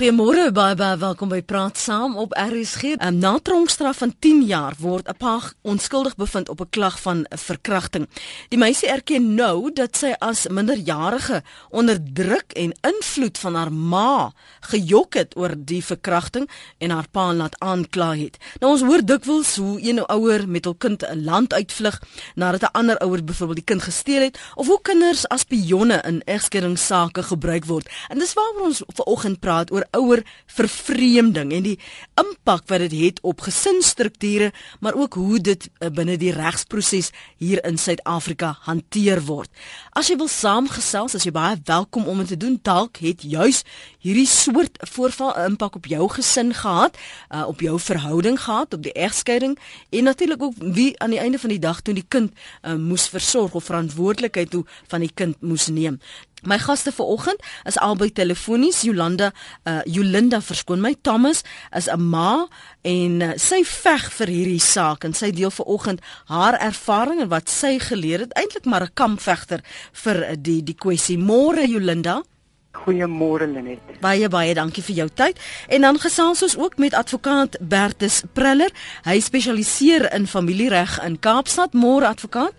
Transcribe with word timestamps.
Goeiemôre 0.00 0.46
baie 0.56 0.72
baie 0.80 0.96
welkom 0.96 1.28
by 1.28 1.42
Praat 1.44 1.76
Saam 1.76 2.14
op 2.16 2.32
RSG. 2.32 2.96
'n 2.96 3.18
Natronkstraf 3.20 3.98
van 3.98 4.14
10 4.18 4.42
jaar 4.48 4.72
word 4.78 5.08
'n 5.08 5.16
pa 5.16 5.40
onskuldig 5.62 6.16
bevind 6.16 6.48
op 6.48 6.60
'n 6.60 6.70
klag 6.70 7.00
van 7.00 7.26
verkrachting. 7.28 8.08
Die 8.48 8.58
meisie 8.58 8.88
erken 8.88 9.34
nou 9.34 9.72
dat 9.72 9.96
sy 9.96 10.14
as 10.18 10.48
minderjarige 10.48 11.42
onder 11.70 11.98
druk 12.12 12.52
en 12.52 12.72
invloed 12.80 13.38
van 13.38 13.54
haar 13.54 13.72
ma 13.72 14.32
gejok 14.60 15.14
het 15.14 15.36
oor 15.36 15.54
die 15.58 15.84
verkrachting 15.84 16.50
en 16.78 16.90
haar 16.90 17.08
pa 17.10 17.34
laat 17.34 17.58
aankla 17.58 18.14
het. 18.16 18.38
Nou 18.60 18.72
ons 18.72 18.82
hoor 18.82 19.04
dikwels 19.04 19.56
hoe 19.56 19.88
een 19.88 20.06
ouer 20.06 20.48
met 20.48 20.64
hul 20.64 20.74
kind 20.74 21.02
'n 21.02 21.24
land 21.24 21.52
uitvlug 21.52 22.02
nadat 22.34 22.62
'n 22.62 22.72
ander 22.72 22.98
ouer 22.98 23.24
byvoorbeeld 23.24 23.66
die 23.66 23.74
kind 23.74 23.82
gesteel 23.82 24.22
het 24.22 24.38
of 24.54 24.66
hoe 24.66 24.82
kinders 24.82 25.28
as 25.28 25.44
pionne 25.44 26.02
in 26.06 26.22
egskeidingssake 26.24 27.22
gebruik 27.22 27.64
word. 27.64 27.88
En 28.08 28.18
dis 28.18 28.32
waaroor 28.32 28.64
ons 28.64 28.82
vanoggend 28.86 29.40
praat 29.40 29.72
oor 29.72 29.88
ouer 29.96 30.22
vervreemding 30.46 31.52
en 31.52 31.62
die 31.62 31.78
impak 32.20 32.66
wat 32.70 32.84
dit 32.86 32.96
het 33.00 33.20
op 33.26 33.40
gesinsstrukture, 33.40 34.52
maar 34.80 34.94
ook 34.94 35.14
hoe 35.14 35.40
dit 35.40 35.68
uh, 35.68 35.88
binne 35.88 36.16
die 36.20 36.32
regsproses 36.32 37.10
hier 37.36 37.64
in 37.64 37.78
Suid-Afrika 37.78 38.56
hanteer 38.66 39.22
word. 39.26 39.50
As 39.92 40.08
jy 40.08 40.16
wil 40.16 40.28
saamgesels, 40.28 41.14
as 41.14 41.24
jy 41.26 41.32
baie 41.34 41.58
welkom 41.64 42.08
om 42.08 42.18
dit 42.22 42.32
te 42.34 42.36
doen. 42.36 42.58
Dalk 42.62 43.00
het 43.02 43.22
juis 43.22 43.62
hierdie 44.00 44.28
soort 44.28 44.78
voorval 44.92 45.34
'n 45.36 45.50
impak 45.52 45.76
op 45.76 45.86
jou 45.86 46.08
gesin 46.08 46.54
gehad, 46.54 46.96
uh, 47.30 47.44
op 47.46 47.60
jou 47.60 47.80
verhouding 47.80 48.40
gehad, 48.40 48.74
op 48.74 48.82
die 48.82 48.92
egskeiding 48.92 49.58
en 49.90 50.04
natuurlik 50.04 50.42
ook 50.42 50.54
wie 50.58 50.98
aan 50.98 51.10
die 51.10 51.18
einde 51.18 51.38
van 51.38 51.50
die 51.50 51.58
dag 51.58 51.80
toe 51.80 51.94
die 51.94 52.06
kind 52.08 52.32
uh, 52.62 52.74
moes 52.74 53.08
versorg 53.08 53.54
of 53.54 53.64
verantwoordelikheid 53.64 54.50
toe 54.50 54.64
van 54.86 55.00
die 55.00 55.12
kind 55.14 55.40
moes 55.40 55.66
neem. 55.66 56.00
My 56.42 56.58
gaste 56.58 56.92
vanoggend 56.92 57.42
is 57.68 57.78
albei 57.78 58.12
telefonies 58.12 58.82
Jolanda 58.82 59.32
uh 59.64 59.80
Jolinda 59.84 60.40
verskoon 60.40 60.80
my 60.80 60.94
Thomas 61.02 61.42
is 61.76 61.88
'n 61.88 62.00
ma 62.00 62.48
en 62.82 63.20
uh, 63.20 63.32
sy 63.36 63.64
veg 63.64 64.10
vir 64.12 64.26
hierdie 64.26 64.60
saak 64.60 65.04
en 65.04 65.14
sy 65.14 65.30
deel 65.30 65.50
vanoggend 65.50 66.00
haar 66.26 66.58
ervaring 66.58 67.20
en 67.20 67.28
wat 67.28 67.48
sy 67.48 67.78
geleer 67.78 68.20
het 68.20 68.32
eintlik 68.32 68.64
maar 68.64 68.82
'n 68.82 68.94
kampvegter 68.94 69.60
vir 69.92 70.16
uh, 70.30 70.34
die 70.38 70.62
die 70.62 70.74
kwessie 70.76 71.18
môre 71.18 71.66
Jolinda 71.68 72.22
Goeiemôre 72.72 73.46
Lenet. 73.50 73.98
Baie 74.00 74.28
baie 74.28 74.54
dankie 74.54 74.82
vir 74.82 74.96
jou 75.02 75.08
tyd. 75.08 75.40
En 75.68 75.80
dan 75.80 75.98
gesels 75.98 76.42
ons 76.42 76.56
ook 76.56 76.78
met 76.78 76.94
advokaat 76.94 77.58
Bertus 77.60 78.22
Preller. 78.32 78.70
Hy 79.02 79.18
spesialiseer 79.20 80.12
in 80.14 80.26
familiereg 80.30 81.00
in 81.04 81.18
Kaapstad. 81.18 81.74
Môre 81.74 82.06
advokaat. 82.06 82.54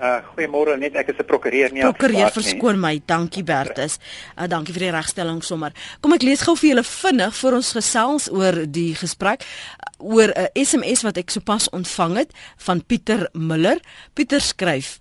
Uh 0.00 0.22
goeiemôre 0.32 0.78
net 0.80 0.94
ek 0.96 1.12
is 1.12 1.18
'n 1.20 1.28
prokureur 1.28 1.72
nie. 1.72 1.82
Prokureur 1.84 2.32
verskoon 2.32 2.80
my. 2.80 3.02
Dankie 3.04 3.44
Bertus. 3.44 3.98
Uh 4.36 4.48
dankie 4.48 4.72
vir 4.72 4.88
die 4.88 4.96
regstelling 4.96 5.42
sommer. 5.42 5.72
Kom 6.00 6.12
ek 6.16 6.22
lees 6.22 6.40
gou 6.40 6.56
vir 6.56 6.70
julle 6.70 6.84
vinnig 6.84 7.34
vir 7.34 7.54
ons 7.54 7.72
gesels 7.72 8.30
oor 8.32 8.64
die 8.64 8.94
gesprek 8.94 9.44
oor 9.98 10.32
'n 10.32 10.48
uh, 10.48 10.64
SMS 10.64 11.04
wat 11.04 11.18
ek 11.18 11.30
sopas 11.30 11.68
ontvang 11.68 12.16
het 12.16 12.32
van 12.56 12.80
Pieter 12.80 13.28
Miller. 13.34 13.76
Pieter 14.14 14.40
skryf 14.40 15.00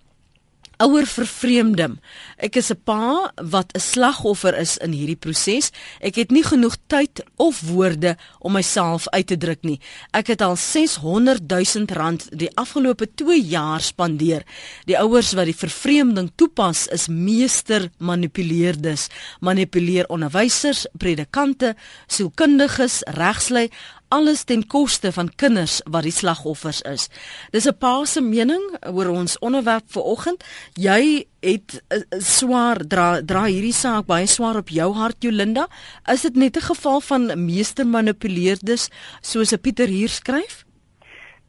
ouer 0.80 1.08
vervreemding. 1.08 1.98
Ek 2.38 2.56
is 2.56 2.72
'n 2.72 2.82
pa 2.84 3.32
wat 3.36 3.72
'n 3.76 3.80
slagoffer 3.80 4.56
is 4.58 4.78
in 4.78 4.92
hierdie 4.92 5.20
proses. 5.20 5.72
Ek 6.00 6.16
het 6.16 6.32
nie 6.32 6.44
genoeg 6.44 6.78
tyd 6.88 7.24
of 7.36 7.62
woorde 7.62 8.18
om 8.40 8.54
myself 8.54 9.08
uit 9.08 9.28
te 9.28 9.38
druk 9.38 9.64
nie. 9.64 9.80
Ek 10.12 10.28
het 10.28 10.42
al 10.42 10.56
600 10.56 11.42
000 11.48 11.86
rand 11.94 12.28
die 12.32 12.50
afgelope 12.56 13.08
2 13.16 13.42
jaar 13.42 13.82
spandeer. 13.82 14.44
Die 14.86 14.98
ouers 14.98 15.34
wat 15.34 15.46
die 15.46 15.56
vervreemding 15.56 16.32
toepas 16.36 16.88
is 16.88 17.08
meester 17.08 17.90
manipuleerdes. 17.98 19.08
Manipuleer 19.40 20.08
onderwysers, 20.08 20.88
predikante, 20.98 21.76
sielkundiges, 22.08 23.02
regslei 23.06 23.70
alles 24.10 24.44
ten 24.44 24.64
koste 24.68 25.12
van 25.12 25.30
kinders 25.36 25.80
wat 25.86 26.04
die 26.04 26.14
slagoffers 26.14 26.82
is. 26.82 27.10
Dis 27.52 27.68
'n 27.68 27.78
pa 27.78 28.06
se 28.06 28.22
mening 28.22 28.62
oor 28.86 29.10
ons 29.10 29.40
onderwerp 29.40 29.86
vir 29.88 30.04
oggend. 30.04 30.44
Jy 30.74 31.26
het 31.40 31.84
uh, 31.90 32.02
swaar 32.18 32.78
dra 32.88 33.22
dra 33.22 33.44
hierdie 33.46 33.74
saak 33.74 34.06
baie 34.06 34.28
swaar 34.28 34.58
op 34.58 34.70
jou 34.70 34.94
hart 34.94 35.24
Jolinda. 35.24 35.68
Is 36.12 36.22
dit 36.22 36.36
net 36.36 36.58
'n 36.58 36.62
geval 36.62 37.02
van 37.02 37.46
meester 37.46 37.88
manipuleerdes 37.88 38.90
soos 39.22 39.54
'n 39.54 39.60
Pieter 39.60 39.88
hier 39.88 40.10
skryf? 40.10 40.66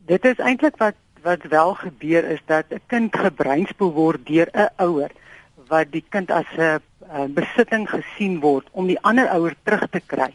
Dit 0.06 0.25
is 0.25 0.38
eintlik 0.38 0.76
wat 0.76 0.94
wat 1.22 1.43
wel 1.43 1.75
gebeur 1.75 2.25
is 2.25 2.41
dat 2.47 2.65
'n 2.70 2.81
kind 2.87 3.16
gebreinspoel 3.16 3.93
word 3.93 4.26
deur 4.26 4.49
'n 4.53 4.69
ouer 4.76 5.10
wat 5.69 5.93
die 5.93 6.04
kind 6.09 6.31
as 6.31 6.47
'n 6.56 6.81
besitting 7.34 7.88
gesien 7.91 8.41
word 8.41 8.66
om 8.72 8.87
die 8.87 9.00
ander 9.00 9.28
ouer 9.28 9.54
terug 9.65 9.87
te 9.91 10.00
kry. 10.06 10.34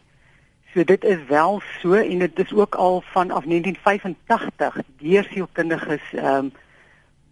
So 0.75 0.83
dit 0.83 1.03
is 1.03 1.17
wel 1.27 1.61
so 1.79 1.93
en 1.93 2.19
dit 2.19 2.39
is 2.39 2.53
ook 2.53 2.75
al 2.75 3.01
vanaf 3.01 3.43
1985 3.43 4.77
deur 4.97 5.27
sielkundiges 5.31 6.01
ehm 6.13 6.35
um, 6.35 6.51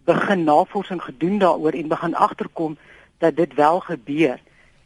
begin 0.04 0.44
navorsing 0.44 1.02
gedoen 1.02 1.38
daaroor 1.38 1.72
en 1.72 1.88
begin 1.88 2.14
agterkom 2.14 2.76
dat 3.18 3.36
dit 3.36 3.54
wel 3.54 3.80
gebeur. 3.80 4.40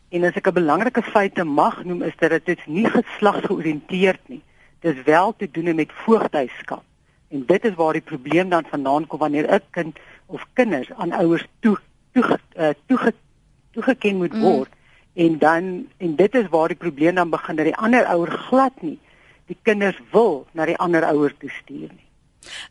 En 0.08 0.24
as 0.24 0.34
ek 0.34 0.48
'n 0.48 0.52
belangrike 0.52 1.02
feite 1.02 1.44
mag 1.44 1.84
noem 1.84 2.02
is 2.02 2.16
dat 2.16 2.44
dit 2.44 2.66
nie 2.66 2.91
geslagsgeoriënteerd 2.91 4.28
nie. 4.28 4.42
Dit 4.80 4.97
is 4.97 5.02
wel 5.02 5.34
te 5.36 5.50
doen 5.50 5.74
met 5.74 5.92
voogtyskap. 5.92 6.82
En 7.28 7.47
dit 7.47 7.64
is 7.64 7.74
waar 7.74 7.92
die 7.92 8.08
probleem 8.10 8.48
dan 8.48 8.64
vandaan 8.70 9.06
kom 9.06 9.18
wanneer 9.18 9.54
'n 9.54 9.62
kind 9.70 9.98
of 10.26 10.47
kinders 10.52 10.92
aan 10.92 11.12
ouers 11.12 11.47
toe 11.60 11.78
toe 12.12 12.38
uh, 12.56 12.68
toe 12.86 13.14
toegeken 13.70 14.16
moet 14.16 14.32
mm. 14.32 14.41
word. 14.41 14.68
Mm 14.70 14.78
en 15.24 15.38
dan 15.38 15.70
en 15.98 16.16
dit 16.16 16.34
is 16.34 16.50
waar 16.50 16.70
die 16.70 16.78
probleem 16.78 17.14
dan 17.14 17.30
begin 17.30 17.56
dat 17.58 17.66
die 17.66 17.76
ander 17.76 18.06
ouer 18.06 18.30
glad 18.48 18.82
nie 18.86 18.98
die 19.50 19.56
kinders 19.62 19.98
wil 20.12 20.44
na 20.52 20.66
die 20.68 20.76
ander 20.76 21.06
ouer 21.08 21.32
toe 21.40 21.50
stuur 21.50 21.88
nie. 21.88 22.04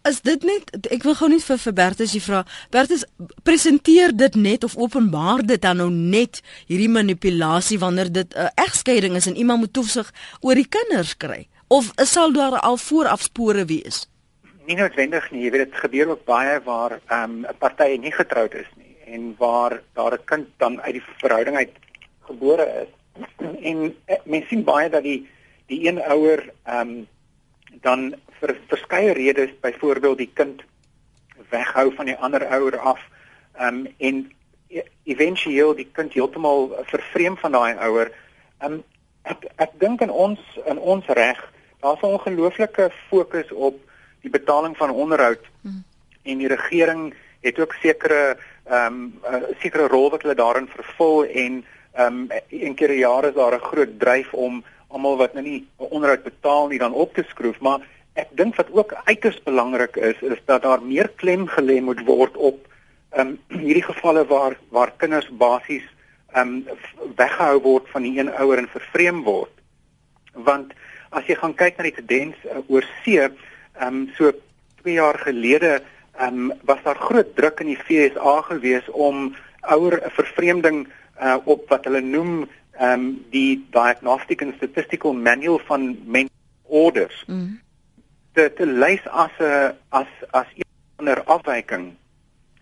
Is 0.07 0.21
dit 0.25 0.45
net 0.47 0.87
ek 0.93 1.03
wil 1.05 1.17
gou 1.19 1.27
net 1.29 1.43
vir, 1.43 1.59
vir 1.59 1.75
Bertus 1.79 2.13
jy 2.15 2.21
vra 2.23 2.43
Bertus 2.73 3.03
presenteer 3.45 4.13
dit 4.15 4.37
net 4.39 4.63
of 4.63 4.77
openbaar 4.79 5.43
dit 5.49 5.61
dan 5.61 5.81
nou 5.81 5.89
net 5.91 6.39
hierdie 6.69 6.91
manipulasie 6.91 7.79
wanneer 7.83 8.11
dit 8.11 8.33
'n 8.33 8.47
uh, 8.47 8.49
egskeiding 8.65 9.19
is 9.19 9.27
en 9.27 9.35
iemand 9.35 9.59
moet 9.59 9.73
toesig 9.73 10.13
oor 10.41 10.55
die 10.55 10.69
kinders 10.77 11.17
kry 11.17 11.47
of 11.67 11.91
sal 11.95 12.31
daar 12.31 12.59
al 12.59 12.77
voorafspore 12.77 13.65
wees? 13.65 14.07
Nie 14.67 14.75
noodwendig 14.75 15.31
nie, 15.31 15.43
jy 15.43 15.51
weet 15.51 15.65
dit 15.67 15.81
gebeur 15.83 16.07
ook 16.15 16.23
baie 16.25 16.59
waar 16.63 16.99
ehm, 17.07 17.43
'n 17.43 17.45
um, 17.45 17.57
party 17.59 17.97
nie 17.99 18.11
getroud 18.11 18.53
is 18.53 18.71
nie 18.77 18.95
en 19.13 19.35
waar 19.37 19.81
daar 19.93 20.13
'n 20.13 20.25
kind 20.25 20.47
dan 20.57 20.81
uit 20.81 20.93
die 20.93 21.03
verhouding 21.19 21.55
uit 21.55 21.75
gebore 22.27 22.67
is. 22.83 22.93
En 23.61 23.95
eh, 24.05 24.19
mense 24.23 24.47
sien 24.47 24.63
baie 24.63 24.89
dat 24.89 25.03
die 25.03 25.27
die 25.67 25.87
een 25.87 25.99
ouer 26.01 26.49
ehm 26.63 26.89
um, 26.89 27.07
dan 27.81 28.15
vir 28.39 28.55
verskeie 28.67 29.13
redes 29.13 29.51
byvoorbeeld 29.61 30.17
die 30.17 30.31
kind 30.33 30.61
weghou 31.49 31.91
van 31.95 32.05
die 32.05 32.15
ander 32.15 32.45
ouer 32.47 32.77
af 32.79 33.01
ehm 33.57 33.85
um, 33.85 33.87
en 33.97 34.31
e, 34.67 34.83
éventueel 35.03 35.75
die 35.75 35.89
kind 35.91 36.13
heeltemal 36.13 36.71
vervreem 36.85 37.37
van 37.37 37.51
daai 37.51 37.75
ouer. 37.75 38.11
Ehm 38.59 38.79
um, 38.79 38.83
ek 39.23 39.47
ek 39.55 39.79
dink 39.79 40.01
in 40.01 40.11
ons 40.11 40.39
in 40.65 40.79
ons 40.79 41.05
reg 41.19 41.39
daar's 41.81 42.01
'n 42.01 42.15
ongelooflike 42.15 42.91
fokus 43.09 43.51
op 43.51 43.75
die 44.21 44.31
betaling 44.31 44.77
van 44.77 44.89
onderhoud 44.89 45.43
hmm. 45.61 45.83
en 46.23 46.37
die 46.37 46.47
regering 46.47 47.13
het 47.41 47.59
ook 47.59 47.73
sekere 47.73 48.37
ehm 48.63 48.93
um, 48.93 49.19
uh, 49.31 49.43
sekere 49.59 49.87
rol 49.87 50.09
wat 50.09 50.21
hulle 50.21 50.35
daarin 50.35 50.67
vervul 50.67 51.25
en 51.25 51.65
Ehm 51.97 52.29
um, 52.31 52.31
een 52.49 52.75
keer 52.75 52.91
'n 52.93 52.97
jaar 52.97 53.25
is 53.25 53.33
daar 53.33 53.53
'n 53.53 53.67
groot 53.69 53.99
dryf 53.99 54.33
om 54.33 54.63
almal 54.87 55.17
wat 55.17 55.33
nou 55.33 55.43
nie 55.45 55.67
onderhoud 55.77 56.23
betaal 56.23 56.67
nie 56.67 56.79
dan 56.79 56.93
op 56.93 57.13
te 57.13 57.23
skroef, 57.27 57.59
maar 57.59 57.79
ek 58.13 58.29
dink 58.31 58.55
wat 58.55 58.71
ook 58.71 58.93
uiters 59.03 59.43
belangrik 59.43 59.95
is 59.95 60.21
is 60.21 60.41
dat 60.45 60.61
daar 60.61 60.81
meer 60.81 61.09
klem 61.15 61.47
gelê 61.47 61.81
moet 61.81 62.05
word 62.05 62.37
op 62.37 62.67
ehm 63.09 63.27
um, 63.27 63.59
hierdie 63.61 63.83
gevalle 63.83 64.25
waar 64.25 64.57
waar 64.69 64.91
kinders 64.97 65.29
basies 65.29 65.87
ehm 66.33 66.47
um, 66.47 66.67
weggehou 67.15 67.61
word 67.61 67.89
van 67.89 68.01
die 68.01 68.19
een 68.19 68.31
ouer 68.35 68.57
en 68.57 68.67
vervreem 68.67 69.23
word. 69.23 69.55
Want 70.33 70.73
as 71.09 71.25
jy 71.25 71.35
gaan 71.35 71.55
kyk 71.55 71.77
na 71.77 71.83
die 71.83 71.97
tendens 71.97 72.35
uh, 72.45 72.61
oor 72.67 72.85
see, 73.03 73.19
ehm 73.19 73.31
um, 73.87 74.09
so 74.17 74.31
2 74.83 74.93
jaar 74.93 75.17
gelede 75.19 75.81
ehm 76.17 76.51
um, 76.51 76.53
was 76.61 76.83
daar 76.83 76.99
groot 77.09 77.35
druk 77.35 77.59
in 77.59 77.73
die 77.73 77.81
FSA 77.87 78.41
gewees 78.41 78.89
om 78.91 79.35
ouer 79.61 80.01
vervreemding 80.15 80.87
uh, 81.21 81.37
op 81.43 81.69
wat 81.69 81.85
hulle 81.85 82.01
noem 82.01 82.47
ehm 82.77 82.93
um, 82.93 83.05
die 83.33 83.65
diagnostic 83.73 84.41
and 84.41 84.53
statistical 84.55 85.13
manual 85.13 85.59
van 85.65 85.97
men 86.05 86.29
orders. 86.63 87.23
Mm. 87.27 87.59
Dit 88.37 88.55
te 88.55 88.65
lys 88.65 89.07
as 89.07 89.33
'n 89.39 89.73
as 89.89 90.07
as 90.31 90.45
'n 90.55 90.61
ander 90.95 91.23
afwyking. 91.23 91.95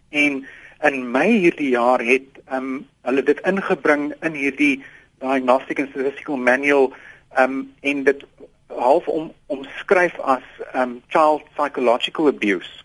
En 0.09 0.45
in 0.81 1.11
Mei 1.11 1.31
hierdie 1.39 1.69
jaar 1.69 1.99
het 1.99 2.29
ehm 2.45 2.57
um, 2.57 2.87
hulle 3.01 3.23
dit 3.23 3.39
ingebring 3.41 4.13
in 4.21 4.33
hierdie 4.33 4.83
diagnostic 5.19 5.79
and 5.79 5.89
statistical 5.89 6.37
manual 6.37 6.93
ehm 7.35 7.51
um, 7.51 7.73
en 7.81 8.03
dit 8.03 8.25
half 8.67 9.07
om 9.07 9.31
omskryf 9.45 10.19
as 10.19 10.43
ehm 10.73 10.81
um, 10.81 11.01
child 11.07 11.43
psychological 11.53 12.27
abuse. 12.27 12.83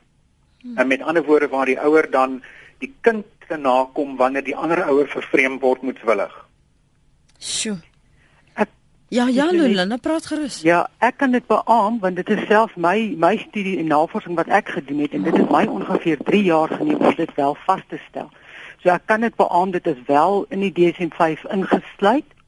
Mm. 0.63 0.79
En 0.79 0.87
met 0.87 1.03
ander 1.03 1.25
woorde 1.25 1.49
waar 1.49 1.67
die 1.67 1.81
ouer 1.81 2.11
dan 2.11 2.43
die 2.79 2.95
kind 3.01 3.27
te 3.51 3.59
nakom 3.59 4.17
wanneer 4.21 4.47
die 4.47 4.57
ander 4.57 4.83
ouer 4.87 5.09
vervreem 5.11 5.59
word 5.63 5.83
moetswillig. 5.87 6.35
Sjoe. 7.39 7.79
Ek 8.55 8.71
Ja, 9.11 9.27
ja, 9.27 9.49
Lulana 9.51 9.97
praat 9.99 10.29
gerus. 10.31 10.61
Ja, 10.63 10.85
ek 11.03 11.17
kan 11.19 11.33
dit 11.35 11.47
beamoen 11.51 11.99
want 12.03 12.21
dit 12.21 12.29
is 12.31 12.45
self 12.47 12.77
my 12.77 13.17
my 13.19 13.33
studie 13.49 13.79
en 13.83 13.91
navorsing 13.91 14.37
wat 14.39 14.53
ek 14.61 14.71
gedoen 14.77 15.01
het 15.03 15.17
en 15.19 15.27
dit 15.27 15.35
het 15.35 15.51
my 15.51 15.65
ongeveer 15.67 16.23
3 16.29 16.43
jaar 16.47 16.71
geneem 16.71 17.03
om 17.03 17.17
dit 17.19 17.33
wel 17.35 17.57
vas 17.65 17.83
te 17.91 17.99
stel. 18.05 18.31
So 18.83 18.93
ek 18.95 19.09
kan 19.11 19.27
dit 19.27 19.35
beamoen 19.35 19.75
dit 19.75 19.91
is 19.91 19.99
wel 20.07 20.47
in 20.55 20.63
die 20.63 20.71
DSM-5 20.79 21.43
ingesluit. 21.57 22.39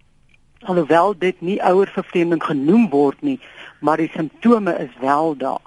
Alhoewel 0.63 1.19
dit 1.19 1.41
nie 1.43 1.59
ouer 1.67 1.91
vervreemding 1.91 2.45
genoem 2.45 2.87
word 2.95 3.19
nie, 3.27 3.41
maar 3.81 3.99
die 3.99 4.11
simptome 4.15 4.79
is 4.79 4.95
wel 5.03 5.35
daar. 5.37 5.61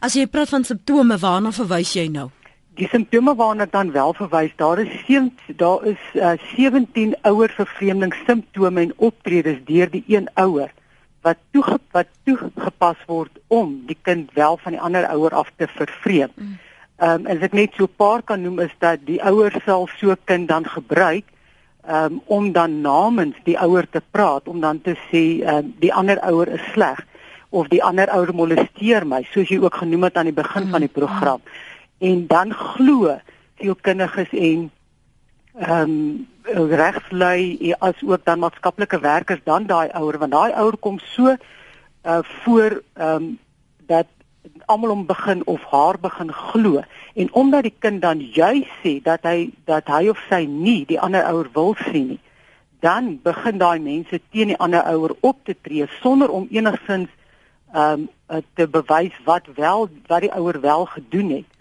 As 0.00 0.16
jy 0.16 0.26
praat 0.26 0.48
van 0.48 0.64
simptome, 0.64 1.18
waarna 1.20 1.52
verwys 1.52 1.92
jy 1.92 2.08
nou? 2.12 2.30
Die 2.78 2.86
simptome 2.86 3.34
waarna 3.34 3.66
dan 3.66 3.90
wel 3.90 4.12
verwys, 4.14 4.52
daar 4.56 4.78
is 4.78 4.90
7 5.06 5.32
daar 5.56 5.84
is 5.84 6.02
uh, 6.14 6.32
17 6.54 7.16
ouer 7.22 7.50
vervreemding 7.50 8.14
simptome 8.26 8.80
en 8.80 8.92
optredes 8.96 9.58
deur 9.66 9.90
die 9.90 10.04
een 10.06 10.28
ouer 10.34 10.70
wat 11.26 11.40
toege, 11.50 11.80
wat 11.90 12.06
toegepas 12.22 13.00
word 13.06 13.40
om 13.46 13.72
die 13.86 13.96
kind 14.02 14.30
wel 14.38 14.60
van 14.62 14.76
die 14.76 14.80
ander 14.80 15.08
ouer 15.10 15.34
af 15.34 15.50
te 15.56 15.66
vervreem. 15.66 16.30
Mm. 16.34 16.58
Ehm 16.98 17.26
um, 17.26 17.26
as 17.26 17.42
ek 17.48 17.56
net 17.58 17.74
so 17.74 17.90
'n 17.90 17.96
paar 17.96 18.22
kan 18.22 18.42
noem 18.42 18.60
is 18.60 18.74
dat 18.78 19.02
die 19.06 19.18
ouer 19.22 19.54
sal 19.66 19.88
so 19.98 20.14
kind 20.24 20.48
dan 20.48 20.64
gebruik 20.64 21.26
um, 21.90 22.22
om 22.26 22.52
dan 22.52 22.80
namens 22.80 23.34
die 23.44 23.58
ouer 23.58 23.86
te 23.90 24.02
praat 24.10 24.48
om 24.48 24.60
dan 24.60 24.80
te 24.80 24.94
sê 25.10 25.42
um, 25.42 25.74
die 25.78 25.94
ander 25.94 26.20
ouer 26.20 26.48
is 26.48 26.62
sleg 26.72 27.02
of 27.50 27.68
die 27.68 27.82
ander 27.82 28.10
ouer 28.10 28.34
molesteer 28.34 29.06
my 29.06 29.22
soos 29.32 29.48
jy 29.48 29.58
ook 29.58 29.74
genoem 29.74 30.02
het 30.02 30.16
aan 30.16 30.30
die 30.30 30.40
begin 30.42 30.64
mm, 30.64 30.70
van 30.70 30.80
die 30.80 30.94
program 31.00 31.42
mm. 31.42 31.67
En 31.98 32.26
dan 32.26 32.52
glo 32.52 33.18
sielkundiges 33.58 34.32
en 34.32 34.70
ehm 35.58 35.90
um, 35.90 36.28
regslui 36.70 37.74
as 37.78 37.98
ook 38.06 38.24
dan 38.24 38.38
maatskaplike 38.38 39.00
werkers 39.00 39.40
dan 39.44 39.66
daai 39.66 39.88
ouer 39.92 40.18
want 40.18 40.32
daai 40.32 40.52
ouer 40.52 40.76
kom 40.76 40.98
so 40.98 41.34
uh, 41.34 42.18
voor 42.22 42.82
ehm 42.92 43.14
um, 43.14 43.38
dat 43.86 44.06
almal 44.66 44.90
om 44.90 45.06
begin 45.06 45.46
of 45.46 45.64
haar 45.70 45.98
begin 46.00 46.32
glo. 46.32 46.80
En 47.14 47.32
omdat 47.32 47.62
die 47.62 47.74
kind 47.78 48.02
dan 48.02 48.20
juis 48.20 48.68
sê 48.82 49.02
dat 49.02 49.22
hy 49.22 49.50
dat 49.64 49.86
hy 49.86 50.08
of 50.08 50.20
sy 50.28 50.44
nie 50.44 50.86
die 50.86 51.00
ander 51.00 51.24
ouer 51.24 51.50
wil 51.52 51.74
sien 51.90 52.08
nie 52.14 52.20
dan 52.80 53.18
begin 53.22 53.58
daai 53.58 53.78
mense 53.82 54.20
teen 54.30 54.52
die 54.52 54.58
ander 54.62 54.82
ouer 54.86 55.16
op 55.20 55.38
te 55.44 55.56
tree 55.62 55.86
sonder 56.00 56.30
om 56.30 56.46
enigsins 56.50 57.10
ehm 57.74 58.06
um, 58.28 58.42
te 58.54 58.68
bewys 58.68 59.14
wat 59.24 59.46
wel 59.56 59.88
wat 60.06 60.20
die 60.20 60.32
ouer 60.32 60.60
wel 60.60 60.84
gedoen 60.86 61.30
het 61.30 61.57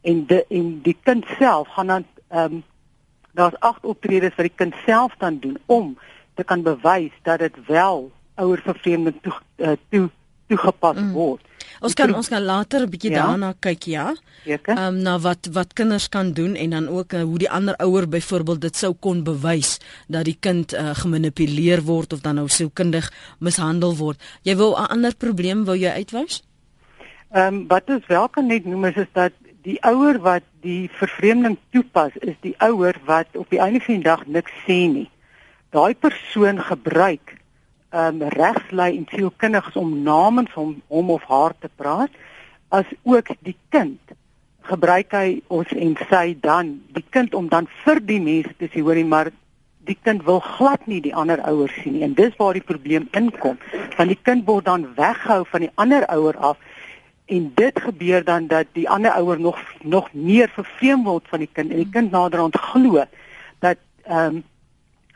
en 0.00 0.26
de, 0.26 0.44
en 0.48 0.80
die 0.82 0.96
kind 1.02 1.24
self 1.38 1.68
gaan 1.68 1.86
dan 1.86 2.04
ehm 2.28 2.52
um, 2.52 2.62
daar's 3.38 3.58
agt 3.58 3.84
optredes 3.84 4.34
wat 4.34 4.48
die 4.48 4.56
kind 4.56 4.74
self 4.86 5.14
dan 5.18 5.38
doen 5.38 5.58
om 5.66 5.98
te 6.34 6.44
kan 6.44 6.62
bewys 6.62 7.12
dat 7.22 7.38
dit 7.38 7.54
wel 7.66 8.10
ouer 8.34 8.60
vervreemding 8.64 9.18
toe 9.22 9.34
uh, 9.56 9.76
toe 9.90 10.08
toegepas 10.48 10.96
mm. 10.96 11.12
word. 11.12 11.44
Ons 11.84 11.94
kan 11.94 12.10
ons 12.14 12.30
gaan 12.32 12.42
later 12.42 12.82
'n 12.86 12.90
bietjie 12.90 13.10
ja? 13.10 13.26
daarna 13.26 13.52
kyk, 13.60 13.82
ja. 13.82 14.14
Ehm 14.44 14.78
um, 14.78 14.96
na 15.02 15.18
wat 15.18 15.48
wat 15.52 15.72
kinders 15.72 16.08
kan 16.08 16.32
doen 16.32 16.54
en 16.54 16.70
dan 16.70 16.88
ook 16.88 17.12
uh, 17.12 17.22
hoe 17.22 17.38
die 17.38 17.50
ander 17.50 17.76
ouer 17.76 18.08
byvoorbeeld 18.08 18.60
dit 18.60 18.76
sou 18.76 18.94
kon 18.94 19.22
bewys 19.22 19.78
dat 20.08 20.24
die 20.24 20.36
kind 20.40 20.74
uh, 20.74 20.94
gemanipuleer 20.94 21.82
word 21.82 22.12
of 22.12 22.20
dan 22.20 22.34
nou 22.34 22.48
sielkundig 22.48 23.12
mishandel 23.38 23.96
word. 23.96 24.18
Jy 24.42 24.56
wil 24.56 24.74
'n 24.74 24.90
ander 24.90 25.14
probleem 25.16 25.64
wou 25.64 25.76
jy 25.76 25.90
uitwys? 25.90 26.42
Ehm 27.30 27.54
um, 27.54 27.66
wat 27.68 27.84
ons 27.88 28.06
wel 28.06 28.28
kan 28.28 28.46
net 28.46 28.64
noem 28.64 28.84
is, 28.84 28.96
is 28.96 29.12
dat 29.12 29.32
die 29.66 29.78
ouer 29.82 30.20
wat 30.22 30.46
die 30.62 30.90
vervreemding 30.98 31.58
toepas 31.74 32.14
is 32.22 32.36
die 32.44 32.54
ouer 32.62 32.96
wat 33.04 33.34
op 33.36 33.50
die 33.50 33.60
einde 33.60 33.80
van 33.80 34.00
die 34.00 34.06
dag 34.06 34.26
niks 34.26 34.52
sê 34.66 34.84
nie. 34.90 35.08
Daai 35.74 35.94
persoon 35.94 36.60
gebruik 36.62 37.38
um, 37.90 38.22
regslei 38.22 38.96
en 38.96 39.06
sielkundiges 39.10 39.76
om 39.76 40.02
namens 40.02 40.52
hom 40.56 40.76
hom 40.88 41.10
of 41.10 41.24
haar 41.28 41.54
te 41.58 41.70
praat 41.76 42.10
as 42.68 42.88
ook 43.02 43.32
die 43.40 43.56
kind 43.72 44.16
gebruik 44.68 45.12
hy 45.16 45.40
ons 45.48 45.70
en 45.72 45.94
sy 46.10 46.36
dan 46.44 46.78
die 46.96 47.04
kind 47.16 47.34
om 47.34 47.48
dan 47.48 47.68
vir 47.84 48.00
die 48.04 48.20
mense 48.20 48.52
te 48.60 48.68
sê 48.72 48.84
hoorie 48.84 49.06
maar 49.08 49.32
die 49.88 49.96
kind 50.04 50.24
wil 50.26 50.40
glad 50.44 50.84
nie 50.86 51.00
die 51.00 51.14
ander 51.16 51.40
ouers 51.48 51.72
sien 51.82 51.96
nie 51.96 52.04
en 52.04 52.16
dis 52.18 52.36
waar 52.40 52.56
die 52.58 52.64
probleem 52.64 53.08
inkom 53.16 53.56
want 53.96 54.12
die 54.12 54.20
kind 54.28 54.44
word 54.48 54.68
dan 54.68 54.84
weghou 54.98 55.40
van 55.52 55.64
die 55.64 55.72
ander 55.80 56.04
ouer 56.12 56.36
af 56.50 56.60
en 57.28 57.52
dit 57.54 57.80
gebeur 57.80 58.24
dan 58.24 58.46
dat 58.46 58.66
die 58.72 58.88
ander 58.88 59.12
ouer 59.20 59.40
nog 59.40 59.58
nog 59.82 60.12
meer 60.12 60.48
vervreem 60.48 61.04
word 61.04 61.28
van 61.28 61.44
die 61.44 61.50
kind 61.52 61.70
en 61.70 61.82
die 61.82 61.92
kind 61.92 62.10
naderhand 62.10 62.56
glo 62.56 63.04
dat 63.64 63.78
ehm 64.04 64.38
um, 64.38 64.44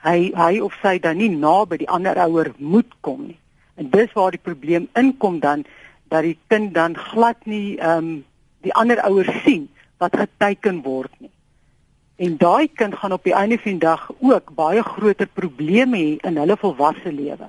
hy 0.03 0.32
hy 0.35 0.59
of 0.61 0.75
sy 0.82 0.99
dan 0.99 1.17
nie 1.23 1.31
naby 1.31 1.79
die 1.79 1.88
ander 1.88 2.19
ouer 2.19 2.50
moet 2.59 2.91
kom 3.00 3.20
nie. 3.29 3.38
En 3.79 3.91
dis 3.91 4.11
waar 4.19 4.35
die 4.35 4.43
probleem 4.43 4.88
inkom 4.99 5.38
dan 5.41 5.62
dat 6.11 6.26
die 6.26 6.37
kind 6.50 6.75
dan 6.75 6.99
glad 6.99 7.47
nie 7.47 7.79
ehm 7.79 7.99
um, 7.99 8.25
die 8.67 8.75
ander 8.79 9.00
ouer 9.08 9.31
sien 9.44 9.69
wat 9.99 10.17
geteken 10.17 10.82
word 10.82 11.15
nie. 11.19 11.31
En 12.17 12.37
daai 12.38 12.69
kind 12.69 12.94
gaan 12.94 13.12
op 13.12 13.25
die 13.25 13.35
einde 13.35 13.58
van 13.58 13.79
die 13.79 13.87
dag 13.87 14.11
ook 14.19 14.53
baie 14.55 14.82
groter 14.82 15.26
probleme 15.26 15.99
hê 15.99 16.12
in 16.29 16.37
hulle 16.37 16.56
volwasse 16.56 17.12
lewe. 17.12 17.49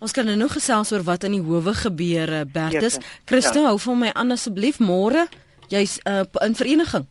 Ons 0.00 0.12
kan 0.12 0.26
nou 0.26 0.48
gesels 0.48 0.92
oor 0.92 1.02
wat 1.02 1.24
in 1.24 1.32
die 1.32 1.44
howe 1.44 1.74
gebeur, 1.74 2.32
eh, 2.32 2.44
Bertus. 2.44 2.98
Christo, 3.24 3.60
ja. 3.60 3.66
hou 3.68 3.78
vir 3.78 3.96
my 3.96 4.10
aan 4.14 4.30
asseblief 4.30 4.78
môre. 4.78 5.26
Jy's 5.68 6.00
uh, 6.06 6.24
in 6.42 6.54
vereniging. 6.54 7.06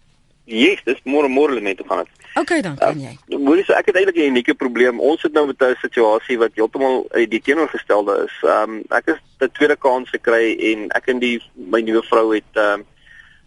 Yes, 0.49 0.81
dis 0.83 0.97
môre 1.05 1.29
môre 1.29 1.61
net 1.61 1.81
gaan 1.85 2.03
dit. 2.03 2.15
OK 2.39 2.61
dan 2.65 2.77
kan 2.77 2.97
jy. 2.97 3.13
Uh, 3.29 3.37
Moenie 3.37 3.65
so 3.67 3.75
ek 3.77 3.91
het 3.91 3.99
eintlik 3.99 4.17
'n 4.17 4.33
unieke 4.33 4.55
probleem. 4.57 4.99
Ons 4.99 5.21
sit 5.21 5.33
nou 5.33 5.45
met 5.47 5.61
'n 5.61 5.77
situasie 5.81 6.37
wat 6.37 6.55
heeltemal 6.55 7.05
uit 7.11 7.29
die 7.29 7.41
teenoorgestelde 7.41 8.25
is. 8.25 8.35
Ehm 8.43 8.81
um, 8.81 8.83
ek 8.89 9.13
is 9.13 9.19
'n 9.39 9.51
tweede 9.53 9.75
kans 9.75 10.09
gekry 10.09 10.57
en 10.71 10.89
ek 10.89 11.07
en 11.07 11.19
die 11.19 11.41
my 11.53 11.81
nuwe 11.81 12.01
vrou 12.03 12.33
het 12.33 12.53
ehm 12.53 12.81
um, 12.81 12.85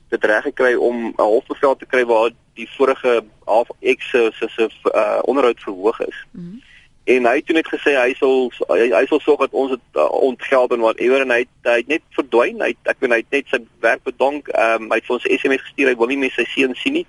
dit 0.08 0.24
reg 0.24 0.42
gekry 0.42 0.74
om 0.74 1.10
'n 1.10 1.14
hofbevel 1.22 1.76
te 1.76 1.86
kry 1.86 2.04
waar 2.04 2.30
die 2.54 2.68
vorige 2.76 3.24
half 3.44 3.68
ex 3.80 4.10
se 4.10 4.30
se 4.32 4.70
uh, 4.94 5.18
onderhoud 5.22 5.60
verhoog 5.60 6.00
is. 6.00 6.18
Mm 6.30 6.40
-hmm. 6.42 6.71
En 7.04 7.26
hy 7.26 7.34
het 7.34 7.46
toe 7.46 7.56
net 7.56 7.66
gesê 7.66 7.96
hy 7.98 8.12
sal 8.14 8.52
hy, 8.68 8.90
hy 8.94 9.02
sal 9.10 9.20
sorg 9.20 9.40
dat 9.42 9.54
ons 9.58 9.72
dit 9.74 9.98
uh, 9.98 10.06
ontgeld 10.22 10.74
en 10.74 10.84
whatever 10.84 11.24
en 11.24 11.34
hy 11.34 11.40
hy 11.66 11.78
het 11.80 11.88
net 11.90 12.04
verdwyn. 12.14 12.62
Hy 12.62 12.76
ek 12.86 13.00
weet 13.02 13.16
hy 13.16 13.18
het 13.24 13.34
net 13.34 13.50
sy 13.50 13.58
werk 13.82 14.04
bedank. 14.06 14.52
Um, 14.54 14.86
hy 14.92 15.00
het 15.00 15.08
vir 15.08 15.16
ons 15.18 15.26
SMS 15.26 15.66
gestuur. 15.66 15.90
Hy 15.90 15.98
wil 15.98 16.12
nie 16.12 16.20
meer 16.22 16.36
sy 16.36 16.46
seun 16.54 16.76
sien 16.78 17.00
nie. 17.00 17.06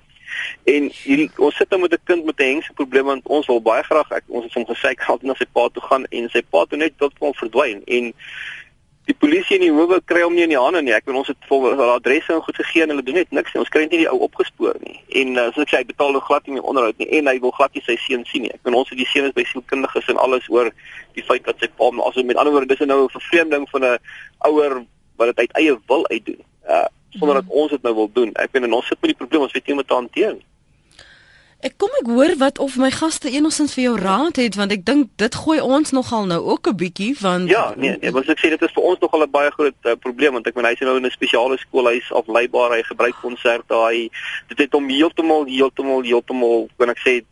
En 0.66 0.88
hierdie 0.90 1.30
ons 1.38 1.58
sit 1.62 1.70
nou 1.70 1.84
met 1.84 1.94
'n 1.94 2.02
kind 2.10 2.26
met 2.26 2.40
'n 2.40 2.50
hengse 2.54 2.74
probleem 2.74 3.06
want 3.06 3.28
ons 3.28 3.48
wil 3.48 3.62
baie 3.62 3.84
graag 3.84 4.10
ek 4.12 4.24
ons 4.28 4.46
het 4.46 4.54
hom 4.54 4.66
gesê 4.66 4.90
ek 4.90 5.06
gaan 5.06 5.20
na 5.22 5.36
sy 5.38 5.46
pa 5.46 5.68
toe 5.70 5.84
gaan 5.84 6.06
en 6.10 6.30
sy 6.30 6.42
pa 6.42 6.66
toe 6.66 6.78
net 6.78 6.98
tot 6.98 7.14
van 7.20 7.34
verdwyn 7.34 7.82
en 7.86 8.14
die 9.06 9.16
polisie 9.20 9.58
en 9.58 9.64
die 9.66 9.72
howe 9.74 10.00
kry 10.08 10.22
hom 10.24 10.36
nie 10.36 10.46
in 10.46 10.54
die 10.54 10.60
hande 10.60 10.82
nie. 10.82 10.94
Ek 10.96 11.08
weet 11.08 11.18
ons 11.20 11.28
het 11.32 11.48
vol 11.50 11.66
adresse 11.92 12.32
en 12.32 12.44
goed 12.46 12.60
gegee 12.62 12.86
en 12.86 12.94
hulle 12.94 13.04
doen 13.04 13.18
net 13.20 13.34
niks 13.36 13.52
nie. 13.52 13.60
Ons 13.64 13.72
kry 13.74 13.84
net 13.84 13.96
nie 13.96 14.04
die 14.06 14.10
ou 14.12 14.22
opgespoor 14.28 14.80
nie. 14.84 14.96
En 15.22 15.36
uh, 15.36 15.50
soos 15.52 15.66
ek 15.66 15.74
sê, 15.74 15.82
hy 15.82 15.90
betaal 15.90 16.16
nog 16.16 16.26
glad 16.30 16.48
nie 16.48 16.64
onderhoud 16.64 17.02
nie 17.04 17.10
en 17.20 17.28
hy 17.28 17.36
wil 17.44 17.52
glad 17.58 17.76
nie 17.76 17.84
sy 17.84 17.98
seun 18.06 18.24
sien 18.30 18.48
nie. 18.48 18.54
Ek 18.56 18.64
weet 18.64 18.80
ons 18.80 18.94
het 18.94 19.02
die 19.02 19.10
seun 19.12 19.28
is 19.28 19.36
by 19.36 19.44
sielkundiges 19.50 20.08
en 20.14 20.22
alles 20.24 20.48
oor 20.54 20.72
die 21.18 21.26
feit 21.28 21.44
dat 21.50 21.60
sy 21.60 21.68
pa 21.68 21.92
also 21.92 22.24
met 22.24 22.40
ander 22.40 22.56
woorde 22.56 22.72
dis 22.72 22.88
nou 22.88 23.04
'n 23.04 23.16
vervreemding 23.18 23.68
van 23.76 23.86
'n 23.86 24.00
ouer 24.48 24.84
wat 25.18 25.36
dit 25.36 25.40
uit 25.44 25.58
eie 25.60 25.78
wil 25.88 26.08
uitdoen. 26.08 26.42
Uh 26.68 26.88
sonder 27.20 27.36
dat 27.36 27.46
ons 27.48 27.70
dit 27.70 27.84
nou 27.84 27.94
wil 27.94 28.10
doen. 28.14 28.32
Ek 28.42 28.50
weet 28.52 28.64
en 28.64 28.74
ons 28.74 28.88
sit 28.88 28.98
met 29.02 29.12
die 29.12 29.18
probleem, 29.18 29.44
ons 29.46 29.54
weet 29.54 29.68
nie 29.68 29.76
hoe 29.76 29.82
om 29.82 29.86
dit 29.86 29.88
te 29.88 30.00
hanteer 30.00 30.34
nie. 30.34 30.46
Ek 31.64 31.78
kom 31.80 31.94
ek 32.02 32.10
hoor 32.12 32.34
wat 32.42 32.58
of 32.60 32.74
my 32.76 32.90
gaste 32.92 33.30
enigstens 33.32 33.72
vir 33.78 33.84
jou 33.86 33.94
raad 33.96 34.36
het 34.36 34.58
want 34.60 34.74
ek 34.76 34.82
dink 34.84 35.14
dit 35.22 35.36
gooi 35.46 35.62
ons 35.64 35.94
nogal 35.96 36.26
nou 36.28 36.42
ook 36.52 36.68
'n 36.68 36.76
bietjie 36.76 37.14
van 37.18 37.48
Ja, 37.48 37.72
nee, 37.78 37.96
nee, 38.02 38.12
wat 38.12 38.28
ek 38.28 38.40
sê 38.44 38.50
dit 38.52 38.62
is 38.62 38.74
vir 38.76 38.84
ons 38.84 39.00
nogal 39.00 39.24
'n 39.24 39.32
baie 39.32 39.52
groot 39.52 39.80
uh, 39.88 39.96
probleem 39.96 40.34
want 40.36 40.48
ek 40.48 40.56
meen 40.56 40.66
hy's 40.66 40.84
nou 40.84 40.98
in 40.98 41.06
'n 41.06 41.16
spesiale 41.16 41.58
skoolhuis 41.58 42.12
afleibaar, 42.12 42.76
hy 42.76 42.84
gebruik 42.84 43.16
konserte, 43.22 43.76
hy 43.76 44.10
dit 44.52 44.58
het 44.58 44.74
hom 44.74 44.90
heeltemal 44.90 45.46
heeltemal 45.46 46.04
heeltemal 46.04 46.68
kan 46.78 46.90
ek 46.90 47.00
sê 47.00 47.24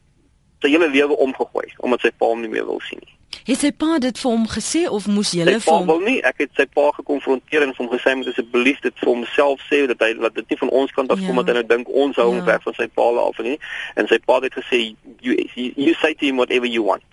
sy 0.62 0.70
hele 0.70 0.88
lewe 0.88 1.16
omgegooi 1.18 1.68
omdat 1.78 2.00
sy 2.02 2.12
pa 2.16 2.26
hom 2.26 2.40
nie 2.42 2.50
meer 2.50 2.66
wil 2.66 2.80
sien 2.88 3.04
nie. 3.04 3.21
Het 3.42 3.58
sy 3.58 3.72
pa 3.74 3.98
dit 4.04 4.20
vir 4.22 4.30
hom 4.32 4.44
gesê 4.52 4.82
of 4.90 5.08
moes 5.10 5.32
jy 5.34 5.46
hulle 5.46 5.60
vir 5.64 5.74
hom? 5.74 5.88
Wel 5.90 6.04
nie, 6.06 6.18
ek 6.28 6.44
het 6.44 6.52
sy 6.60 6.66
pa 6.70 6.90
gekonfronteer 6.98 7.66
en 7.66 7.74
hom 7.78 7.90
gesê 7.94 8.14
moet 8.18 8.30
asseblief 8.30 8.82
dit 8.84 9.00
vir 9.02 9.10
homself 9.10 9.64
sê 9.70 9.84
dat 9.90 10.04
hy 10.06 10.12
dat 10.20 10.36
dit 10.38 10.54
nie 10.54 10.60
van 10.62 10.74
ons 10.82 10.94
kant 10.98 11.14
af 11.14 11.24
kom 11.24 11.40
ja. 11.40 11.42
dat 11.42 11.50
hy 11.50 11.58
nou 11.60 11.68
dink 11.72 11.94
ons 12.06 12.20
hou 12.22 12.28
hom 12.30 12.42
ja. 12.44 12.48
weg 12.52 12.66
van 12.68 12.78
sy 12.78 12.88
pa 13.00 13.08
af 13.24 13.42
nie. 13.46 13.58
En 13.96 14.10
sy 14.12 14.20
pa 14.26 14.40
het 14.44 14.58
gesê 14.60 14.82
you, 15.26 15.38
you, 15.56 15.72
you 15.76 15.94
say 16.04 16.14
to 16.14 16.28
him 16.28 16.44
whatever 16.44 16.70
you 16.70 16.86
want. 16.86 17.08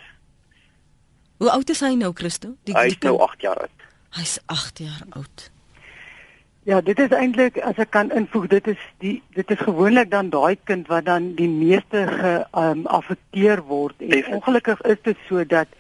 Hoe 1.39 1.51
oud 1.55 1.71
is 1.71 1.81
hy 1.87 1.95
nou, 1.95 2.11
Christo? 2.19 2.57
Die, 2.67 2.75
hy 2.75 2.91
is 2.91 2.99
nou 3.07 3.15
8 3.23 3.47
jaar 3.47 3.63
oud. 3.63 3.87
Hy's 4.19 4.39
8 4.51 4.83
jaar 4.83 5.07
oud. 5.21 5.49
Ja, 6.69 6.83
dit 6.85 6.99
is 7.01 7.13
eintlik 7.17 7.57
as 7.65 7.79
ek 7.81 7.95
kan 7.95 8.11
invoeg, 8.13 8.51
dit 8.53 8.67
is 8.75 8.81
die 9.01 9.15
dit 9.33 9.51
is 9.55 9.61
gewoonlik 9.63 10.11
dan 10.13 10.29
daai 10.35 10.59
kind 10.69 10.91
wat 10.93 11.07
dan 11.07 11.31
die 11.39 11.49
meeste 11.49 12.03
geaffekteer 12.11 13.63
um, 13.63 13.69
word. 13.71 14.03
En 14.05 14.35
ongelukkig 14.37 14.83
is 14.93 15.01
dit 15.07 15.23
so 15.31 15.47
dat 15.47 15.73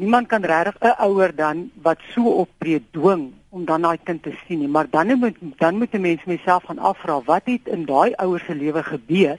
niemand 0.00 0.26
kan 0.32 0.44
regtig 0.44 0.76
'n 0.80 0.96
ouer 1.06 1.34
dan 1.36 1.70
wat 1.82 2.00
so 2.12 2.22
optree 2.42 2.80
dwing 2.90 3.32
om 3.48 3.64
dan 3.64 3.82
daai 3.82 3.98
kind 4.02 4.22
te 4.22 4.32
sien 4.46 4.58
nie, 4.58 4.68
maar 4.68 4.90
dan 4.90 5.18
moet 5.18 5.36
dan 5.56 5.78
moet 5.78 5.94
'n 5.94 6.00
mens 6.00 6.24
myself 6.24 6.64
gaan 6.64 6.78
afvra 6.78 7.20
wat 7.24 7.42
het 7.44 7.68
in 7.68 7.84
daai 7.84 8.12
ouer 8.16 8.40
se 8.46 8.54
lewe 8.54 8.82
gebeur 8.82 9.38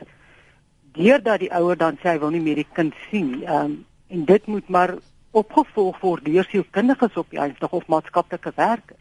deurdat 0.91 1.39
die 1.39 1.53
ouer 1.53 1.77
dan 1.77 1.97
sê 1.97 2.09
hy 2.13 2.19
wil 2.19 2.29
nie 2.29 2.41
meer 2.41 2.55
die 2.55 2.73
kind 2.73 2.93
sien 3.09 3.31
nie. 3.31 3.45
Ehm 3.45 3.65
um, 3.65 3.85
en 4.07 4.25
dit 4.25 4.45
moet 4.45 4.67
maar 4.69 4.95
opgevolg 5.31 5.99
word 5.99 6.25
deur 6.25 6.43
sielkundiges 6.43 7.15
op 7.15 7.29
die 7.29 7.39
eindig 7.39 7.71
of 7.71 7.87
maatskaplike 7.87 8.51
werkers. 8.55 8.99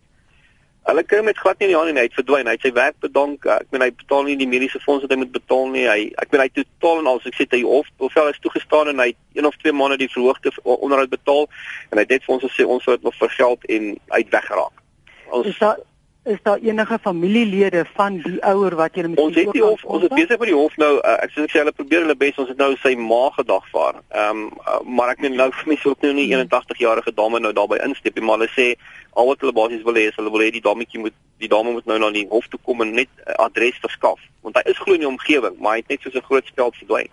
Hulle 0.90 1.04
kry 1.06 1.20
met 1.22 1.38
glad 1.38 1.60
nie 1.60 1.68
in 1.68 1.70
die 1.70 1.78
hand 1.78 1.92
en 1.92 1.98
hy 2.00 2.06
het 2.08 2.16
verdwyn. 2.18 2.48
Hy 2.50 2.56
het 2.56 2.64
sy 2.66 2.72
werk 2.74 2.96
bedank. 3.04 3.44
Ek 3.46 3.68
meen 3.70 3.84
hy 3.84 3.90
betaal 3.94 4.24
nie 4.26 4.34
die 4.40 4.48
mediese 4.50 4.80
fonds 4.82 5.04
wat 5.04 5.12
hy 5.14 5.20
moet 5.20 5.30
betaal 5.34 5.68
nie. 5.70 5.84
Hy 5.86 6.08
ek 6.18 6.32
meen 6.34 6.42
hy 6.42 6.48
totaal 6.56 7.02
en 7.02 7.10
al 7.12 7.20
sê 7.22 7.46
hy 7.54 7.60
hof 7.62 7.90
hoeveel 8.02 8.30
is 8.32 8.40
toegestaan 8.42 8.90
en 8.90 9.04
hy 9.04 9.12
een 9.38 9.46
of 9.46 9.54
twee 9.62 9.74
maande 9.76 10.00
die 10.00 10.10
verhoogde 10.10 10.50
onderhoud 10.64 11.12
betaal 11.12 11.46
en 11.90 12.00
hy 12.00 12.06
het 12.06 12.16
net 12.16 12.26
vir 12.26 12.34
ons 12.36 12.46
gesê 12.48 12.66
ons 12.66 12.82
sou 12.82 12.96
dit 12.96 13.06
nog 13.06 13.18
vergeld 13.20 13.68
en 13.76 13.92
hy 14.16 14.22
het 14.24 14.34
weggeraak. 14.34 14.82
Ons 15.30 15.52
is 15.52 15.62
daar 15.62 15.78
is 16.24 16.38
daar 16.42 16.58
enige 16.58 16.98
familielede 16.98 17.84
van 17.94 18.18
die 18.20 18.42
ouer 18.44 18.74
wat 18.76 18.94
jy 18.94 19.06
moet 19.06 19.18
Ons 19.18 19.36
het 19.40 19.52
die 19.52 19.62
hof, 19.64 19.84
ons 19.84 20.02
is 20.04 20.12
besig 20.12 20.38
met 20.38 20.50
die 20.50 20.56
hof 20.56 20.76
nou. 20.76 20.90
Uh, 20.98 21.14
ek 21.24 21.32
sê 21.32 21.44
ek 21.46 21.52
sê 21.54 21.62
hulle 21.62 21.72
probeer 21.72 22.04
hulle 22.04 22.16
bes. 22.20 22.36
Ons 22.42 22.50
het 22.52 22.60
nou 22.60 22.74
sy 22.82 22.92
ma 23.00 23.22
gedagvaar. 23.36 24.02
Ehm 24.12 24.42
um, 24.42 24.58
uh, 24.60 24.80
maar 24.84 25.14
ek 25.14 25.24
meen 25.24 25.38
nou 25.40 25.48
vir 25.54 25.70
my 25.72 25.78
sou 25.80 25.94
ook 25.94 26.04
nou 26.04 26.12
nie 26.18 26.28
81 26.28 26.82
jarige 26.84 27.14
dame 27.16 27.40
nou 27.40 27.52
daarbey 27.56 27.80
instep 27.86 28.20
nie, 28.20 28.26
maar 28.26 28.38
hulle 28.38 28.52
sê 28.52 28.74
al 29.16 29.32
wat 29.32 29.40
hulle 29.40 29.56
basies 29.56 29.86
wil 29.88 29.96
hê 29.96 30.06
is 30.10 30.20
hulle 30.20 30.34
wil 30.34 30.44
hê 30.44 30.50
die 30.52 30.64
dametjie 30.68 31.00
moet 31.00 31.16
die 31.40 31.48
dame 31.48 31.72
moet 31.72 31.88
nou 31.88 31.98
na 31.98 32.12
die 32.14 32.26
hof 32.28 32.52
toe 32.52 32.60
kom 32.68 32.84
en 32.84 32.94
net 33.00 33.08
'n 33.08 33.32
uh, 33.32 33.40
adres 33.46 33.80
verskaf, 33.80 34.20
want 34.44 34.60
hy 34.60 34.64
is 34.70 34.78
glo 34.78 34.94
in 34.94 35.06
die 35.06 35.12
omgewing, 35.14 35.56
maar 35.58 35.78
hy 35.78 35.82
het 35.82 35.88
net 35.88 36.02
soos 36.04 36.20
'n 36.20 36.28
groot 36.28 36.46
speld 36.46 36.76
verdwyn. 36.76 37.08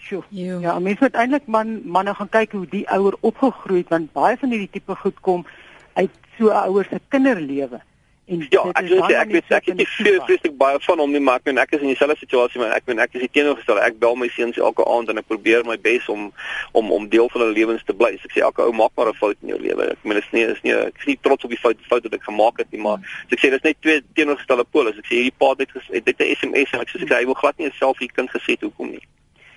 Sjoe. 0.00 0.24
Ja, 0.30 0.78
mense 0.78 1.00
moet 1.00 1.14
eintlik 1.14 1.46
man 1.46 1.80
manne 1.84 2.14
gaan 2.14 2.28
kyk 2.28 2.52
hoe 2.52 2.66
die 2.66 2.86
ouer 2.88 3.16
opgegroei 3.20 3.78
het 3.84 3.88
want 3.88 4.12
baie 4.12 4.36
van 4.36 4.50
hierdie 4.50 4.72
tipe 4.72 4.96
goed 4.96 5.20
kom 5.20 5.46
uit 5.94 6.10
so 6.38 6.48
'n 6.48 6.68
ouer 6.68 6.86
se 6.90 7.00
kinderlewe. 7.08 7.80
En 8.26 8.46
ja, 8.48 8.62
ek 8.72 8.86
sê 8.88 9.16
ek 9.20 9.32
weet 9.34 9.50
ek 9.52 9.66
het 9.68 9.76
nie 9.76 9.86
veel 9.90 10.14
vreeslik 10.24 10.54
baie 10.56 10.78
van 10.80 11.00
hom 11.02 11.10
nie, 11.12 11.20
maar 11.20 11.42
ek, 11.42 11.50
ek 11.60 11.74
is 11.76 11.82
in 11.84 11.90
dieselfde 11.90 12.16
situasie 12.22 12.60
maar 12.62 12.72
ek 12.72 12.86
ben 12.88 13.02
ek 13.02 13.18
is 13.18 13.24
die 13.26 13.32
teenoorgestel. 13.36 13.80
Ek 13.84 13.98
bel 14.00 14.16
my 14.16 14.30
seuns 14.32 14.56
elke 14.56 14.86
aand 14.88 15.12
en 15.12 15.20
ek 15.20 15.28
probeer 15.28 15.66
my 15.68 15.76
bes 15.84 16.08
om 16.12 16.30
om 16.72 16.88
om 16.96 17.08
deel 17.12 17.28
van 17.34 17.44
hulle 17.44 17.56
lewens 17.58 17.84
te 17.84 17.92
bly. 17.92 18.14
So 18.22 18.30
ek 18.30 18.36
sê 18.38 18.44
elke 18.46 18.64
ou 18.64 18.72
maak 18.72 18.96
maar 18.96 19.12
'n 19.12 19.20
fout 19.20 19.36
in 19.44 19.52
jou 19.52 19.60
lewe. 19.60 19.90
Ek 19.92 20.08
meen 20.08 20.16
dit 20.20 20.24
is 20.24 20.32
nie 20.32 20.44
is 20.54 20.62
nie 20.64 20.72
ek 20.72 20.96
is 21.04 21.10
nie 21.12 21.18
trots 21.20 21.44
op 21.44 21.52
die 21.52 21.60
fout 21.60 21.76
fout 21.90 22.08
wat 22.08 22.16
ek 22.16 22.24
gemaak 22.30 22.64
het 22.64 22.70
nie, 22.72 22.80
maar 22.80 22.98
so 23.28 23.36
ek 23.36 23.44
sê 23.44 23.50
dis 23.52 23.66
net 23.68 23.82
twee 23.84 24.00
teenoorgestelde 24.16 24.64
pole. 24.72 24.92
So 24.92 25.04
ek 25.04 25.10
sê 25.10 25.20
hierdie 25.20 25.36
pa 25.36 25.52
het 25.52 25.68
net 25.92 26.04
dit 26.08 26.20
'n 26.20 26.32
SMS 26.32 26.72
en 26.72 26.80
ek 26.80 26.88
sê 26.88 27.04
hy 27.04 27.24
wil 27.28 27.40
glad 27.42 27.58
nie 27.58 27.68
'n 27.68 27.76
selfie 27.76 28.08
kind 28.08 28.30
gesê 28.32 28.56
hoekom 28.60 28.90
nie. 28.96 29.04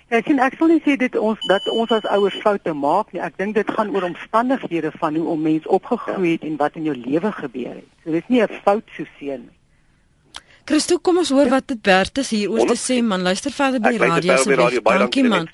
Ja, 0.07 0.21
ek 0.21 0.29
sien 0.29 0.39
ek 0.39 0.55
wil 0.59 0.71
nie 0.71 0.81
sê 0.85 0.95
dit 0.99 1.15
ons 1.19 1.39
dat 1.51 1.65
ons 1.67 1.91
as 1.91 2.05
ouers 2.15 2.35
foute 2.43 2.73
maak 2.73 3.11
nie. 3.11 3.19
Ek 3.19 3.35
dink 3.41 3.57
dit 3.57 3.71
gaan 3.75 3.89
oor 3.91 4.07
omstandighede 4.07 4.93
van 5.01 5.17
hoe 5.19 5.27
om 5.33 5.41
mens 5.43 5.67
opgegroei 5.67 6.37
het 6.37 6.45
en 6.47 6.55
wat 6.61 6.79
in 6.79 6.87
jou 6.87 6.95
lewe 6.95 7.31
gebeur 7.41 7.73
het. 7.75 7.89
So 8.03 8.15
dit 8.15 8.23
is 8.23 8.29
nie 8.29 8.41
'n 8.41 8.61
fout 8.63 8.87
so 8.95 9.03
seën 9.19 9.41
nie. 9.41 9.57
Christo, 10.67 10.97
kom 10.99 11.17
ons 11.17 11.29
hoor 11.29 11.49
wat 11.49 11.67
dit 11.67 11.79
werd 11.87 12.17
is 12.17 12.29
hier 12.29 12.51
oor 12.51 12.67
te 12.67 12.75
sê 12.75 13.01
man. 13.03 13.21
Luister 13.21 13.51
verder 13.51 13.79
by 13.79 13.91
die 13.95 13.97
radio 14.03 14.35
se. 14.37 14.81
Dankie 14.83 15.23
man. 15.23 15.47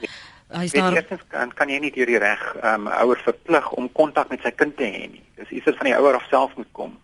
Hy 0.53 0.67
sê 0.69 0.81
eerstens 0.81 1.21
kan 1.33 1.51
kan 1.57 1.69
jy 1.69 1.79
nie 1.79 1.91
deur 1.91 2.05
die 2.05 2.19
reg 2.21 2.41
um 2.73 2.87
ouer 2.87 3.21
verplig 3.25 3.71
om 3.71 3.89
kontak 3.91 4.29
met 4.29 4.41
sy 4.45 4.51
kind 4.51 4.77
te 4.77 4.83
hê 4.85 5.07
nie. 5.09 5.23
Dis 5.35 5.49
iets 5.49 5.65
wat 5.65 5.79
van 5.81 5.89
die 5.89 5.95
ouer 5.97 6.15
af 6.15 6.27
self 6.29 6.55
moet 6.57 6.69
kom. 6.71 6.97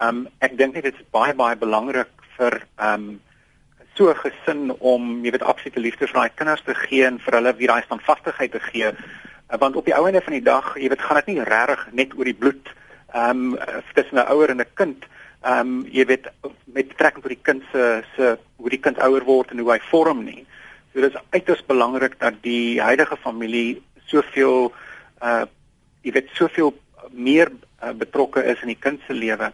Um 0.00 0.26
ek 0.40 0.58
dink 0.58 0.74
net 0.74 0.84
dit 0.84 0.94
is 0.94 1.06
baie 1.10 1.34
baie 1.34 1.56
belangrik 1.56 2.12
vir 2.36 2.60
um 2.76 3.20
so 3.94 4.14
gesin 4.14 4.72
om 4.78 5.24
jy 5.24 5.30
weet 5.34 5.42
absolute 5.46 5.80
liefde 5.80 6.06
vir 6.06 6.20
daai 6.20 6.36
kinders 6.38 6.64
te 6.66 6.74
gee 6.74 7.04
en 7.06 7.18
vir 7.22 7.38
hulle 7.38 7.54
weer 7.58 7.74
daai 7.74 7.86
standvastigheid 7.86 8.52
te 8.52 8.62
gee. 8.70 8.90
Uh, 8.90 9.58
want 9.58 9.76
op 9.76 9.86
die 9.86 9.94
ou 9.94 10.06
ende 10.08 10.22
van 10.24 10.34
die 10.36 10.44
dag 10.44 10.74
jy 10.80 10.88
weet 10.90 11.04
gaan 11.06 11.20
dit 11.22 11.34
nie 11.34 11.46
regtig 11.46 11.86
net 11.92 12.16
oor 12.18 12.30
die 12.30 12.40
bloed 12.44 12.72
ehm 13.14 13.54
um, 13.54 13.58
tussen 13.94 14.18
'n 14.18 14.30
ouer 14.34 14.50
en 14.50 14.60
'n 14.60 14.74
kind 14.74 15.06
ehm 15.44 15.60
um, 15.60 15.86
jy 15.92 16.06
weet 16.06 16.26
met 16.64 16.88
betrekking 16.88 17.22
tot 17.22 17.34
die 17.34 17.44
kind 17.48 17.62
se 17.72 18.02
se 18.16 18.36
hoe 18.56 18.70
die 18.70 18.80
kind 18.80 18.98
ouer 18.98 19.24
word 19.24 19.50
en 19.50 19.58
hoe 19.58 19.72
hy 19.72 19.80
vorm 19.90 20.24
nie. 20.24 20.46
So 20.92 21.00
dit 21.00 21.14
is 21.14 21.22
uiters 21.30 21.66
belangrik 21.66 22.18
dat 22.18 22.34
die 22.42 22.80
huidige 22.80 23.16
familie 23.16 23.82
soveel 24.06 24.72
uh 25.22 25.44
jy 26.02 26.12
weet 26.12 26.28
soveel 26.32 26.74
meer 27.10 27.48
uh, 27.82 27.92
betrokke 27.92 28.44
is 28.44 28.60
in 28.62 28.68
die 28.68 28.80
kind 28.80 29.00
se 29.06 29.14
lewe. 29.14 29.52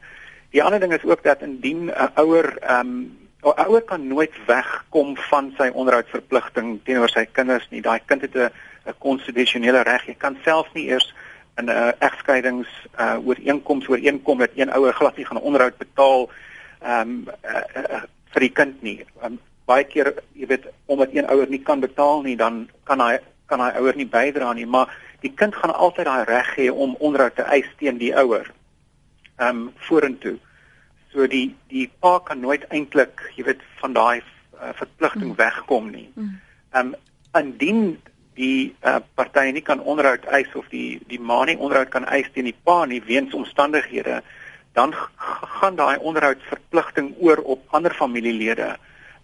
Die 0.50 0.62
ander 0.62 0.80
ding 0.80 0.92
is 0.92 1.04
ook 1.04 1.22
dat 1.22 1.42
indien 1.42 1.84
'n 1.84 1.90
uh, 1.90 2.08
ouer 2.14 2.58
ehm 2.58 2.86
um, 2.86 3.19
'n 3.42 3.66
ouer 3.66 3.82
kan 3.82 4.06
nooit 4.06 4.34
wegkom 4.46 5.16
van 5.16 5.52
sy 5.56 5.70
onderhoudsverpligting 5.72 6.80
teenoor 6.84 7.08
sy 7.08 7.24
kinders 7.32 7.66
nie. 7.70 7.80
Daai 7.80 8.00
kind 8.06 8.22
het 8.22 8.36
'n 8.36 8.50
'n 8.86 8.94
konstitusionele 8.98 9.82
reg. 9.82 10.06
Jy 10.06 10.14
kan 10.18 10.36
self 10.44 10.68
nie 10.74 10.88
eers 10.88 11.14
in 11.56 11.66
'n 11.70 11.94
egskeidings 11.98 12.68
uh 12.98 13.16
ooreenkoms 13.26 13.88
ooreenkom 13.88 14.38
dat 14.38 14.50
een 14.54 14.72
ouer 14.72 14.92
glad 14.92 15.16
nie 15.16 15.26
gaan 15.26 15.40
onderhoud 15.40 15.76
betaal 15.78 16.30
ehm 16.80 17.00
um, 17.00 17.28
uh, 17.44 17.82
uh, 17.82 18.02
vir 18.32 18.40
die 18.40 18.52
kind 18.52 18.82
nie. 18.82 19.04
Um, 19.24 19.38
baie 19.64 19.84
keer, 19.84 20.14
jy 20.32 20.46
weet, 20.46 20.66
omdat 20.86 21.12
een 21.12 21.28
ouer 21.28 21.48
nie 21.48 21.62
kan 21.62 21.80
betaal 21.80 22.22
nie, 22.22 22.36
dan 22.36 22.68
kan 22.84 23.00
hy 23.00 23.18
kan 23.46 23.60
hy 23.60 23.70
ouer 23.80 23.96
nie 23.96 24.06
bydra 24.06 24.52
nie, 24.52 24.66
maar 24.66 24.92
die 25.20 25.32
kind 25.34 25.54
gaan 25.54 25.74
altyd 25.74 26.06
daai 26.06 26.24
reg 26.24 26.54
hê 26.56 26.68
om 26.70 26.94
onderhoud 26.98 27.34
te 27.34 27.42
eis 27.42 27.66
teen 27.78 27.98
die 27.98 28.14
ouer. 28.16 28.50
Ehm 29.38 29.48
um, 29.48 29.72
vorentoe. 29.88 30.38
So 31.12 31.26
die 31.26 31.54
die 31.68 31.88
pa 32.00 32.18
kan 32.18 32.40
nooit 32.40 32.66
eintlik, 32.70 33.22
jy 33.36 33.44
weet, 33.48 33.62
van 33.80 33.96
daai 33.96 34.20
uh, 34.20 34.70
verpligting 34.78 35.32
mm. 35.32 35.38
wegkom 35.40 35.90
nie. 35.90 36.08
Mm. 36.14 36.36
Ehm 36.72 36.92
um, 36.92 36.98
indien 37.38 37.82
die 38.34 38.74
uh, 38.82 38.98
party 39.14 39.50
nie 39.54 39.62
kan 39.62 39.82
onderhoud 39.82 40.24
eis 40.34 40.50
of 40.58 40.66
die 40.70 41.00
die 41.10 41.20
ma 41.20 41.44
nie 41.46 41.58
onderhoud 41.58 41.90
kan 41.94 42.06
eis 42.10 42.30
teen 42.34 42.48
die 42.48 42.56
pa 42.66 42.84
nie 42.90 43.02
weens 43.06 43.34
omstandighede, 43.34 44.20
dan 44.78 44.94
gaan 45.58 45.78
daai 45.78 45.98
onderhoudsverpligting 45.98 47.12
oor 47.18 47.42
op 47.56 47.66
ander 47.78 47.94
familielede. 47.94 48.76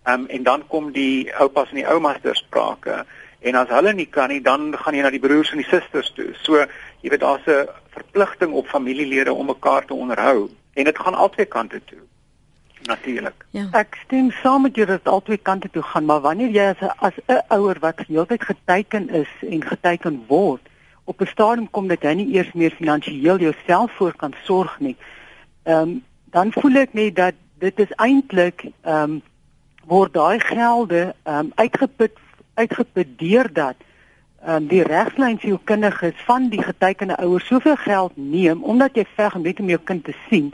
Ehm 0.06 0.26
um, 0.26 0.26
en 0.26 0.42
dan 0.42 0.66
kom 0.66 0.92
die 0.92 1.30
oupas 1.34 1.70
en 1.70 1.82
die 1.82 1.88
oumas 1.88 2.20
ter 2.22 2.36
sprake. 2.36 3.04
En 3.46 3.54
as 3.54 3.70
hulle 3.70 3.92
nie 3.94 4.10
kan 4.10 4.30
nie, 4.32 4.42
dan 4.42 4.72
gaan 4.74 4.94
jy 4.94 5.02
na 5.02 5.10
die 5.14 5.22
broers 5.22 5.52
en 5.54 5.60
die 5.62 5.70
susters 5.70 6.10
toe. 6.16 6.32
So, 6.42 6.64
jy 7.02 7.10
weet 7.10 7.22
daar's 7.22 7.46
'n 7.46 7.68
verpligting 7.94 8.52
op 8.52 8.66
familielede 8.66 9.32
om 9.32 9.46
mekaar 9.46 9.84
te 9.84 9.94
onderhou 9.94 10.48
en 10.76 10.84
dit 10.84 10.98
gaan 10.98 11.14
albei 11.14 11.46
kante 11.48 11.80
toe. 11.84 12.02
Natuurlik. 12.86 13.44
Ja. 13.50 13.66
Ek 13.72 13.96
stem 14.04 14.30
saam 14.42 14.62
met 14.62 14.76
jou 14.76 14.86
dat 14.86 15.02
dit 15.02 15.12
albei 15.12 15.38
kante 15.42 15.70
toe 15.72 15.82
gaan, 15.82 16.04
maar 16.04 16.20
wanneer 16.20 16.52
jy 16.54 16.66
as 16.70 16.80
'n 16.80 16.92
as 17.08 17.16
'n 17.26 17.42
ouer 17.56 17.78
wat 17.80 18.04
heeltyd 18.08 18.42
geteken 18.42 19.08
is 19.08 19.32
en 19.48 19.62
geteken 19.64 20.24
word, 20.28 20.60
op 21.04 21.20
'n 21.20 21.26
stadium 21.26 21.70
kom 21.70 21.88
dat 21.88 22.02
jy 22.02 22.12
nie 22.12 22.34
eers 22.34 22.52
meer 22.52 22.70
finansiëel 22.70 23.38
jouself 23.38 23.92
voor 23.92 24.16
kan 24.16 24.34
sorg 24.44 24.80
nie. 24.80 24.96
Ehm 25.62 25.80
um, 25.80 26.04
dan 26.24 26.52
voel 26.52 26.76
ek 26.76 26.92
net 26.92 27.16
dat 27.16 27.34
dit 27.58 27.78
is 27.78 27.92
eintlik 27.96 28.64
ehm 28.82 29.02
um, 29.02 29.22
word 29.86 30.12
daai 30.12 30.40
gelde 30.40 31.14
ehm 31.22 31.38
um, 31.38 31.52
uitgeput 31.54 32.18
uitgeput 32.54 33.18
deur 33.18 33.52
dat 33.52 33.76
um, 34.48 34.66
die 34.66 34.82
regslyn 34.82 35.38
vir 35.38 35.48
jou 35.48 35.58
kinderges 35.64 36.22
van 36.26 36.48
die 36.48 36.62
getekende 36.62 37.16
ouers 37.16 37.46
soveel 37.46 37.76
geld 37.76 38.16
neem 38.16 38.62
omdat 38.62 38.94
jy 38.94 39.06
veg 39.16 39.34
om 39.34 39.42
net 39.42 39.60
om 39.60 39.68
jou 39.68 39.80
kind 39.84 40.04
te 40.04 40.14
sien 40.28 40.52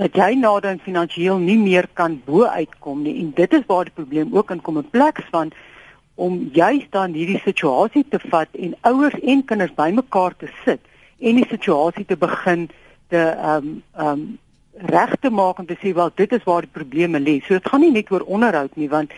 dat 0.00 0.14
jy 0.16 0.34
nader 0.40 0.78
finansiëel 0.84 1.38
nie 1.38 1.58
meer 1.58 1.88
kan 1.92 2.20
bo 2.24 2.44
uitkom 2.44 3.02
nie 3.02 3.18
en 3.20 3.32
dit 3.36 3.52
is 3.52 3.66
waar 3.66 3.84
die 3.84 3.96
probleem 3.96 4.32
ook 4.36 4.50
in 4.50 4.60
kom 4.60 4.80
in 4.80 4.90
plek 4.90 5.20
van 5.30 5.52
om 6.14 6.38
juist 6.52 6.92
dan 6.92 7.12
hierdie 7.12 7.40
situasie 7.44 8.04
te 8.08 8.20
vat 8.30 8.48
en 8.52 8.74
ouers 8.88 9.18
en 9.20 9.44
kinders 9.44 9.74
bymekaar 9.76 10.36
te 10.36 10.48
sit 10.64 10.80
en 11.20 11.36
die 11.40 11.48
situasie 11.48 12.04
te 12.04 12.16
begin 12.16 12.68
te 13.08 13.20
ehm 13.20 13.68
um, 13.68 13.82
ehm 13.96 14.08
um, 14.08 14.24
reg 14.72 15.10
te 15.20 15.30
maak 15.30 15.58
en 15.58 15.66
te 15.66 15.76
sê 15.82 15.92
wel 15.94 16.10
dit 16.16 16.32
is 16.32 16.44
waar 16.48 16.64
die 16.64 16.72
probleme 16.72 17.20
lê. 17.20 17.40
So 17.44 17.54
dit 17.54 17.68
gaan 17.68 17.82
nie 17.84 17.90
net 17.92 18.10
oor 18.10 18.24
onderhoud 18.24 18.76
nie 18.76 18.88
want 18.88 19.12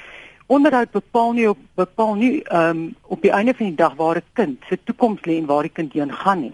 onderhoud 0.47 0.91
bepaal 0.91 1.33
nie 1.33 1.47
op 1.49 1.59
bepaal 1.79 2.15
nie 2.15 2.43
ehm 2.43 2.71
um, 2.71 2.83
op 3.03 3.23
die 3.23 3.31
einde 3.31 3.55
van 3.55 3.67
die 3.67 3.79
dag 3.79 3.95
waar 3.95 4.17
'n 4.17 4.33
kind 4.33 4.59
se 4.69 4.79
toekoms 4.85 5.23
lê 5.25 5.39
en 5.39 5.47
waar 5.47 5.63
die 5.63 5.77
kind 5.79 5.93
heen 5.93 6.13
gaan 6.13 6.41
nie. 6.41 6.53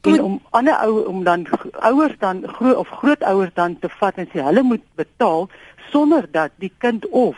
Kom 0.00 0.14
en 0.14 0.22
om 0.22 0.40
ander 0.50 0.76
ou 0.84 1.04
om 1.06 1.24
dan 1.24 1.46
ouers 1.72 2.14
dan 2.18 2.42
groot 2.46 2.76
of 2.76 2.88
grootouers 2.88 3.54
dan 3.54 3.78
te 3.78 3.88
vat 3.88 4.16
en 4.16 4.28
sê 4.32 4.44
hulle 4.44 4.62
moet 4.62 4.84
betaal 4.94 5.48
sonder 5.90 6.28
dat 6.30 6.50
die 6.62 6.72
kind 6.78 7.08
of 7.08 7.36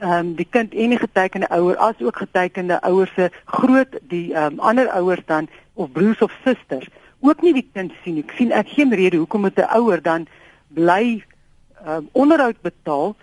ehm 0.00 0.12
um, 0.18 0.34
die 0.34 0.48
kind 0.48 0.72
enige 0.72 1.06
getekende 1.06 1.48
ouer 1.48 1.76
as 1.76 1.94
ook 2.00 2.16
getekende 2.16 2.80
ouers 2.80 3.10
se 3.14 3.30
groot 3.44 3.98
die 4.00 4.34
ehm 4.34 4.52
um, 4.52 4.60
ander 4.60 4.88
ouers 4.88 5.24
dan 5.26 5.48
of 5.74 5.92
broers 5.92 6.22
of 6.22 6.36
susters 6.44 6.88
ook 7.20 7.42
nie 7.42 7.52
die 7.52 7.68
kind 7.72 7.92
sien 8.02 8.14
nie. 8.14 8.24
Ek 8.24 8.36
sien 8.36 8.52
ek 8.52 8.68
geen 8.68 8.94
rede 8.94 9.16
hoekom 9.16 9.40
moet 9.40 9.58
'n 9.58 9.68
ouer 9.76 10.02
dan 10.02 10.26
bly 10.68 11.24
ehm 11.84 11.96
um, 11.96 12.08
onderhoud 12.12 12.60
betaal 12.62 13.16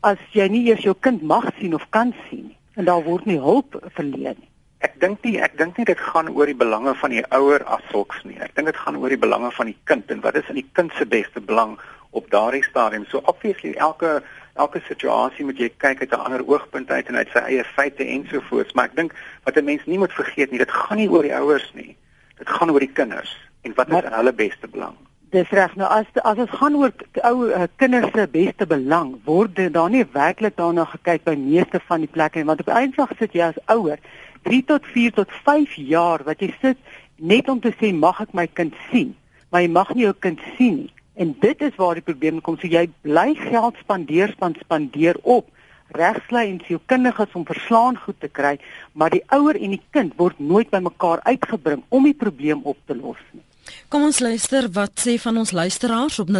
as 0.00 0.18
jy 0.32 0.48
nie 0.48 0.66
eers 0.68 0.82
jou 0.82 0.94
kind 1.00 1.22
mag 1.22 1.50
sien 1.58 1.74
of 1.74 1.86
kan 1.90 2.14
sien 2.28 2.44
nie 2.46 2.58
en 2.74 2.84
daar 2.84 3.02
word 3.02 3.26
nie 3.26 3.38
hulp 3.38 3.78
verleen 3.94 4.36
nie. 4.38 4.53
Ek 4.84 4.98
dink 5.00 5.22
nie 5.24 5.38
ek 5.40 5.56
dink 5.56 5.78
nie 5.80 5.86
dit 5.88 6.00
gaan 6.12 6.28
oor 6.28 6.50
die 6.50 6.60
belange 6.60 6.92
van 7.00 7.12
die 7.14 7.24
ouer 7.32 7.62
as 7.72 7.84
sulks 7.90 8.20
nie. 8.28 8.36
Ek 8.44 8.52
dink 8.56 8.68
dit 8.68 8.80
gaan 8.84 8.98
oor 9.00 9.12
die 9.12 9.20
belange 9.20 9.50
van 9.56 9.70
die 9.70 9.78
kind 9.88 10.10
en 10.12 10.20
wat 10.24 10.36
is 10.36 10.50
in 10.52 10.60
die 10.60 10.70
kind 10.76 10.92
se 10.98 11.06
beste 11.08 11.40
belang 11.40 11.78
op 12.12 12.28
daardie 12.34 12.64
stadium. 12.66 13.06
So 13.08 13.22
obviously 13.32 13.72
elke 13.86 14.20
elke 14.60 14.82
situasie 14.86 15.46
moet 15.48 15.58
jy 15.58 15.70
kyk 15.82 16.04
uit 16.04 16.12
'n 16.12 16.26
ander 16.26 16.44
oogpunt 16.46 16.90
uit 16.90 17.08
en 17.08 17.16
uit 17.16 17.30
sy 17.32 17.42
eie 17.48 17.64
feite 17.64 18.04
ensovoorts, 18.04 18.74
maar 18.74 18.84
ek 18.84 18.96
dink 18.96 19.14
wat 19.44 19.56
'n 19.56 19.64
mens 19.64 19.86
nie 19.86 19.98
moet 19.98 20.12
vergeet 20.12 20.50
nie, 20.50 20.58
dit 20.58 20.70
gaan 20.70 20.98
nie 20.98 21.08
oor 21.08 21.22
die 21.22 21.34
ouers 21.34 21.72
nie. 21.74 21.96
Dit 22.38 22.48
gaan 22.48 22.70
oor 22.70 22.80
die 22.80 22.92
kinders 22.92 23.32
en 23.62 23.72
wat 23.74 23.88
is 23.88 24.04
in 24.04 24.12
hulle 24.12 24.32
beste 24.32 24.68
belang. 24.68 24.94
Dis 25.30 25.50
reg. 25.50 25.74
Nou 25.76 25.88
as 25.88 26.06
as 26.22 26.36
dit 26.36 26.50
gaan 26.50 26.76
oor 26.76 26.92
ou 27.24 27.48
uh, 27.48 27.62
kinders 27.76 28.12
se 28.12 28.28
beste 28.28 28.66
belang, 28.66 29.16
word 29.24 29.72
daar 29.72 29.90
nie 29.90 30.04
werklik 30.12 30.56
daarna 30.56 30.84
gekyk 30.84 31.24
by 31.24 31.34
meeste 31.34 31.80
van 31.88 32.00
die 32.00 32.12
plekke 32.12 32.38
nie, 32.38 32.46
want 32.46 32.60
op 32.60 32.68
eendag 32.68 33.16
sit 33.18 33.32
jy 33.32 33.42
as 33.48 33.58
ouer 33.66 33.98
3 34.44 34.60
tot 34.68 34.86
4 34.94 35.16
tot 35.20 35.32
5 35.44 35.74
jaar 35.90 36.24
wat 36.26 36.42
jy 36.44 36.50
sit 36.60 36.78
net 37.16 37.48
om 37.48 37.60
te 37.60 37.72
sê 37.80 37.92
mag 37.94 38.20
ek 38.20 38.34
my 38.34 38.46
kind 38.46 38.74
sien, 38.90 39.14
maar 39.50 39.64
jy 39.64 39.70
mag 39.72 39.94
nie 39.94 40.06
jou 40.06 40.14
kind 40.26 40.40
sien 40.56 40.84
nie. 40.84 40.92
En 41.14 41.30
dit 41.40 41.60
is 41.62 41.76
waar 41.78 41.94
die 41.94 42.02
probleem 42.02 42.40
kom. 42.42 42.56
So 42.58 42.66
jy 42.66 42.88
bly 43.06 43.36
geld 43.38 43.76
spandeer, 43.84 44.34
spandeer 44.34 45.20
op 45.22 45.46
regslei 45.94 46.48
en 46.50 46.60
sielkundiges 46.66 47.34
om 47.38 47.44
verslaan 47.46 47.96
goed 48.02 48.18
te 48.20 48.28
kry, 48.28 48.56
maar 48.92 49.12
die 49.14 49.22
ouer 49.36 49.58
en 49.60 49.76
die 49.76 49.82
kind 49.94 50.16
word 50.18 50.40
nooit 50.40 50.70
bymekaar 50.72 51.22
uitgebring 51.28 51.84
om 51.88 52.08
die 52.08 52.16
probleem 52.18 52.64
op 52.64 52.78
te 52.88 52.96
los 52.98 53.20
nie. 53.32 53.44
Kom 53.88 54.02
ons 54.02 54.18
luister 54.18 54.66
wat 54.74 55.00
sê 55.00 55.18
van 55.20 55.36
ons 55.38 55.50
luisteraars 55.54 56.18
op 56.18 56.28
0891104553. 56.30 56.36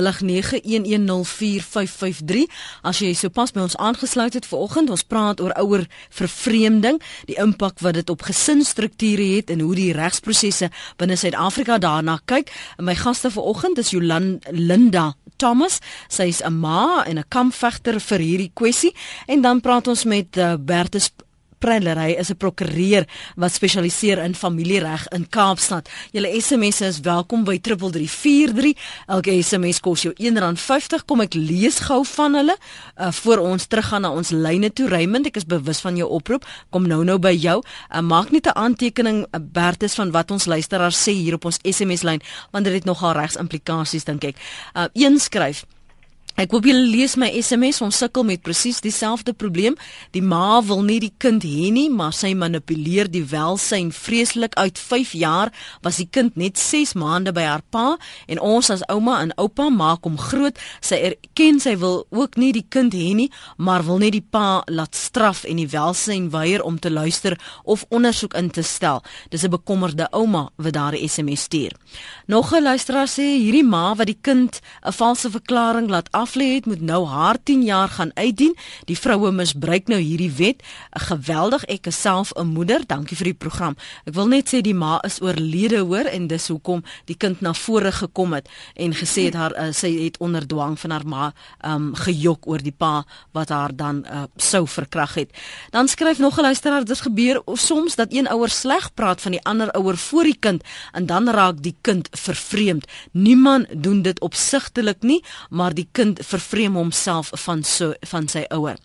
As 2.82 2.98
jy 2.98 3.14
sopas 3.14 3.52
by 3.54 3.60
ons 3.64 3.76
aangesluit 3.76 4.34
het 4.34 4.46
vanoggend, 4.46 4.90
ons 4.90 5.06
praat 5.06 5.40
oor 5.40 5.54
ouer 5.62 5.86
vervreemding, 6.10 7.02
die 7.28 7.38
impak 7.40 7.78
wat 7.84 7.94
dit 8.00 8.10
op 8.10 8.22
gesinsstrukture 8.26 9.26
het 9.36 9.50
en 9.54 9.60
hoe 9.60 9.74
die 9.78 9.92
regsprosesse 9.96 10.70
binne 10.96 11.16
Suid-Afrika 11.16 11.78
daarna 11.78 12.18
kyk. 12.24 12.50
En 12.78 12.84
my 12.88 12.96
gaste 12.98 13.30
vanoggend 13.30 13.78
is 13.78 13.90
Jolanda 13.94 15.14
Thomas, 15.36 15.80
sy 16.08 16.28
is 16.30 16.42
'n 16.42 16.60
ma 16.60 17.04
en 17.04 17.18
'n 17.18 17.28
kampvegter 17.28 18.00
vir 18.00 18.18
hierdie 18.18 18.52
kwessie 18.54 18.94
en 19.26 19.40
dan 19.42 19.60
praat 19.60 19.88
ons 19.88 20.04
met 20.04 20.36
uh, 20.36 20.54
Bertus 20.58 21.10
Preller, 21.64 21.96
hy 21.96 22.12
is 22.20 22.28
'n 22.28 22.36
prokureur 22.36 23.06
wat 23.36 23.52
spesialiseer 23.52 24.18
in 24.18 24.34
familiereg 24.34 25.08
in 25.08 25.24
Kaapstad. 25.28 25.88
Julle 26.12 26.28
SMS'e 26.40 26.86
is 26.86 27.00
welkom 27.00 27.44
by 27.44 27.58
3343. 27.58 28.76
Elke 29.06 29.42
SMS 29.42 29.80
kos 29.80 30.02
jou 30.02 30.12
R1.50. 30.12 31.04
Kom 31.06 31.20
ek 31.20 31.34
lees 31.34 31.78
gou 31.78 32.04
van 32.04 32.34
hulle 32.34 32.56
uh, 32.56 33.12
voor 33.12 33.38
ons 33.38 33.66
teruggaan 33.66 34.02
na 34.02 34.10
ons 34.10 34.30
lyne 34.30 34.72
toe. 34.72 34.88
Raymond, 34.88 35.26
ek 35.26 35.36
is 35.36 35.46
bewus 35.46 35.80
van 35.80 35.96
jou 35.96 36.08
oproep. 36.08 36.44
Kom 36.70 36.86
nou 36.86 37.02
nou 37.04 37.18
by 37.18 37.32
jou. 37.32 37.62
Uh, 37.88 38.00
maak 38.00 38.30
net 38.30 38.46
'n 38.46 38.58
aantekening 38.58 39.24
uh, 39.24 39.40
Bertus 39.40 39.94
van 39.94 40.10
wat 40.10 40.30
ons 40.30 40.44
luisteraars 40.44 41.08
sê 41.08 41.12
hier 41.12 41.34
op 41.34 41.44
ons 41.44 41.58
SMS 41.64 42.02
lyn 42.02 42.20
want 42.50 42.64
dit 42.64 42.74
het 42.74 42.84
nogal 42.84 43.12
regs 43.12 43.36
implikasies 43.36 44.04
dink 44.04 44.24
ek. 44.24 44.36
Uh, 44.76 44.84
een 44.92 45.18
skryf 45.18 45.64
Ek 46.34 46.50
hoop 46.50 46.64
julle 46.66 46.88
lees 46.90 47.12
my 47.14 47.28
SMS 47.30 47.78
ons 47.86 48.00
sukkel 48.02 48.24
met 48.26 48.40
presies 48.42 48.80
dieselfde 48.82 49.30
probleem. 49.38 49.76
Die 50.10 50.22
ma 50.22 50.58
wil 50.66 50.80
nie 50.82 50.96
die 50.98 51.12
kind 51.22 51.44
hê 51.46 51.68
nie, 51.70 51.86
maar 51.94 52.10
sy 52.10 52.32
manipuleer 52.34 53.06
die 53.06 53.22
welsyn 53.30 53.92
vreeslik 53.94 54.56
uit 54.58 54.80
5 54.82 55.12
jaar 55.14 55.52
was 55.86 56.00
die 56.02 56.08
kind 56.10 56.34
net 56.34 56.58
6 56.58 56.96
maande 56.98 57.30
by 57.36 57.44
haar 57.46 57.62
pa 57.70 57.84
en 58.26 58.40
ons 58.42 58.70
as 58.74 58.82
ouma 58.90 59.20
en 59.22 59.30
oupa 59.38 59.68
maak 59.70 60.08
hom 60.08 60.16
groot. 60.18 60.58
Sy 60.82 60.98
erken 61.12 61.60
sy 61.62 61.76
wil 61.78 62.02
ook 62.10 62.34
nie 62.34 62.50
die 62.58 62.64
kind 62.66 62.98
hê 62.98 63.12
nie, 63.14 63.28
maar 63.56 63.86
wil 63.86 64.02
net 64.02 64.16
die 64.18 64.24
pa 64.26 64.64
laat 64.66 64.98
straf 64.98 65.44
en 65.46 65.62
die 65.62 65.68
welsyn 65.70 66.32
weier 66.34 66.66
om 66.66 66.82
te 66.82 66.90
luister 66.90 67.38
of 67.62 67.86
ondersoek 67.94 68.34
in 68.34 68.50
te 68.50 68.66
stel. 68.66 69.04
Dis 69.30 69.46
'n 69.46 69.54
bekommerde 69.54 70.10
ouma 70.10 70.50
wat 70.58 70.74
daar 70.74 70.98
'n 70.98 71.08
SMS 71.08 71.46
stuur. 71.46 71.78
Nog 72.26 72.50
'n 72.50 72.62
luisteraar 72.62 73.06
sê 73.06 73.38
hierdie 73.38 73.62
ma 73.62 73.94
wat 73.94 74.06
die 74.06 74.18
kind 74.20 74.60
'n 74.82 74.92
valse 74.92 75.30
verklaring 75.30 75.88
laat 75.88 76.10
aflê 76.24 76.54
het 76.54 76.66
moet 76.66 76.80
nou 76.80 77.04
haar 77.06 77.36
10 77.42 77.62
jaar 77.62 77.88
gaan 77.88 78.10
uitdien. 78.14 78.56
Die 78.88 78.98
vroue 78.98 79.32
misbruik 79.32 79.88
nou 79.92 80.00
hierdie 80.00 80.32
wet. 80.38 80.62
Geweldig, 81.08 81.64
ek 81.64 81.86
is 81.86 82.00
self 82.00 82.32
'n 82.36 82.46
moeder. 82.46 82.86
Dankie 82.86 83.16
vir 83.16 83.24
die 83.32 83.40
program. 83.44 83.76
Ek 84.04 84.14
wil 84.14 84.28
net 84.28 84.48
sê 84.48 84.60
die 84.60 84.74
ma 84.74 85.00
is 85.04 85.20
oorlede 85.20 85.78
hoor 85.78 86.04
en 86.04 86.26
dis 86.26 86.48
hoekom 86.48 86.84
die 87.04 87.16
kind 87.16 87.40
na 87.40 87.52
vore 87.54 87.92
gekom 87.92 88.32
het 88.32 88.48
en 88.74 88.94
gesê 88.94 89.24
het 89.24 89.34
haar 89.34 89.52
uh, 89.56 89.72
sy 89.72 90.04
het 90.04 90.18
onder 90.18 90.46
dwang 90.46 90.78
van 90.78 90.90
haar 90.90 91.06
ma 91.06 91.32
um 91.64 91.94
gejok 91.94 92.46
oor 92.46 92.62
die 92.62 92.74
pa 92.76 93.04
wat 93.32 93.48
haar 93.48 93.76
dan 93.76 94.04
uh, 94.06 94.24
sou 94.36 94.66
verkrag 94.66 95.14
het. 95.14 95.30
Dan 95.70 95.88
skryf 95.88 96.18
nog 96.18 96.38
'n 96.38 96.42
luisteraar 96.42 96.84
dit 96.84 97.00
gebeur 97.00 97.42
soms 97.54 97.94
dat 97.94 98.12
een 98.12 98.28
ouer 98.28 98.48
sleg 98.50 98.94
praat 98.94 99.20
van 99.20 99.32
die 99.32 99.44
ander 99.44 99.70
ouer 99.70 99.96
voor 99.96 100.24
die 100.24 100.38
kind 100.40 100.62
en 100.92 101.06
dan 101.06 101.28
raak 101.28 101.62
die 101.62 101.76
kind 101.80 102.08
vervreemd. 102.10 102.86
Niemand 103.12 103.66
doen 103.82 104.02
dit 104.02 104.20
opsigtelik 104.20 105.02
nie, 105.02 105.24
maar 105.50 105.74
die 105.74 105.88
kind 105.92 106.13
vervreem 106.22 106.74
homself 106.74 107.30
van 107.34 107.62
so 107.62 107.94
van 108.00 108.28
sy 108.28 108.44
ouer. 108.50 108.76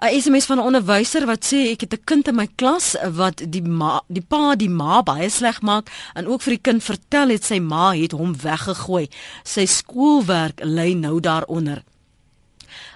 'n 0.00 0.20
SMS 0.20 0.46
van 0.46 0.58
'n 0.58 0.68
onderwyser 0.68 1.26
wat 1.26 1.44
sê 1.44 1.60
ek 1.72 1.80
het 1.80 1.92
'n 1.94 2.04
kind 2.04 2.28
in 2.28 2.34
my 2.34 2.48
klas 2.56 2.96
wat 3.20 3.42
die 3.48 3.62
ma, 3.62 4.00
die 4.08 4.24
pa 4.32 4.54
die 4.54 4.68
ma 4.68 5.02
baie 5.02 5.28
sleg 5.28 5.60
maak 5.60 5.90
en 6.14 6.26
ook 6.26 6.42
vir 6.42 6.52
die 6.56 6.66
kind 6.68 6.82
vertel 6.82 7.28
het 7.28 7.44
sy 7.44 7.58
ma 7.60 7.92
het 7.92 8.12
hom 8.12 8.32
weggegooi. 8.36 9.08
Sy 9.44 9.66
skoolwerk 9.66 10.60
lê 10.64 10.94
nou 10.96 11.20
daaronder. 11.20 11.82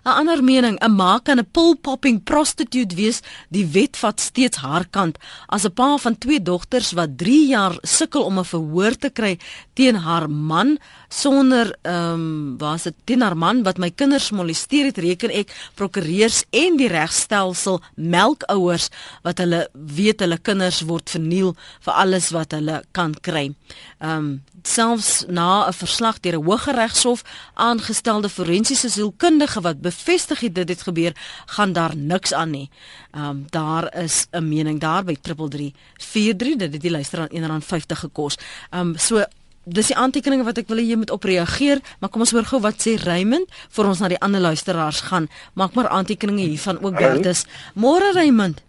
'n 0.05 0.17
ander 0.21 0.45
mening, 0.45 0.77
'n 0.81 0.97
ma 1.01 1.19
kan 1.19 1.39
'n 1.39 1.51
pill-popping 1.51 2.23
prostitute 2.31 2.95
wees. 2.95 3.21
Die 3.49 3.67
wet 3.67 3.97
vat 3.97 4.21
steeds 4.21 4.57
haar 4.57 4.87
kant. 4.97 5.19
As 5.47 5.65
'n 5.65 5.73
pa 5.73 5.97
van 5.97 6.19
twee 6.19 6.43
dogters 6.43 6.93
wat 6.93 7.19
3 7.19 7.47
jaar 7.49 7.77
sukkel 7.83 8.23
om 8.23 8.39
'n 8.39 8.45
verhoor 8.45 8.97
te 8.97 9.11
kry 9.11 9.39
teen 9.73 9.97
haar 9.97 10.31
man 10.31 10.79
sonder 11.15 11.71
ehm 11.83 12.13
um, 12.15 12.57
was 12.59 12.87
dit 12.89 12.95
teen 13.05 13.23
haar 13.23 13.37
man 13.37 13.63
wat 13.67 13.79
my 13.79 13.91
kinders 13.91 14.31
molesteer 14.35 14.91
het, 14.91 14.99
reken 14.99 15.31
ek 15.31 15.53
prokureurs 15.79 16.43
en 16.51 16.79
die 16.81 16.89
regstelsel 16.91 17.81
melkouers 17.95 18.89
wat 19.27 19.43
hulle 19.43 19.65
weet 19.73 20.25
hulle 20.25 20.39
kinders 20.39 20.83
word 20.89 21.11
verniel 21.15 21.55
vir 21.87 21.95
alles 21.95 22.31
wat 22.35 22.57
hulle 22.57 22.83
kan 22.93 23.15
kry. 23.21 23.53
Ehm 24.01 24.19
um, 24.19 24.43
selfs 24.65 25.27
na 25.29 25.69
'n 25.69 25.73
verslag 25.73 26.21
deur 26.21 26.39
'n 26.39 26.45
hooggeregshof 26.45 27.23
aangestelde 27.55 28.29
forensiese 28.29 28.89
sielkundige 28.89 29.61
wat 29.61 29.81
bevestig 29.81 30.41
het 30.41 30.55
dit 30.55 30.69
het 30.69 30.83
gebeur, 30.83 31.13
gaan 31.47 31.73
daar 31.73 31.97
niks 31.97 32.33
aan 32.33 32.51
nie. 32.51 32.71
Ehm 33.13 33.25
um, 33.25 33.45
daar 33.51 33.95
is 33.97 34.27
'n 34.33 34.49
mening 34.49 34.81
daar 34.81 35.05
by 35.05 35.17
3343 35.21 36.57
dat 36.57 36.73
dit 36.73 36.81
die 36.81 36.91
luister 36.91 37.19
aan 37.21 37.61
R1.50 37.61 37.99
gekos. 37.99 38.37
Ehm 38.71 38.81
um, 38.81 38.99
so 38.99 39.25
dis 39.65 39.91
die 39.93 39.97
aantekeninge 39.97 40.45
wat 40.45 40.59
ek 40.59 40.69
wil 40.69 40.79
hê 40.79 40.87
jy 40.89 40.97
moet 41.01 41.11
opreageer, 41.15 41.81
maar 42.01 42.11
kom 42.13 42.25
ons 42.25 42.35
hoor 42.37 42.47
gou 42.49 42.61
wat 42.61 42.81
sê 42.85 42.97
Raymond 43.01 43.49
vir 43.77 43.91
ons 43.91 44.01
na 44.01 44.09
die 44.13 44.21
ander 44.21 44.41
luisteraars 44.41 45.01
gaan. 45.09 45.29
Maak 45.55 45.75
maar 45.75 45.89
aantekeninge 45.89 46.49
hiervan 46.49 46.81
ook 46.83 46.99
Bertus. 46.99 47.47
Môre 47.75 48.13
Raymond. 48.15 48.63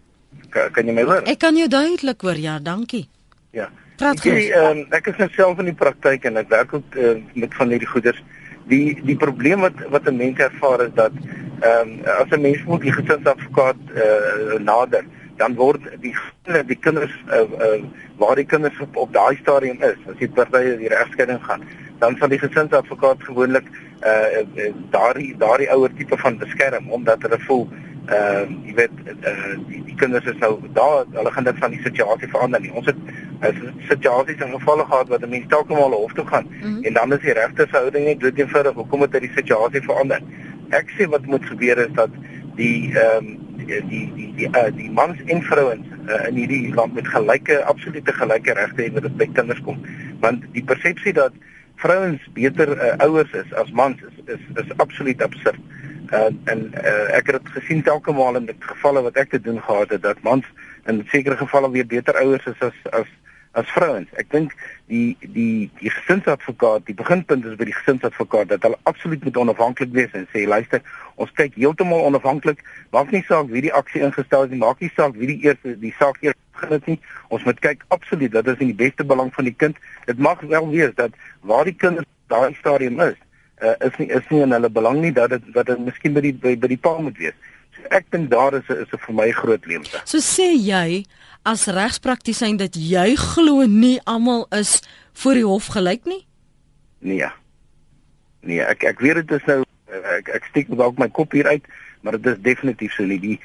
Kan, 0.50 0.72
kan 0.72 0.86
jy 0.86 0.94
my 0.96 1.04
hoor? 1.04 1.26
Ek 1.28 1.38
kan 1.38 1.56
jou 1.56 1.68
duidelik 1.68 2.20
hoor. 2.20 2.40
Ja, 2.40 2.58
dankie. 2.58 3.06
Ja. 3.52 3.68
Praat 3.96 4.20
gou. 4.20 4.32
Ek, 4.32 4.56
um, 4.60 4.82
ek 4.92 5.12
is 5.12 5.20
net 5.20 5.36
self 5.36 5.60
in 5.62 5.70
die 5.70 5.76
praktyk 5.76 6.26
en 6.28 6.36
ek 6.36 6.50
werk 6.52 6.74
ook 6.76 6.98
uh, 7.00 7.16
met 7.34 7.54
van 7.56 7.72
hierdie 7.72 7.88
goeders 7.88 8.20
die 8.70 8.96
die 9.06 9.16
probleem 9.16 9.62
wat 9.64 9.78
wat 9.94 10.08
'n 10.08 10.16
mens 10.16 10.38
ervaar 10.38 10.80
is 10.86 10.94
dat 10.94 11.12
ehm 11.60 11.88
um, 11.88 12.04
as 12.04 12.30
'n 12.30 12.40
mens 12.40 12.64
moet 12.64 12.82
die 12.82 12.92
gesinsadvokaat 12.92 13.80
eh 13.94 14.02
uh, 14.02 14.58
nader 14.60 15.04
dan 15.36 15.54
word 15.54 15.88
die 16.00 16.14
die 16.66 16.78
kinders 16.86 17.12
uh, 17.28 17.42
uh, 17.66 17.82
waar 18.16 18.36
die 18.36 18.46
kinders 18.46 18.80
op, 18.80 18.96
op 18.96 19.12
daai 19.12 19.36
stadium 19.40 19.82
is 19.82 19.98
as 20.10 20.18
die 20.20 20.30
partye 20.38 20.76
die 20.76 20.92
regskeiding 20.92 21.42
gaan 21.48 21.66
dan 21.98 22.16
sal 22.16 22.28
die 22.28 22.42
gesinsadvokaat 22.44 23.22
gewoonlik 23.28 23.68
eh 24.00 24.42
uh, 24.42 24.72
daardie 24.90 25.34
daardie 25.38 25.70
ouer 25.72 25.92
tipe 25.96 26.16
van 26.16 26.38
beskerm 26.38 26.90
omdat 26.90 27.22
hulle 27.22 27.40
voel 27.48 27.68
uh, 28.10 28.44
jy 28.66 28.74
weet 28.78 28.98
uh, 29.06 29.54
die, 29.68 29.80
die 29.88 29.96
kinders 30.00 30.26
is 30.30 30.38
nou 30.42 30.52
daar 30.76 31.04
hulle 31.12 31.32
gaan 31.32 31.48
dit 31.48 31.58
van 31.62 31.74
die 31.74 31.82
situasie 31.82 32.28
verander 32.32 32.62
nie. 32.62 32.72
Ons 32.78 32.90
het 32.90 33.00
uh, 33.42 33.52
situasies 33.90 34.42
en 34.44 34.54
gevalle 34.54 34.86
gehad 34.90 35.12
wat 35.12 35.24
'n 35.24 35.32
mens 35.34 35.48
telke 35.52 35.74
mal 35.74 35.96
hof 35.96 36.12
toe 36.12 36.26
gaan 36.26 36.46
mm 36.50 36.60
-hmm. 36.62 36.82
en 36.84 36.92
dan 36.92 37.12
is 37.12 37.20
die 37.20 37.32
regte 37.32 37.66
verhouding 37.66 38.04
net 38.04 38.20
dood 38.20 38.38
eenvoudig 38.38 38.74
hoekom 38.74 39.00
het 39.00 39.12
hy 39.12 39.20
die 39.20 39.34
situasie 39.34 39.82
verander? 39.82 40.20
Ek 40.70 40.90
sê 40.98 41.08
wat 41.08 41.26
moet 41.26 41.44
gebeur 41.44 41.78
is 41.78 41.92
dat 41.94 42.10
die 42.56 42.92
ehm 42.92 43.26
um, 43.26 43.56
die 43.56 43.80
die 43.88 44.04
die 44.14 44.28
die, 44.36 44.48
uh, 44.48 44.70
die 44.76 44.90
mans 44.90 45.20
en 45.26 45.42
vrouens 45.42 45.86
uh, 46.08 46.28
in 46.28 46.40
hierdie 46.40 46.74
land 46.74 46.94
met 46.94 47.08
gelyke 47.08 47.62
absolute 47.64 48.12
gelyke 48.12 48.54
regte 48.58 48.82
het 48.82 48.98
wat 48.98 49.16
by 49.16 49.28
kinders 49.32 49.62
kom. 49.66 49.80
Want 50.20 50.44
die 50.52 50.64
persepsie 50.64 51.12
dat 51.16 51.34
vrouens 51.82 52.22
beter 52.36 52.72
uh, 52.76 52.94
ouers 53.06 53.32
is 53.32 53.52
as 53.54 53.70
mans 53.70 54.00
is 54.02 54.36
is, 54.36 54.46
is 54.62 54.76
absoluut 54.76 55.22
absurd. 55.22 55.60
Uh, 56.12 56.30
en 56.52 56.70
uh, 56.78 57.16
ek 57.18 57.32
het 57.32 57.40
dit 57.40 57.52
gesien 57.58 57.82
telke 57.82 58.14
maal 58.14 58.38
in 58.38 58.46
die 58.46 58.56
gevalle 58.62 59.02
wat 59.02 59.16
ek 59.20 59.34
te 59.34 59.40
doen 59.42 59.60
gehad 59.62 59.90
het 59.96 60.02
dat 60.02 60.22
mans 60.22 60.46
in 60.86 61.02
sekere 61.10 61.36
gevalle 61.36 61.70
weer 61.70 61.86
beter 61.86 62.14
ouers 62.22 62.46
is 62.46 62.60
as 62.60 62.76
as 62.92 63.10
as 63.56 63.68
vrouens. 63.72 64.08
Ek 64.20 64.28
dink 64.30 64.52
die 64.92 65.16
die 65.20 65.68
die 65.80 65.90
gesinsadvokaat, 65.90 66.84
die 66.86 66.96
beginpunt 66.96 67.46
is 67.48 67.56
by 67.58 67.68
die 67.68 67.76
gesinsadvokaat 67.76 68.52
dat 68.52 68.66
hulle 68.68 68.78
absoluut 68.90 69.24
moet 69.24 69.40
onafhanklik 69.42 69.94
wees 69.96 70.12
en 70.14 70.28
sê 70.32 70.44
luister, 70.48 70.84
ons 71.16 71.32
kyk 71.32 71.54
heeltemal 71.56 72.04
onafhanklik, 72.08 72.62
maak 72.92 73.12
nie 73.12 73.24
saak 73.28 73.48
wie 73.52 73.64
die 73.66 73.72
aksie 73.72 74.02
ingestel 74.04 74.46
het 74.46 74.52
nie, 74.52 74.60
maak 74.60 74.80
nie 74.80 74.90
saak 74.96 75.16
wie 75.16 75.30
die 75.32 75.38
eerste 75.48 75.76
die 75.80 75.94
saak 75.98 76.20
eers 76.24 76.36
begin 76.56 76.74
het 76.76 76.86
nie. 76.86 76.98
Ons 77.28 77.44
moet 77.48 77.60
kyk 77.64 77.84
absoluut 77.94 78.32
dat 78.32 78.44
dit 78.44 78.64
in 78.64 78.72
die 78.72 78.80
beste 78.84 79.04
belang 79.04 79.32
van 79.34 79.48
die 79.48 79.54
kind. 79.54 79.80
Dit 80.06 80.18
mag 80.18 80.40
wel 80.40 80.68
wees 80.72 80.94
dat 80.96 81.16
waar 81.40 81.64
die 81.64 81.76
kind 81.76 82.04
daai 82.32 82.54
stadium 82.60 83.00
is, 83.00 83.18
uh, 83.62 83.74
is 83.86 83.96
nie 84.00 84.08
is 84.12 84.24
nie 84.30 84.42
in 84.44 84.52
hulle 84.56 84.70
belang 84.72 85.00
nie 85.02 85.12
dat 85.12 85.30
dit 85.34 85.52
wat 85.54 85.70
dit 85.70 85.84
miskien 85.84 86.16
by 86.16 86.24
die 86.24 86.34
by, 86.34 86.56
by 86.56 86.72
die 86.72 86.80
pa 86.80 86.96
moet 87.00 87.18
wees. 87.20 87.36
So 87.76 87.88
ek 87.96 88.10
dink 88.12 88.30
daar 88.30 88.56
is 88.58 88.68
'n 88.68 88.82
is 88.82 88.92
'n 88.92 89.02
vir 89.06 89.14
my 89.14 89.30
groot 89.30 89.66
leemte. 89.66 90.00
So 90.04 90.18
sê 90.18 90.52
jy 90.56 91.04
as 91.44 91.66
regspraktisyn 91.66 92.56
dat 92.56 92.74
jy 92.74 93.14
glo 93.16 93.66
nie 93.66 94.00
almal 94.04 94.46
is 94.50 94.82
voor 95.12 95.34
die 95.34 95.46
hof 95.46 95.66
gelyk 95.66 96.04
nie? 96.04 96.26
Nee. 96.98 97.30
Nee, 98.42 98.60
ek 98.60 98.84
ek 98.84 99.00
weet 99.00 99.26
dit 99.26 99.40
is 99.40 99.46
nou 99.46 99.65
ek 100.18 100.28
ek 100.28 100.48
steek 100.50 100.70
dalk 100.70 100.98
my 100.98 101.08
kop 101.08 101.32
hier 101.32 101.46
uit, 101.46 101.64
maar 102.00 102.18
dit 102.18 102.32
is 102.34 102.42
definitief 102.42 102.94
so 102.94 103.04
nie 103.04 103.20
die 103.20 103.38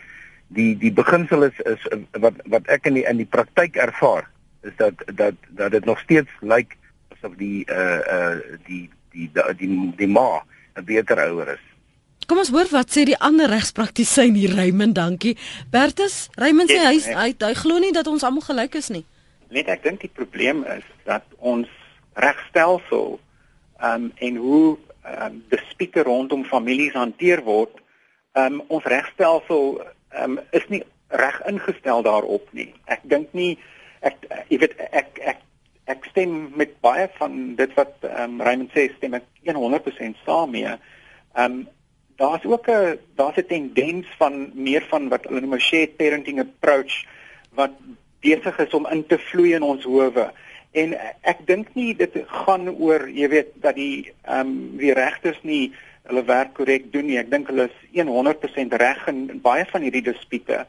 die 0.48 0.76
die 0.78 0.92
beginsel 0.92 1.48
is 1.48 1.60
is 1.66 1.88
wat 2.20 2.40
wat 2.46 2.68
ek 2.68 2.86
in 2.92 3.00
die 3.00 3.06
in 3.08 3.22
die 3.24 3.30
praktyk 3.30 3.76
ervaar 3.76 4.28
is 4.68 4.76
dat 4.78 4.94
dat 5.16 5.36
dat 5.50 5.72
dit 5.72 5.86
nog 5.86 6.00
steeds 6.00 6.32
lyk 6.42 6.78
asof 7.16 7.36
die 7.40 7.66
uh 7.72 8.00
uh 8.16 8.38
die 8.68 8.90
die 9.12 9.30
die 9.34 9.56
die, 9.58 9.94
die 9.98 10.08
ma 10.08 10.44
'n 10.76 10.86
beter 10.86 11.20
ouer 11.28 11.54
is. 11.56 11.66
Kom 12.28 12.38
ons 12.38 12.52
hoor 12.54 12.70
wat 12.72 12.92
sê 12.94 13.04
die 13.04 13.18
ander 13.18 13.50
regspraktisyn 13.50 14.36
hier 14.40 14.54
Raymond, 14.56 14.96
dankie. 14.96 15.38
Bertus, 15.70 16.30
Raymond 16.40 16.72
sê 16.72 16.80
hy 16.80 17.00
hy, 17.00 17.34
hy 17.40 17.54
glo 17.60 17.80
nie 17.80 17.92
dat 17.92 18.08
ons 18.08 18.24
almal 18.24 18.46
gelyk 18.46 18.78
is 18.80 18.88
nie. 18.90 19.04
Net 19.52 19.68
ek 19.68 19.84
dink 19.84 20.00
die 20.06 20.14
probleem 20.14 20.64
is 20.64 20.86
dat 21.04 21.26
ons 21.38 21.68
regstelsel 22.14 23.20
ehm 23.82 24.08
um, 24.08 24.12
en 24.16 24.36
hoe 24.36 24.78
um, 25.06 25.44
dispute 25.50 26.04
rondom 26.04 26.46
families 26.46 26.94
hanteer 26.94 27.44
word, 27.44 27.82
um, 28.34 28.62
ons 28.68 28.86
regstelsel 28.86 29.82
um, 30.24 30.40
is 30.52 30.68
nie 30.70 30.84
reg 31.08 31.42
ingestel 31.50 32.04
daarop 32.04 32.48
nie. 32.56 32.72
Ek 32.86 33.04
dink 33.04 33.34
nie 33.38 33.58
ek 34.02 34.26
jy 34.50 34.62
weet 34.64 34.78
ek 34.92 35.20
ek 35.34 35.44
ek 35.92 36.08
stem 36.12 36.52
met 36.56 36.74
baie 36.86 37.08
van 37.18 37.56
dit 37.60 37.74
wat 37.76 38.08
um, 38.08 38.40
Raymond 38.42 38.72
sê 38.76 38.88
stem 38.96 39.18
ek 39.20 39.28
100% 39.46 40.26
saam 40.26 40.52
mee. 40.56 40.78
Ehm 41.36 41.46
um, 41.46 41.62
daar's 42.22 42.46
ook 42.46 42.68
'n 42.70 43.00
daar's 43.16 43.38
'n 43.38 43.48
tendens 43.48 44.08
van 44.18 44.52
meer 44.54 44.84
van 44.90 45.10
wat 45.10 45.26
hulle 45.26 45.42
noem 45.42 45.56
'n 45.56 45.68
shared 45.70 45.98
parenting 45.98 46.40
approach 46.40 47.06
wat 47.58 47.74
besig 48.22 48.58
is 48.60 48.74
om 48.74 48.88
in 48.88 49.06
te 49.08 49.18
vloei 49.18 49.54
in 49.54 49.64
ons 49.64 49.84
howe. 49.84 50.32
En 50.72 50.94
ek 51.28 51.42
dink 51.48 51.74
nie 51.76 51.92
dit 52.00 52.14
gaan 52.46 52.70
oor, 52.72 53.08
jy 53.12 53.28
weet, 53.32 53.56
dat 53.64 53.76
die 53.76 54.12
ehm 54.24 54.48
um, 54.48 54.52
die 54.80 54.94
regters 54.96 55.40
nie 55.44 55.74
hulle 56.08 56.24
werk 56.26 56.54
korrek 56.58 56.92
doen 56.94 57.10
nie. 57.10 57.20
Ek 57.20 57.32
dink 57.32 57.52
hulle 57.52 57.68
is 57.68 58.06
100% 58.08 58.78
reg 58.80 59.02
in 59.12 59.26
baie 59.44 59.66
van 59.72 59.84
hierdie 59.86 60.06
dispute. 60.12 60.64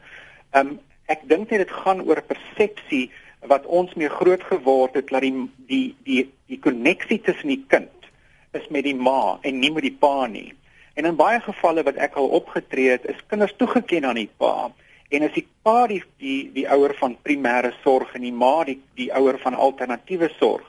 Ehm 0.51 0.73
um, 0.73 0.79
ek 1.11 1.23
dink 1.27 1.51
net 1.51 1.65
dit 1.65 1.71
gaan 1.83 2.01
oor 2.07 2.21
persepsie 2.23 3.09
wat 3.51 3.65
ons 3.67 3.91
mee 3.99 4.09
groot 4.09 4.43
geword 4.47 4.95
het 4.95 5.09
dat 5.11 5.23
die 5.25 5.33
die 5.67 5.95
die 6.07 6.21
die 6.47 6.59
koneksie 6.63 7.19
tussen 7.23 7.51
die 7.51 7.63
kind 7.67 8.07
is 8.55 8.67
met 8.69 8.85
die 8.87 8.95
ma 8.95 9.39
en 9.41 9.59
nie 9.59 9.71
met 9.71 9.83
die 9.87 9.97
pa 9.99 10.27
nie. 10.27 10.53
En 10.93 11.07
in 11.09 11.17
baie 11.17 11.39
gevalle 11.41 11.83
wat 11.83 11.97
ek 11.97 12.15
al 12.19 12.29
opgetree 12.37 12.93
het, 12.93 13.05
is 13.09 13.19
kinders 13.27 13.55
toegeken 13.57 14.05
aan 14.05 14.19
die 14.19 14.29
pa. 14.37 14.69
En 15.13 15.21
as 15.27 15.33
die 15.35 15.45
pa 15.61 15.85
die 15.87 16.01
die, 16.17 16.49
die 16.55 16.65
ouer 16.73 16.95
van 16.97 17.17
primêre 17.21 17.69
sorg 17.83 18.15
en 18.17 18.23
die 18.25 18.33
ma 18.33 18.63
die 18.65 18.79
die 18.97 19.11
ouer 19.13 19.37
van 19.43 19.53
alternatiewe 19.53 20.31
sorg, 20.39 20.63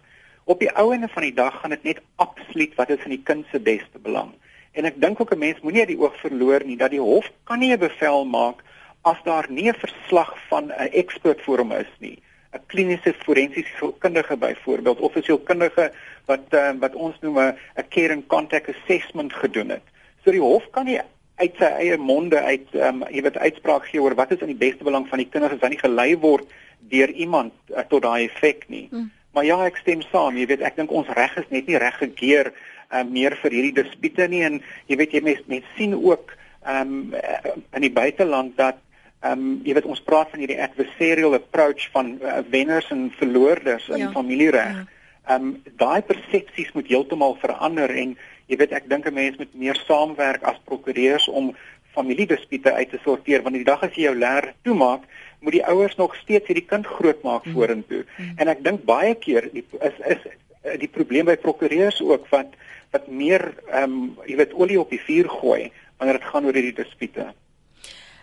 op 0.45 0.61
die 0.61 0.69
ou 0.77 0.91
ende 0.93 1.09
van 1.09 1.25
die 1.25 1.37
dag 1.37 1.55
gaan 1.61 1.73
dit 1.73 1.87
net 1.89 2.03
absoluut 2.21 2.75
wat 2.77 2.93
is 2.93 3.07
in 3.09 3.15
die 3.17 3.25
kind 3.31 3.47
se 3.51 3.61
beste 3.61 4.03
belang. 4.05 4.35
En 4.77 4.85
ek 4.85 5.01
dink 5.01 5.21
ook 5.21 5.33
'n 5.33 5.39
mens 5.39 5.61
moenie 5.65 5.87
die 5.87 5.99
oog 5.99 6.17
verloor 6.21 6.65
nie 6.65 6.77
dat 6.77 6.91
die 6.91 7.01
hof 7.01 7.31
kan 7.45 7.59
nie 7.59 7.73
'n 7.73 7.79
bevel 7.79 8.25
maak 8.25 8.61
as 9.03 9.17
daar 9.25 9.47
nie 9.49 9.69
'n 9.71 9.81
verslag 9.87 10.37
van 10.49 10.73
'n 10.73 10.93
ekspert 10.93 11.41
voor 11.43 11.59
hom 11.59 11.73
is 11.73 11.93
nie. 11.99 12.19
'n 12.53 12.67
kliniese 12.67 13.15
forensiese 13.25 13.73
sielkundige 13.79 14.37
byvoorbeeld 14.37 15.01
of 15.01 15.17
'n 15.17 15.23
sielkundige 15.23 15.93
wat 16.27 16.45
uh, 16.51 16.71
wat 16.79 16.95
ons 16.95 17.17
noem 17.21 17.39
'n 17.39 17.89
care 17.89 18.13
and 18.13 18.27
contact 18.27 18.69
assessment 18.69 19.33
gedoen 19.33 19.69
het. 19.69 19.87
So 20.25 20.31
die 20.31 20.41
hof 20.41 20.71
kan 20.71 20.85
nie 20.85 21.01
uit 21.43 21.57
sy 21.59 21.71
eie 21.83 21.97
monde 21.99 22.39
uit 22.39 22.77
ehm 22.77 23.03
um, 23.03 23.09
jy 23.11 23.25
weet 23.27 23.41
uitspraak 23.43 23.89
gee 23.91 24.03
oor 24.03 24.15
wat 24.19 24.31
is 24.35 24.45
in 24.45 24.53
die 24.53 24.61
beste 24.61 24.87
belang 24.87 25.09
van 25.11 25.19
die 25.23 25.29
kinders 25.29 25.57
as 25.57 25.61
hulle 25.61 25.75
nie 25.75 25.83
gelei 25.83 26.13
word 26.23 26.51
deur 26.93 27.11
iemand 27.11 27.53
uh, 27.73 27.83
tot 27.89 28.05
daai 28.05 28.29
effek 28.29 28.69
nie. 28.69 28.87
Mm. 28.91 29.11
Maar 29.35 29.45
ja, 29.49 29.57
ek 29.67 29.81
stem 29.83 30.03
saam. 30.13 30.37
Jy 30.39 30.47
weet, 30.47 30.63
ek 30.63 30.77
dink 30.79 30.93
ons 30.95 31.11
reg 31.17 31.33
is 31.41 31.49
net 31.51 31.67
nie 31.67 31.81
reg 31.81 31.97
gekeer 31.99 32.53
uh, 32.55 33.03
meer 33.03 33.35
vir 33.43 33.57
hierdie 33.57 33.77
dispute 33.83 34.29
nie 34.31 34.45
en 34.47 34.61
jy 34.91 34.99
weet 35.01 35.17
jy 35.17 35.23
mens 35.27 35.45
mens 35.51 35.69
sien 35.79 35.97
ook 35.99 36.35
ehm 36.65 36.97
um, 37.13 37.55
in 37.77 37.85
die 37.85 37.93
buiteland 37.93 38.57
dat 38.61 38.79
ehm 39.25 39.33
um, 39.33 39.61
jy 39.67 39.75
weet 39.77 39.91
ons 39.91 40.05
praat 40.07 40.31
van 40.31 40.45
hierdie 40.45 40.61
adversarial 40.63 41.35
approach 41.41 41.89
van 41.97 42.15
uh, 42.21 42.41
wenners 42.53 42.91
en 42.95 43.09
verloorders 43.19 43.89
in 43.89 44.07
ja. 44.07 44.13
familiereg. 44.15 44.85
Ja. 44.85 44.91
Ehm 45.25 45.45
um, 45.45 45.63
daai 45.81 46.03
persepsies 46.03 46.73
moet 46.77 46.89
heeltemal 46.93 47.37
verander 47.41 47.91
en 47.91 48.17
jy 48.47 48.59
weet 48.61 48.75
ek 48.77 48.89
dink 48.93 49.07
'n 49.09 49.15
mens 49.15 49.39
moet 49.41 49.55
meer 49.55 49.79
saamwerk 49.87 50.43
as 50.43 50.61
prokureurs 50.69 51.29
om 51.29 51.55
familiedispute 51.97 52.73
uit 52.73 52.91
te 52.91 53.01
sorteer 53.05 53.43
want 53.43 53.57
die 53.57 53.65
dag 53.65 53.83
as 53.83 53.95
jy 53.97 54.05
jou 54.09 54.17
leer 54.19 54.53
toemaak 54.69 55.07
moet 55.41 55.57
die 55.57 55.65
ouers 55.65 55.97
nog 55.97 56.17
steeds 56.17 56.47
hierdie 56.51 56.67
kind 56.67 56.87
grootmaak 56.87 57.47
mm. 57.47 57.53
vorentoe 57.57 58.03
mm. 58.05 58.37
en 58.37 58.53
ek 58.53 58.63
dink 58.67 58.85
baie 58.85 59.15
keer 59.15 59.49
die, 59.53 59.65
is 59.81 59.97
is 60.13 60.29
eh, 60.29 60.79
die 60.81 60.91
probleem 60.93 61.31
by 61.31 61.37
prokureurs 61.41 62.03
ook 62.03 62.29
wat 62.35 62.53
wat 62.93 63.09
meer 63.09 63.55
ehm 63.73 63.85
um, 63.85 63.99
jy 64.29 64.37
weet 64.43 64.53
olie 64.53 64.81
op 64.81 64.93
die 64.93 65.03
vuur 65.09 65.29
gooi 65.41 65.73
wanneer 65.97 66.21
dit 66.21 66.31
gaan 66.33 66.45
oor 66.45 66.61
hierdie 66.61 66.79
dispute 66.85 67.31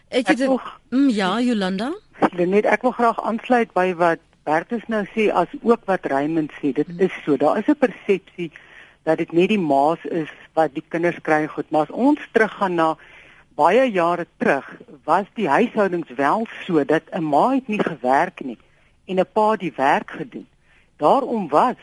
ek 0.10 0.34
het 0.36 0.46
nog 0.46 0.70
mm, 0.92 1.10
ja 1.10 1.40
Jolanda 1.42 1.94
net 2.38 2.70
ek 2.70 2.86
wil 2.86 2.94
graag 2.94 3.24
aansluit 3.26 3.74
by 3.74 3.90
wat 3.98 4.22
Bertus 4.44 4.82
nou 4.90 5.04
sê 5.14 5.30
as 5.30 5.52
ook 5.62 5.86
wat 5.86 6.06
Raymond 6.10 6.52
sê 6.58 6.72
dit 6.74 6.88
is 6.98 7.14
so 7.26 7.38
daar 7.38 7.58
is 7.62 7.68
'n 7.70 7.78
persepsie 7.78 8.52
dat 9.04 9.18
dit 9.18 9.32
nie 9.32 9.48
die 9.48 9.60
maas 9.60 10.04
is 10.06 10.30
wat 10.54 10.74
die 10.74 10.84
kinders 10.88 11.20
kry 11.22 11.48
goed, 11.48 11.70
maar 11.70 11.82
as 11.82 11.92
ons 11.94 12.20
teruggaan 12.32 12.76
na 12.76 12.98
baie 13.56 13.86
jare 13.92 14.26
terug, 14.38 14.66
was 15.04 15.26
die 15.34 15.48
huishoudings 15.50 16.10
wel 16.18 16.48
so 16.66 16.84
dat 16.84 17.04
'n 17.12 17.24
ma 17.24 17.54
het 17.54 17.68
nie 17.68 17.84
gewerk 17.84 18.42
nie 18.42 18.58
en 19.06 19.20
'n 19.20 19.32
pa 19.34 19.56
die 19.56 19.74
werk 19.76 20.12
gedoen. 20.12 20.48
Daarom 20.98 21.48
was 21.50 21.78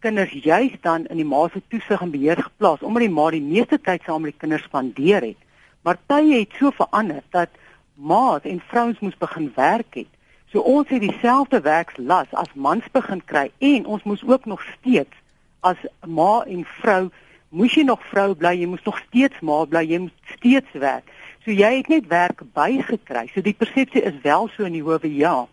kinders 0.00 0.32
juis 0.32 0.72
dan 0.80 1.06
in 1.06 1.16
die 1.16 1.24
ma 1.24 1.48
se 1.48 1.62
toesig 1.68 2.00
en 2.00 2.10
beheer 2.10 2.42
geplaas 2.42 2.82
omdat 2.82 3.02
die 3.02 3.16
ma 3.18 3.30
die 3.30 3.40
meeste 3.40 3.80
tyd 3.80 4.02
saam 4.04 4.22
met 4.22 4.32
die 4.32 4.40
kinders 4.40 4.62
spandeer 4.62 5.22
het. 5.22 5.40
Maar 5.82 5.98
tye 6.06 6.38
het 6.38 6.52
so 6.58 6.70
verander 6.70 7.22
dat 7.30 7.48
ma's 7.94 8.42
en 8.42 8.62
vrouens 8.66 8.98
moes 8.98 9.16
begin 9.16 9.52
werk 9.54 9.94
het. 9.94 10.12
So 10.52 10.60
ons 10.60 10.88
het 10.92 11.00
dieselfde 11.00 11.62
werkslas 11.64 12.28
as 12.36 12.50
mans 12.54 12.84
begin 12.92 13.22
kry 13.24 13.46
en 13.58 13.86
ons 13.88 14.02
moes 14.04 14.20
ook 14.28 14.44
nog 14.44 14.60
steeds 14.76 15.16
as 15.64 15.78
ma 16.04 16.42
en 16.44 16.66
vrou 16.82 17.08
moes 17.52 17.72
jy 17.76 17.84
nog 17.88 18.02
vrou 18.10 18.34
bly, 18.36 18.52
jy 18.60 18.66
moes 18.68 18.84
nog 18.84 18.98
steeds 19.06 19.40
ma 19.40 19.62
bly, 19.68 19.82
jy 19.88 19.98
moet 20.06 20.32
steeds 20.34 20.76
werk. 20.80 21.08
So 21.44 21.52
jy 21.52 21.70
het 21.78 21.88
net 21.92 22.08
werk 22.08 22.42
bygekry. 22.56 23.26
So 23.32 23.44
die 23.44 23.56
persepsie 23.56 24.04
is 24.08 24.18
wel 24.24 24.48
so 24.52 24.64
in 24.68 24.76
die 24.76 24.84
howe 24.84 25.08
ja. 25.08 25.46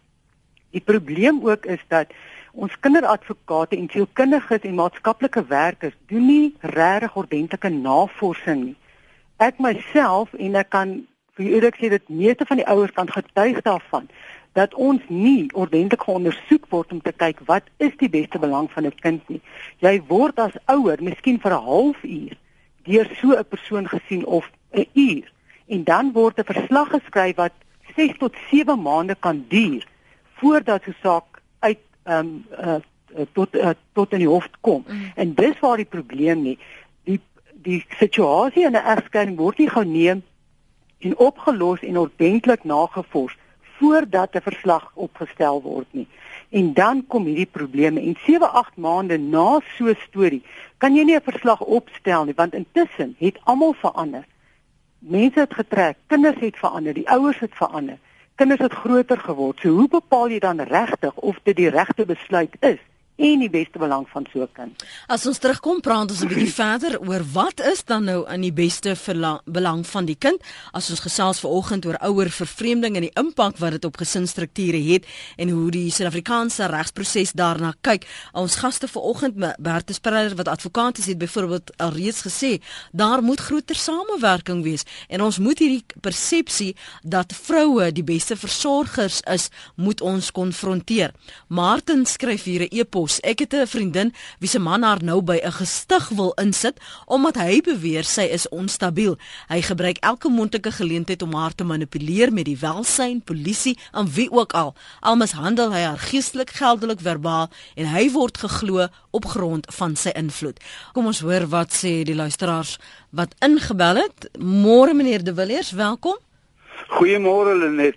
Die 0.75 0.83
probleem 0.83 1.41
ook 1.47 1.67
is 1.67 1.83
dat 1.91 2.12
ons 2.51 2.75
kinderadvokate 2.79 3.77
en 3.77 3.88
sielkundiges 3.91 4.67
en 4.67 4.79
maatskaplike 4.79 5.45
werkers 5.47 5.95
doen 6.12 6.27
nie 6.27 6.55
regtig 6.75 7.15
ordentlike 7.19 7.71
navorsing 7.71 8.63
nie. 8.69 8.77
Ek 9.39 9.59
myself 9.63 10.35
en 10.35 10.59
ek 10.59 10.71
kan 10.75 10.95
vir 11.39 11.53
eerlik 11.55 11.79
sê 11.79 11.91
dat 11.91 12.12
meeste 12.12 12.47
van 12.47 12.59
die 12.59 12.67
ouers 12.67 12.95
kan 12.95 13.12
getuig 13.12 13.62
daarvan 13.63 14.09
dat 14.53 14.73
ons 14.73 15.01
nie 15.07 15.49
ordentlik 15.53 16.01
geondersoek 16.01 16.65
word 16.69 16.91
om 16.91 17.01
te 17.01 17.12
kyk 17.12 17.41
wat 17.45 17.63
is 17.77 17.93
die 17.97 18.09
beste 18.09 18.39
belang 18.39 18.69
van 18.71 18.85
'n 18.85 18.95
kind 19.01 19.29
nie. 19.29 19.41
Jy 19.79 20.01
word 20.07 20.39
as 20.39 20.57
ouer 20.65 20.97
miskien 21.01 21.39
vir 21.39 21.51
'n 21.51 21.65
halfuur 21.65 22.38
deur 22.83 23.07
so 23.21 23.38
'n 23.38 23.45
persoon 23.45 23.88
gesien 23.88 24.25
of 24.25 24.51
'n 24.73 24.85
uur 24.93 25.31
en 25.67 25.83
dan 25.83 26.12
word 26.12 26.39
'n 26.39 26.53
verslag 26.53 26.89
geskryf 26.89 27.35
wat 27.35 27.53
6 27.95 28.17
tot 28.17 28.35
7 28.51 28.81
maande 28.81 29.15
kan 29.19 29.45
duur 29.47 29.88
voordat 30.33 30.83
so 30.83 30.91
'n 30.91 30.95
saak 31.01 31.41
uit 31.59 31.79
ehm 32.03 32.19
um, 32.19 32.45
uh, 32.59 32.81
tot 33.33 33.55
uh, 33.55 33.69
tot 33.93 34.12
in 34.12 34.19
die 34.19 34.27
hof 34.27 34.49
kom. 34.62 34.83
Mm. 34.88 35.12
En 35.15 35.33
dis 35.33 35.59
waar 35.59 35.77
die 35.77 35.85
probleem 35.85 36.41
nie. 36.41 36.57
Die 37.03 37.19
die 37.53 37.85
situasie 37.89 38.65
in 38.65 38.71
'n 38.71 38.88
egskeiding 38.95 39.38
word 39.38 39.57
nie 39.57 39.69
geneem 39.69 40.23
en 40.99 41.17
opgelos 41.17 41.79
en 41.79 41.97
ordentlik 41.97 42.63
nagevors 42.63 43.38
voordat 43.80 44.36
'n 44.36 44.42
verslag 44.42 44.92
opgestel 44.94 45.62
word 45.62 45.88
nie. 45.92 46.08
En 46.50 46.74
dan 46.74 47.08
kom 47.08 47.26
hierdie 47.26 47.54
probleme 47.60 48.00
en 48.02 48.15
7-8 48.28 48.76
maande 48.76 49.18
na 49.18 49.60
so 49.78 49.86
'n 49.86 49.98
storie 50.08 50.44
kan 50.78 50.96
jy 50.96 51.04
nie 51.04 51.15
'n 51.15 51.32
verslag 51.32 51.62
opstel 51.62 52.26
nie 52.26 52.34
want 52.36 52.54
intussen 52.54 53.15
het 53.18 53.39
almal 53.44 53.74
verander. 53.74 54.26
Mense 55.00 55.39
het 55.39 55.54
getrek, 55.54 55.98
kinders 56.08 56.39
het 56.39 56.58
verander, 56.58 56.94
die 56.94 57.10
ouers 57.10 57.39
het 57.39 57.54
verander. 57.54 57.98
Kinders 58.36 58.60
het 58.60 58.74
groter 58.74 59.18
geword. 59.18 59.60
So 59.60 59.70
hoe 59.70 59.88
bepaal 59.88 60.30
jy 60.30 60.39
dan 60.39 60.62
regtig 60.62 61.15
of 61.15 61.39
dit 61.44 61.56
die 61.56 61.70
regte 61.70 62.06
besluit 62.06 62.56
is? 62.60 62.80
En 63.19 63.41
die 63.43 63.49
beste 63.51 63.79
belang 63.79 64.05
van 64.13 64.25
so 64.32 64.41
'n 64.41 64.49
kind. 64.53 64.84
As 65.08 65.25
ons 65.25 65.38
terugkom 65.38 65.82
praat 65.82 66.10
ons 66.12 66.21
'n 66.23 66.27
bietjie 66.27 66.53
verder 66.63 66.99
oor 66.99 67.23
wat 67.34 67.60
is 67.60 67.84
dan 67.84 68.03
nou 68.03 68.25
in 68.32 68.41
die 68.41 68.53
beste 68.53 68.95
belang 69.45 69.88
van 69.88 70.05
die 70.05 70.15
kind? 70.15 70.41
As 70.71 70.89
ons 70.89 70.99
gesels 70.99 71.39
vanoggend 71.39 71.86
oor 71.86 71.97
ouer 71.99 72.29
vervreemding 72.29 72.95
en 72.95 73.01
die 73.01 73.19
impak 73.19 73.58
wat 73.58 73.71
dit 73.71 73.86
op 73.86 73.97
gesinsstrukture 73.97 74.79
het 74.93 75.05
en 75.38 75.49
hoe 75.49 75.71
die 75.71 75.91
Suid-Afrikaanse 75.91 76.65
regsproses 76.65 77.32
daarna 77.32 77.73
kyk. 77.82 78.08
Ons 78.34 78.55
gaste 78.55 78.88
vanoggend 78.88 79.36
Bertus 79.60 79.95
Spreyer 79.95 80.36
wat 80.36 80.47
advokaat 80.47 80.97
is 80.97 81.05
het 81.05 81.17
byvoorbeeld 81.17 81.77
alreeds 81.77 82.21
gesê 82.21 82.62
daar 82.91 83.21
moet 83.21 83.39
groter 83.39 83.75
samewerking 83.75 84.63
wees 84.63 84.86
en 85.10 85.21
ons 85.21 85.39
moet 85.39 85.60
hierdie 85.60 85.84
persepsie 86.01 86.75
dat 87.03 87.34
vroue 87.34 87.91
die 87.91 88.03
beste 88.03 88.36
versorgers 88.36 89.21
is, 89.21 89.49
moet 89.75 90.01
ons 90.01 90.32
konfronteer. 90.32 91.12
Martin 91.47 92.05
skryf 92.05 92.43
hier 92.43 92.62
'n 92.62 92.67
e-pos 92.71 93.09
Stellenbosch. 93.10 93.19
Ek 93.22 93.39
het 93.39 93.54
'n 93.54 93.67
vriendin 93.67 94.13
wie 94.39 94.50
se 94.50 94.60
man 94.60 94.84
haar 94.84 95.04
nou 95.04 95.22
by 95.22 95.39
'n 95.43 95.52
gestig 95.52 96.10
wil 96.10 96.32
insit 96.38 96.78
omdat 97.06 97.36
hy 97.36 97.62
beweer 97.62 98.04
sy 98.04 98.22
is 98.22 98.50
onstabiel. 98.50 99.17
Hy 99.48 99.62
gebruik 99.62 99.98
elke 99.98 100.30
moontlike 100.30 100.72
geleentheid 100.72 101.22
om 101.22 101.34
haar 101.34 101.56
te 101.56 101.63
manipuleer 101.63 102.34
met 102.34 102.45
die 102.45 102.58
welsyn, 102.58 103.22
polisie 103.22 103.78
en 103.91 104.08
wie 104.13 104.32
ook 104.32 104.54
al. 104.54 104.76
Al 105.00 105.15
mishandel 105.15 105.72
hy 105.72 105.82
haar 105.82 105.98
geestelik, 105.98 106.50
geldelik, 106.50 107.00
verbaal 107.00 107.50
en 107.76 107.86
hy 107.86 108.12
word 108.12 108.38
geglo 108.38 108.88
op 109.12 109.26
grond 109.26 109.65
van 109.74 109.95
sy 109.95 110.10
invloed. 110.10 110.60
Kom 110.93 111.06
ons 111.06 111.19
hoor 111.19 111.48
wat 111.48 111.74
sê 111.74 112.04
die 112.04 112.15
luisteraars 112.15 112.78
wat 113.10 113.36
ingebel 113.39 113.95
het. 113.95 114.30
Môre 114.38 114.93
meneer 114.93 115.24
De 115.24 115.34
Villiers, 115.34 115.72
welkom. 115.72 116.17
Goeiemôre 116.88 117.58
Lenet. 117.58 117.95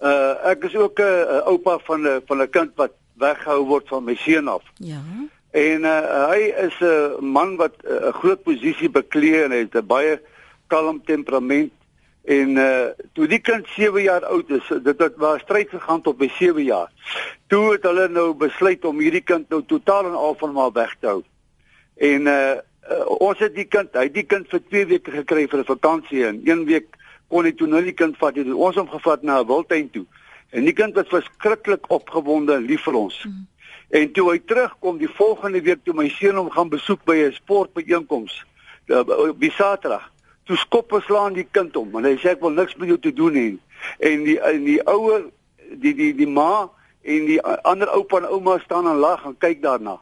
Uh 0.00 0.48
ek 0.48 0.64
is 0.64 0.74
ook 0.74 0.98
'n 0.98 1.02
uh, 1.02 1.46
oupa 1.46 1.78
van 1.78 2.00
'n 2.00 2.22
van 2.26 2.42
'n 2.42 2.50
kind 2.50 2.70
wat 2.76 2.90
weggehou 3.20 3.66
word 3.68 3.88
van 3.88 4.04
my 4.04 4.16
seun 4.20 4.48
af. 4.48 4.64
Ja. 4.76 5.00
En 5.50 5.86
uh, 5.88 6.28
hy 6.30 6.42
is 6.66 6.78
'n 6.80 6.84
uh, 6.84 7.18
man 7.18 7.56
wat 7.56 7.74
'n 7.82 7.90
uh, 7.90 8.12
groot 8.20 8.42
posisie 8.42 8.90
beklee 8.90 9.42
en 9.44 9.50
hy 9.50 9.62
het 9.66 9.74
'n 9.74 9.86
baie 9.86 10.20
kalm 10.66 11.02
temperament 11.04 11.72
en 12.24 12.56
uh 12.56 12.92
toe 13.12 13.26
die 13.26 13.40
kind 13.40 13.66
7 13.74 14.02
jaar 14.02 14.24
oud 14.24 14.50
is, 14.50 14.66
dit 14.82 14.98
het 14.98 15.16
was 15.16 15.40
stryd 15.40 15.68
gegaan 15.68 16.02
tot 16.02 16.18
by 16.18 16.28
7 16.38 16.64
jaar. 16.64 16.90
Toe 17.46 17.72
het 17.72 17.82
hulle 17.82 18.08
nou 18.08 18.34
besluit 18.34 18.84
om 18.84 19.00
hierdie 19.00 19.24
kind 19.24 19.48
nou 19.48 19.62
totaal 19.66 20.06
en 20.06 20.14
al 20.14 20.34
van 20.34 20.52
maar 20.52 20.72
weg 20.72 20.96
te 21.00 21.06
hou. 21.06 21.22
En 21.96 22.26
uh, 22.26 22.56
uh 22.90 23.06
ons 23.18 23.38
het 23.38 23.54
die 23.54 23.66
kind, 23.66 23.88
hy 23.92 24.06
het 24.06 24.14
die 24.14 24.26
kind 24.26 24.48
vir 24.48 24.62
2 24.68 24.86
weke 24.86 25.10
gekry 25.10 25.48
vir 25.48 25.60
'n 25.60 25.72
vakansie 25.74 26.26
en 26.26 26.40
1 26.44 26.64
week 26.64 26.96
kon 27.28 27.44
hy 27.44 27.52
toe 27.52 27.66
nou 27.66 27.82
die 27.82 27.96
kind 27.96 28.16
vat. 28.18 28.36
Het 28.36 28.52
ons 28.52 28.76
hom 28.76 28.88
gevat 28.88 29.22
na 29.22 29.40
'n 29.40 29.46
wildtuin 29.46 29.90
toe. 29.90 30.06
En 30.50 30.66
die 30.66 30.74
kind 30.74 30.94
was 30.94 31.08
verskriklik 31.08 31.90
opgewonde 31.90 32.54
en 32.58 32.66
lief 32.66 32.82
vir 32.82 32.94
ons. 32.98 33.24
Mm. 33.24 33.46
En 33.90 34.12
toe 34.12 34.28
hy 34.30 34.38
terugkom 34.46 34.98
die 34.98 35.10
volgende 35.14 35.62
week 35.66 35.82
toe 35.84 35.94
my 35.94 36.08
seun 36.14 36.38
hom 36.38 36.50
gaan 36.50 36.70
besoek 36.70 37.02
by 37.04 37.16
'n 37.26 37.32
sportbyeenkoms 37.34 38.44
op 38.88 39.40
die 39.40 39.50
Saterdag. 39.50 40.10
Toe 40.44 40.56
skop 40.56 40.92
ons 40.92 41.04
slaan 41.04 41.32
die 41.32 41.46
kind 41.50 41.76
om 41.76 41.96
en 41.96 42.04
hy 42.04 42.16
sê 42.18 42.34
ek 42.34 42.40
wil 42.40 42.50
niks 42.50 42.76
met 42.76 42.88
jou 42.88 42.98
te 42.98 43.12
doen 43.12 43.34
hê. 43.34 43.48
En 43.98 44.24
die 44.24 44.38
en 44.40 44.64
die 44.64 44.80
ouer 44.86 45.24
die 45.82 45.94
die 45.94 46.14
die 46.14 46.26
ma 46.26 46.70
en 47.02 47.26
die 47.26 47.42
ander 47.42 47.88
oupa 47.88 48.16
en 48.16 48.28
ouma 48.30 48.58
staan 48.58 48.86
en 48.86 49.02
lag 49.02 49.24
en 49.24 49.38
kyk 49.38 49.62
daarna. 49.62 49.98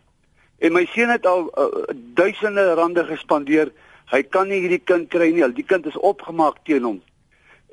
En 0.59 0.73
my 0.73 0.85
seun 0.87 1.09
het 1.09 1.27
al 1.27 1.53
uh, 1.59 1.95
duisende 2.15 2.75
rande 2.75 3.05
gespandeer. 3.05 3.73
Hy 4.11 4.23
kan 4.23 4.49
nie 4.49 4.61
hierdie 4.61 4.85
kind 4.85 5.09
kry 5.09 5.31
nie. 5.33 5.45
Die 5.53 5.65
kind 5.65 5.87
is 5.87 5.97
opgemaak 5.97 6.65
teen 6.65 6.83
hom. 6.83 7.03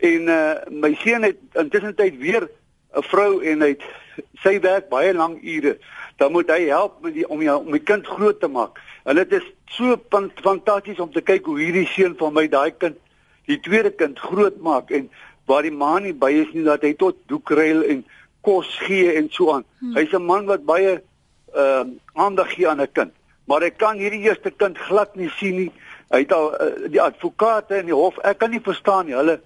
En 0.04 0.30
uh 0.30 0.54
my 0.70 0.94
seun 1.02 1.24
het 1.24 1.40
intussen 1.54 1.96
tyd 1.96 2.18
weer 2.20 2.50
'n 2.96 3.04
vrou 3.04 3.40
en 3.42 3.62
hy 3.62 3.76
sy 4.44 4.60
werk 4.60 4.90
baie 4.90 5.14
lang 5.14 5.40
ure. 5.44 5.78
Dan 6.18 6.32
moet 6.32 6.50
hy 6.50 6.68
help 6.72 7.02
met 7.04 7.14
die 7.14 7.28
om 7.28 7.40
die, 7.40 7.52
om 7.52 7.72
die 7.72 7.84
kind 7.84 8.08
groot 8.08 8.40
te 8.40 8.48
maak. 8.48 8.80
En 9.04 9.16
dit 9.16 9.32
is 9.32 9.44
so 9.76 9.98
fantasties 10.42 11.00
om 11.00 11.12
te 11.12 11.22
kyk 11.22 11.46
hoe 11.46 11.60
hierdie 11.60 11.88
seun 11.88 12.16
van 12.18 12.34
my 12.34 12.48
daai 12.48 12.72
kind 12.72 12.98
die 13.46 13.60
tweede 13.60 13.92
kind 13.92 14.20
groot 14.20 14.58
maak 14.62 14.92
en 14.92 15.10
waar 15.46 15.66
die 15.66 15.74
ma 15.74 16.00
nie 16.00 16.14
by 16.14 16.32
is 16.34 16.54
nie 16.54 16.64
dat 16.66 16.82
hy 16.82 16.96
tot 16.98 17.18
doekruil 17.30 17.84
en 17.84 18.06
kos 18.46 18.70
gee 18.86 19.12
en 19.18 19.30
so 19.34 19.52
aan. 19.54 19.66
Hmm. 19.80 19.94
Hy's 19.98 20.14
'n 20.14 20.26
man 20.26 20.46
wat 20.46 20.66
baie 20.66 21.02
ehm 21.56 21.92
uh, 21.92 22.24
aandag 22.26 22.54
gee 22.54 22.68
aan 22.68 22.82
'n 22.82 22.92
kind. 22.92 23.14
Maar 23.46 23.62
hy 23.62 23.70
kan 23.70 23.98
hierdie 23.98 24.26
eerste 24.26 24.52
kind 24.52 24.78
glad 24.78 25.16
nie 25.16 25.30
sien 25.30 25.56
nie. 25.56 25.72
Hy 26.10 26.20
het 26.20 26.34
al 26.34 26.54
uh, 26.54 26.90
die 26.90 27.02
advokate 27.02 27.78
in 27.78 27.86
die 27.86 27.94
hof, 27.94 28.18
ek 28.24 28.38
kan 28.38 28.52
nie 28.52 28.62
verstaan 28.62 29.06
nie. 29.06 29.16
Hulle 29.16 29.40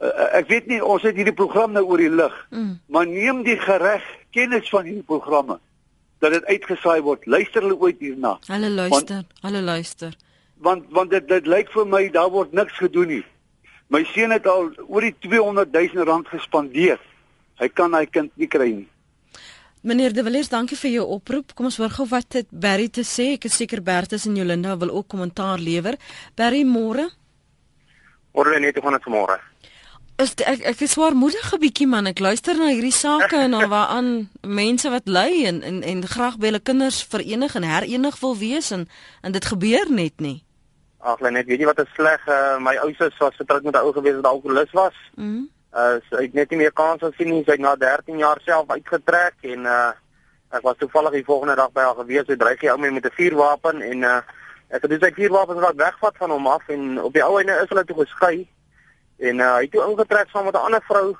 uh, 0.00 0.26
ek 0.40 0.48
weet 0.48 0.66
nie 0.70 0.80
ons 0.84 1.04
het 1.06 1.16
hierdie 1.16 1.36
program 1.36 1.72
nou 1.76 1.84
oor 1.86 2.02
die 2.02 2.12
lig. 2.12 2.34
Mm. 2.50 2.74
Maar 2.92 3.06
neem 3.06 3.42
die 3.46 3.58
gereg 3.60 4.04
kennis 4.34 4.68
van 4.72 4.88
hierdie 4.88 5.06
programme 5.06 5.58
dat 6.24 6.32
dit 6.32 6.44
uitgesaai 6.44 7.00
word. 7.04 7.26
Luister 7.26 7.64
hulle 7.64 7.76
ooit 7.76 8.00
hierna? 8.00 8.36
Hulle 8.48 8.70
luister, 8.70 9.22
want, 9.22 9.40
hulle 9.46 9.62
luister. 9.62 10.16
Want 10.64 10.92
want 10.96 11.12
dit 11.12 11.28
dit 11.28 11.46
lyk 11.46 11.72
vir 11.74 11.88
my 11.88 12.06
daar 12.12 12.30
word 12.32 12.54
niks 12.56 12.78
gedoen 12.80 13.12
nie. 13.18 13.24
My 13.92 14.02
seun 14.10 14.34
het 14.34 14.46
al 14.50 14.72
oor 14.88 15.04
die 15.04 15.14
200 15.22 15.70
000 15.72 16.08
rand 16.08 16.28
gespandeer. 16.28 16.98
Hy 17.60 17.68
kan 17.72 17.94
hy 17.94 18.06
kind 18.10 18.32
nie 18.36 18.48
kry 18.50 18.70
nie. 18.72 18.88
Meneer 19.86 20.10
De 20.10 20.24
Villiers, 20.26 20.48
dankie 20.50 20.76
vir 20.76 20.90
jou 20.96 21.04
oproep. 21.14 21.52
Kom 21.54 21.68
ons 21.68 21.76
hoor 21.78 21.92
gou 21.94 22.08
wat 22.10 22.26
dit 22.34 22.48
Barry 22.50 22.88
te 22.90 23.04
sê. 23.06 23.36
Ek 23.36 23.46
is 23.46 23.54
seker 23.54 23.84
Bertus 23.86 24.24
en 24.26 24.34
Jolinda 24.34 24.74
wil 24.80 24.90
ook 24.90 25.06
kommentaar 25.12 25.62
lewer. 25.62 25.94
Barry, 26.34 26.64
môre? 26.66 27.06
Môre 28.34 28.58
net, 28.60 28.74
hoe 28.74 28.82
gaan 28.82 28.98
dit 28.98 29.06
môre? 29.14 29.38
Is 30.16 30.32
ek 30.34 30.62
ek 30.64 30.80
is 30.80 30.94
swaarmoedig 30.96 31.52
'n 31.52 31.60
bietjie 31.60 31.86
man. 31.86 32.06
Ek 32.06 32.18
luister 32.18 32.56
na 32.56 32.70
hierdie 32.72 32.94
sake 32.94 33.36
en 33.36 33.50
na 33.50 33.68
waaraan 33.74 34.28
mense 34.42 34.90
wat 34.90 35.08
ly 35.08 35.44
en 35.44 35.62
en 35.62 35.82
en 35.82 36.06
graag 36.06 36.38
by 36.38 36.46
hulle 36.46 36.60
kinders 36.60 37.04
verenig 37.04 37.54
en 37.54 37.62
herenig 37.62 38.20
wil 38.20 38.36
wees 38.36 38.70
en 38.70 38.88
en 39.22 39.32
dit 39.32 39.44
gebeur 39.44 39.86
net 39.90 40.20
nie. 40.20 40.42
Ag, 40.98 41.20
net 41.20 41.46
weet 41.46 41.60
jy 41.60 41.66
wat 41.66 41.78
is 41.78 41.92
sleg? 41.94 42.22
Uh, 42.28 42.58
my 42.58 42.74
ouers 42.76 43.18
was 43.18 43.36
getroud 43.36 43.62
met 43.62 43.74
'n 43.74 43.84
ou 43.84 43.92
gewees 43.92 44.16
wat 44.16 44.32
alkoholist 44.32 44.72
was. 44.72 44.96
Mhm. 45.14 45.26
Mm 45.26 45.54
uh 45.76 46.00
sy 46.08 46.22
het 46.24 46.34
net 46.34 46.50
nie 46.50 46.62
meer 46.64 46.72
kans 46.72 47.02
as 47.04 47.14
sien 47.18 47.28
nie. 47.28 47.44
Sy 47.44 47.56
het 47.58 47.60
na 47.60 47.74
13 47.76 48.18
jaar 48.18 48.40
self 48.44 48.70
uitgetrek 48.70 49.44
en 49.52 49.66
uh 49.66 49.92
ek 50.56 50.62
was 50.62 50.78
toevallig 50.78 51.12
die 51.18 51.24
volgende 51.26 51.56
dag 51.56 51.72
by 51.72 51.84
haar 51.84 51.98
gewees. 52.00 52.26
Sy 52.26 52.36
dreig 52.40 52.60
hy 52.60 52.72
ou 52.72 52.78
met 52.78 53.04
'n 53.04 53.16
vuurwapen 53.18 53.82
en 53.82 54.02
uh 54.02 54.20
ek 54.68 54.82
het 54.82 54.90
dus 54.90 55.02
sy 55.04 55.12
vuurwapen 55.14 55.60
wat 55.60 55.76
wegvat 55.76 56.16
van 56.16 56.30
hom 56.30 56.46
af 56.46 56.68
en 56.68 57.02
op 57.02 57.12
die 57.12 57.22
ou 57.24 57.38
einde 57.38 57.60
is 57.62 57.68
hulle 57.68 57.84
toe 57.84 58.04
geskei. 58.04 58.48
En 59.18 59.38
uh, 59.38 59.52
hy 59.56 59.62
het 59.64 59.72
toe 59.72 59.84
ingetrek 59.86 60.28
saam 60.28 60.44
met 60.44 60.54
'n 60.54 60.66
ander 60.68 60.82
vrou 60.88 61.16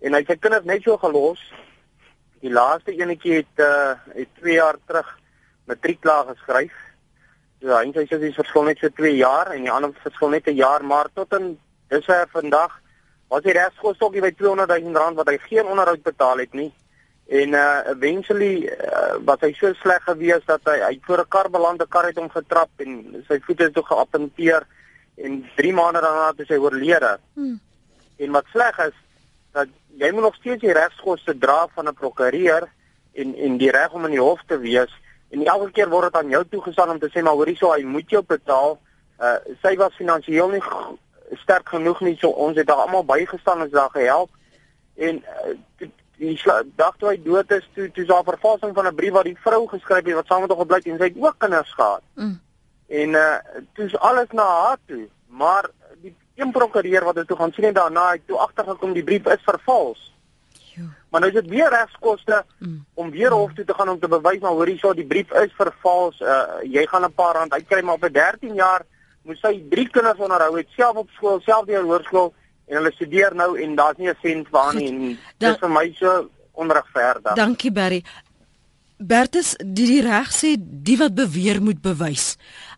en 0.00 0.12
hy 0.12 0.18
het 0.18 0.30
sy 0.30 0.36
kinders 0.36 0.64
net 0.64 0.82
so 0.82 0.96
gelos. 0.96 1.40
Die 2.40 2.50
laaste 2.50 2.92
enetjie 2.94 3.34
het 3.34 3.54
uh 3.58 3.94
het 4.14 4.28
2 4.40 4.54
jaar 4.54 4.76
terug 4.86 5.18
matriekklaar 5.66 6.26
geskryf. 6.34 6.74
So 7.60 7.74
hy 7.74 7.90
sê 7.90 8.06
sy 8.06 8.20
is 8.30 8.38
verskil 8.38 8.62
net 8.62 8.78
so 8.78 8.88
2 8.88 9.16
jaar 9.16 9.50
en 9.52 9.62
die 9.62 9.72
ander 9.72 9.90
verskil 10.02 10.28
net 10.28 10.46
'n 10.46 10.54
jaar, 10.54 10.84
maar 10.84 11.08
tot 11.14 11.34
dis 11.88 12.06
hy 12.06 12.24
vandag 12.32 12.80
was 13.28 13.44
hy 13.44 13.52
regskostokkie 13.52 14.20
by 14.20 14.30
200 14.30 14.70
000 14.80 14.96
rand 14.96 15.16
wat 15.16 15.28
hy 15.28 15.38
geen 15.38 15.66
onderhoud 15.66 16.02
betaal 16.02 16.38
het 16.38 16.54
nie. 16.54 16.72
En 17.28 17.52
uh 17.52 17.80
eventually 17.92 18.70
uh, 18.72 19.18
was 19.20 19.40
hy 19.40 19.52
so 19.52 19.72
sleg 19.82 20.04
gewees 20.04 20.44
dat 20.46 20.60
hy 20.64 20.78
hy 20.80 21.00
voor 21.02 21.20
'n 21.20 21.28
kar 21.28 21.50
beland, 21.50 21.82
'n 21.82 21.88
kar 21.88 22.06
het 22.06 22.16
hom 22.16 22.30
getrap 22.30 22.70
en 22.76 23.24
sy 23.28 23.40
voete 23.40 23.64
het 23.64 23.74
toe 23.74 23.84
geappenteer 23.84 24.64
en 25.22 25.44
3 25.56 25.72
maande 25.72 26.00
daarna 26.00 26.32
het 26.36 26.48
hy 26.48 26.56
oorlede. 26.56 27.18
Hmm. 27.34 27.60
En 28.16 28.30
wat 28.30 28.44
sleg 28.52 28.78
is 28.78 28.96
dat 29.52 29.68
jy 29.98 30.10
moet 30.12 30.22
nog 30.22 30.34
steeds 30.34 30.60
die 30.62 30.72
regskoste 30.72 31.38
dra 31.38 31.66
van 31.74 31.88
'n 31.88 31.94
prokureur 31.94 32.68
en 33.12 33.34
en 33.34 33.56
die 33.56 33.70
reg 33.70 33.92
om 33.92 34.04
in 34.04 34.10
die 34.10 34.20
hof 34.20 34.42
te 34.46 34.58
wees 34.58 34.92
en 35.30 35.44
elke 35.44 35.70
keer 35.70 35.88
word 35.88 36.12
dit 36.12 36.22
aan 36.22 36.28
jou 36.28 36.44
toegestaan 36.48 36.90
om 36.90 36.98
te 36.98 37.10
sê 37.12 37.22
maar 37.22 37.38
hoorie 37.38 37.56
so 37.56 37.72
hy 37.72 37.82
moet 37.82 38.10
jou 38.10 38.22
betaal. 38.22 38.78
Uh 39.20 39.36
sy 39.62 39.76
was 39.76 39.94
finansiëel 39.94 40.48
nie 40.48 40.62
sterk 41.42 41.68
genoeg 41.68 42.00
nie 42.00 42.16
so 42.16 42.28
ons 42.28 42.56
het 42.56 42.66
daar 42.66 42.84
almal 42.86 43.04
bygestaan 43.04 43.60
en 43.60 43.70
daar 43.70 43.90
gehelp 43.90 44.30
en 44.94 45.24
uh, 45.24 45.88
die 46.18 46.42
dag 46.76 46.96
toe 46.98 47.08
hy 47.08 47.18
dood 47.22 47.50
is 47.54 47.68
toe 47.74 47.90
toe 47.94 48.04
daar 48.04 48.24
vervalsing 48.24 48.74
van 48.74 48.86
'n 48.86 48.94
brief 48.94 49.12
wat 49.12 49.24
die 49.24 49.38
vrou 49.38 49.66
geskryf 49.66 50.04
het 50.04 50.14
wat 50.14 50.26
saam 50.26 50.40
met 50.40 50.50
hom 50.50 50.58
gebly 50.58 50.76
het 50.76 50.86
en 50.86 50.98
sy 50.98 51.04
het 51.04 51.22
ook 51.22 51.38
kinders 51.38 51.74
gehad. 51.74 52.02
Mm. 52.14 52.40
En 52.88 53.08
uh 53.08 53.36
dis 53.76 53.96
alles 53.98 54.30
na 54.30 54.46
haar 54.46 54.78
toe, 54.86 55.08
maar 55.26 55.70
die 56.00 56.14
een 56.34 56.50
prokureur 56.50 57.04
wat 57.04 57.14
dit 57.14 57.26
toe 57.26 57.36
gaan 57.36 57.52
sien 57.52 57.64
en 57.64 57.74
daarna 57.74 58.10
het 58.10 58.26
toe 58.26 58.38
agtergekom 58.38 58.92
die 58.92 59.04
brief 59.04 59.26
is 59.26 59.42
vervals. 59.44 60.06
Maar 61.10 61.20
nou 61.20 61.32
is 61.32 61.40
dit 61.40 61.50
weer 61.50 61.68
regskoste 61.68 62.44
mm. 62.58 62.84
om 62.94 63.10
weer 63.10 63.30
hof 63.30 63.52
toe 63.52 63.64
te 63.64 63.74
gaan 63.74 63.88
om 63.88 63.98
te 64.00 64.08
bewys 64.08 64.40
maar 64.40 64.50
hoorie 64.50 64.78
so 64.78 64.94
die 64.94 65.06
brief 65.06 65.32
is 65.32 65.52
vervals. 65.56 66.20
Uh 66.20 66.60
jy 66.62 66.86
gaan 66.86 67.04
'n 67.04 67.14
paar 67.14 67.34
rand 67.34 67.52
uitkry 67.52 67.82
maar 67.82 67.94
op 67.94 68.08
13 68.12 68.54
jaar 68.54 68.84
moes 69.22 69.40
sy 69.40 69.64
drie 69.70 69.88
kinders 69.88 70.18
onderhou 70.18 70.56
het 70.56 70.68
self 70.76 70.96
op 70.96 71.10
skool, 71.10 71.40
self 71.40 71.66
deur 71.66 71.82
hoërskool 71.82 72.32
en 72.66 72.76
hulle 72.76 72.92
studeer 72.92 73.34
nou 73.34 73.60
en 73.60 73.74
daar's 73.74 73.96
nie 73.96 74.08
'n 74.08 74.16
sent 74.22 74.48
vir 74.48 74.60
haar 74.60 74.74
nie 74.74 74.88
en 74.88 75.18
dis 75.38 75.58
vir 75.58 75.70
my 75.70 75.92
so 75.98 76.30
onregverdig. 76.52 77.34
Dankie 77.34 77.72
Barry. 77.72 78.02
Bertus, 78.98 79.52
die, 79.62 79.86
die 79.86 80.00
reg 80.02 80.32
sê 80.34 80.56
die 80.58 80.96
wat 80.98 81.14
beweer 81.14 81.60
moet 81.62 81.78
bewys. 81.84 82.32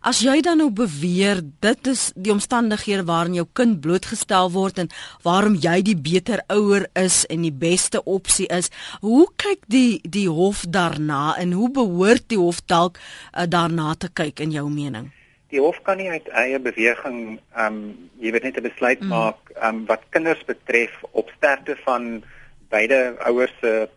As 0.05 0.19
jy 0.21 0.35
dan 0.45 0.59
nou 0.61 0.67
beweer 0.69 1.41
dit 1.65 1.87
is 1.89 2.11
die 2.13 2.29
omstandighede 2.29 3.07
waarin 3.09 3.39
jou 3.39 3.47
kind 3.57 3.79
blootgestel 3.81 4.51
word 4.53 4.83
en 4.83 4.91
waarom 5.25 5.57
jy 5.57 5.79
die 5.87 5.97
beter 5.97 6.43
ouer 6.53 6.85
is 6.93 7.23
en 7.25 7.41
die 7.41 7.53
beste 7.53 8.03
opsie 8.05 8.45
is, 8.53 8.69
hoe 9.01 9.25
kyk 9.41 9.65
die 9.65 9.97
die 10.05 10.27
hof 10.29 10.61
daarna 10.69 11.33
en 11.41 11.57
hoe 11.57 11.71
behoort 11.73 12.29
die 12.29 12.37
hof 12.37 12.61
dalk 12.69 13.01
uh, 13.01 13.49
daarna 13.49 13.95
te 13.97 14.13
kyk 14.13 14.45
in 14.45 14.53
jou 14.53 14.67
mening? 14.69 15.09
Die 15.49 15.59
hof 15.59 15.81
kan 15.81 15.97
nie 15.97 16.11
uit 16.13 16.29
eie 16.37 16.61
beweging 16.61 17.39
ehm 17.57 17.65
um, 17.65 17.83
jy 18.21 18.29
weet 18.29 18.45
net 18.45 18.61
'n 18.61 18.69
besluit 18.69 19.01
mm. 19.01 19.09
maak 19.09 19.41
ehm 19.57 19.81
um, 19.81 19.83
wat 19.89 20.05
kinders 20.13 20.45
betref 20.45 20.93
op 21.17 21.33
sterkte 21.33 21.81
van 21.81 22.21
beide 22.69 23.17
ouers 23.25 23.57
se 23.57 23.89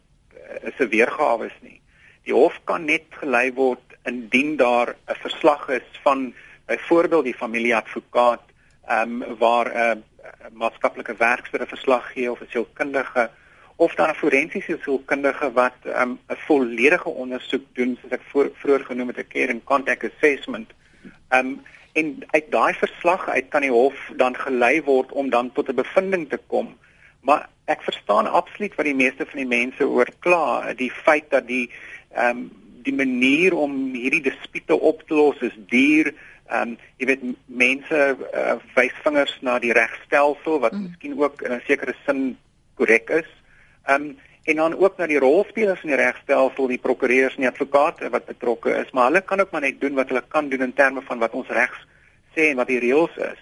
se 0.79 0.89
weergawe 0.89 1.53
is 1.53 1.61
nie. 1.61 1.81
Die 2.25 2.35
hof 2.35 2.57
kan 2.65 2.85
net 2.89 3.05
gelei 3.21 3.53
word 3.53 3.97
indien 4.09 4.57
daar 4.57 4.95
'n 5.09 5.21
verslag 5.21 5.69
is 5.69 5.89
van 6.03 6.35
byvoorbeeld 6.67 7.25
die 7.25 7.41
familieadvokaat 7.45 8.43
ehm 8.87 9.23
um, 9.23 9.37
waar 9.39 9.69
'n 9.73 10.05
uh, 10.25 10.51
maatskaplike 10.53 11.17
werkster 11.17 11.61
'n 11.63 11.75
verslag 11.77 12.13
gee 12.13 12.31
of 12.31 12.41
'n 12.41 12.51
sielkundige 12.51 13.31
of 13.77 13.95
dan 13.95 14.09
'n 14.09 14.15
forensiese 14.15 14.79
sielkundige 14.83 15.53
wat 15.53 15.79
ehm, 15.83 16.11
'n 16.11 16.19
um, 16.29 16.37
volledige 16.47 17.09
ondersoek 17.09 17.65
doen 17.73 17.99
soos 18.01 18.11
ek 18.11 18.23
voor, 18.31 18.51
vroeër 18.55 18.85
genoem 18.85 19.09
het 19.09 19.19
'n 19.19 19.29
care 19.29 19.53
and 19.53 19.65
contact 19.65 20.05
assessment. 20.05 20.71
Ehm 21.29 21.47
um, 21.47 21.63
en 21.93 22.19
uit 22.27 22.51
daai 22.51 22.75
verslag 22.75 23.29
uit 23.29 23.49
kan 23.49 23.61
die 23.61 23.71
hof 23.71 23.95
dan 24.17 24.37
gelei 24.37 24.83
word 24.83 25.13
om 25.13 25.31
dan 25.31 25.53
tot 25.53 25.69
'n 25.69 25.75
bevinding 25.75 26.29
te 26.29 26.41
kom. 26.47 26.77
Maar 27.21 27.49
ek 27.65 27.83
verstaan 27.83 28.31
absoluut 28.31 28.75
wat 28.75 28.85
die 28.85 28.95
meeste 28.95 29.27
van 29.27 29.39
die 29.39 29.53
mense 29.59 29.87
oor 29.87 30.09
kla, 30.19 30.73
die 30.77 30.91
feit 30.91 31.31
dat 31.31 31.47
die 31.47 31.71
ehm 32.15 32.39
um, 32.39 32.51
die 32.85 32.95
manier 32.95 33.55
om 33.57 33.95
hierdie 33.97 34.23
dispute 34.27 34.77
op 34.77 35.03
te 35.09 35.15
los 35.15 35.41
is 35.41 35.57
duur. 35.73 36.13
Ehm 36.49 36.75
um, 36.75 36.77
jy 37.01 37.07
weet 37.07 37.23
mense 37.47 38.01
uh, 38.35 38.57
wys 38.77 38.95
vingers 39.05 39.35
na 39.41 39.59
die 39.59 39.73
regstelsel 39.73 40.61
wat 40.61 40.77
mm. 40.77 40.91
miskien 40.91 41.17
ook 41.21 41.43
in 41.43 41.53
'n 41.53 41.63
sekere 41.67 41.95
sin 42.05 42.37
korrek 42.77 43.11
is. 43.11 43.31
Ehm 43.87 44.03
um, 44.03 44.17
en 44.45 44.57
dan 44.57 44.77
ook 44.77 44.97
na 44.97 45.07
die 45.07 45.19
rolspelers 45.19 45.83
in 45.83 45.89
die 45.89 45.97
regstelsel, 45.97 46.67
die 46.69 46.79
prokureurs 46.79 47.35
en 47.35 47.47
die 47.47 47.49
advokate 47.49 48.11
wat 48.13 48.27
betrokke 48.29 48.75
is, 48.77 48.91
maar 48.93 49.09
hulle 49.09 49.23
kan 49.25 49.41
ook 49.41 49.51
maar 49.51 49.65
net 49.65 49.81
doen 49.81 49.95
wat 49.95 50.09
hulle 50.09 50.23
kan 50.29 50.49
doen 50.49 50.61
in 50.61 50.75
terme 50.75 51.01
van 51.01 51.19
wat 51.19 51.33
ons 51.33 51.49
regs 51.49 51.81
sê 52.37 52.51
en 52.51 52.61
wat 52.61 52.69
die 52.69 52.79
reëls 52.79 53.17
is. 53.17 53.41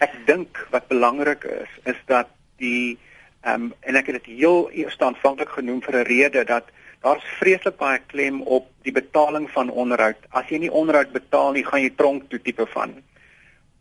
Ek 0.00 0.16
dink 0.26 0.66
wat 0.70 0.88
belangrik 0.88 1.44
is 1.44 1.72
is 1.84 2.00
dat 2.06 2.28
die 2.56 2.98
ehm 3.40 3.68
um, 3.68 3.72
en 3.80 3.96
ek 3.96 4.06
het 4.06 4.22
dit 4.22 4.36
heel 4.40 4.70
eers 4.72 4.98
aanvanklik 4.98 5.48
genoem 5.48 5.82
vir 5.82 5.96
'n 6.00 6.08
rede 6.08 6.44
dat 6.44 6.72
daar's 7.04 7.24
vreeslik 7.38 7.76
baie 7.80 8.00
klem 8.12 8.42
op 8.42 8.68
die 8.84 8.92
betaling 8.92 9.48
van 9.50 9.70
onderhoud. 9.70 10.20
As 10.30 10.48
jy 10.52 10.58
nie 10.64 10.72
onderhoud 10.72 11.12
betaal 11.12 11.52
nie, 11.56 11.64
gaan 11.64 11.82
jy 11.82 11.92
tronk 11.96 12.28
toe 12.28 12.40
tipe 12.44 12.66
van. 12.74 12.98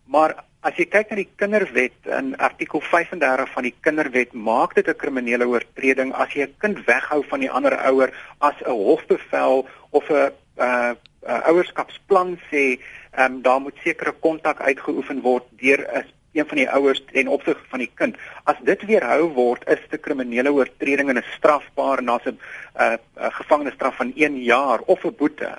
Maar 0.10 0.36
as 0.68 0.76
jy 0.80 0.86
kyk 0.92 1.12
na 1.12 1.18
die 1.22 1.30
kinderwet 1.40 2.08
in 2.20 2.34
artikel 2.36 2.82
35 2.84 3.52
van 3.54 3.68
die 3.68 3.76
kinderwet, 3.86 4.34
maak 4.34 4.76
dit 4.76 4.88
'n 4.88 5.02
kriminele 5.04 5.48
oortreding 5.48 6.14
as 6.14 6.34
jy 6.34 6.48
'n 6.48 6.56
kind 6.60 6.80
weghou 6.88 7.24
van 7.24 7.40
die 7.40 7.52
ander 7.52 7.76
ouer 7.88 8.12
as 8.40 8.56
'n 8.66 8.72
hofbevel 8.72 9.68
of 9.92 10.10
'n 10.10 10.32
uh, 10.60 10.92
uh, 11.28 11.42
ouerskapsplan 11.48 12.40
sê, 12.52 12.80
ehm 13.12 13.36
um, 13.36 13.42
daar 13.42 13.62
moet 13.62 13.78
sekere 13.84 14.12
kontak 14.12 14.60
uitgeoefen 14.60 15.22
word 15.22 15.46
deur 15.62 15.80
'n 15.80 16.06
een 16.34 16.48
van 16.48 16.58
die 16.58 16.70
ouers 16.70 17.04
ten 17.12 17.28
opsigte 17.28 17.70
van 17.70 17.80
die 17.80 17.92
kind. 17.94 18.18
As 18.44 18.56
dit 18.64 18.86
weerhou 18.86 19.30
word, 19.34 19.68
is 19.68 19.82
dit 19.90 20.00
'n 20.00 20.04
kriminele 20.04 20.52
oortreding 20.52 21.10
en 21.10 21.18
'n 21.18 21.34
strafbaar 21.38 21.98
en 21.98 22.06
daar's 22.06 22.26
'n 22.26 22.40
uh, 22.80 22.94
gevangenisstraf 23.16 23.96
van 23.96 24.12
1 24.16 24.44
jaar 24.44 24.80
of 24.86 25.04
'n 25.04 25.16
boete. 25.18 25.58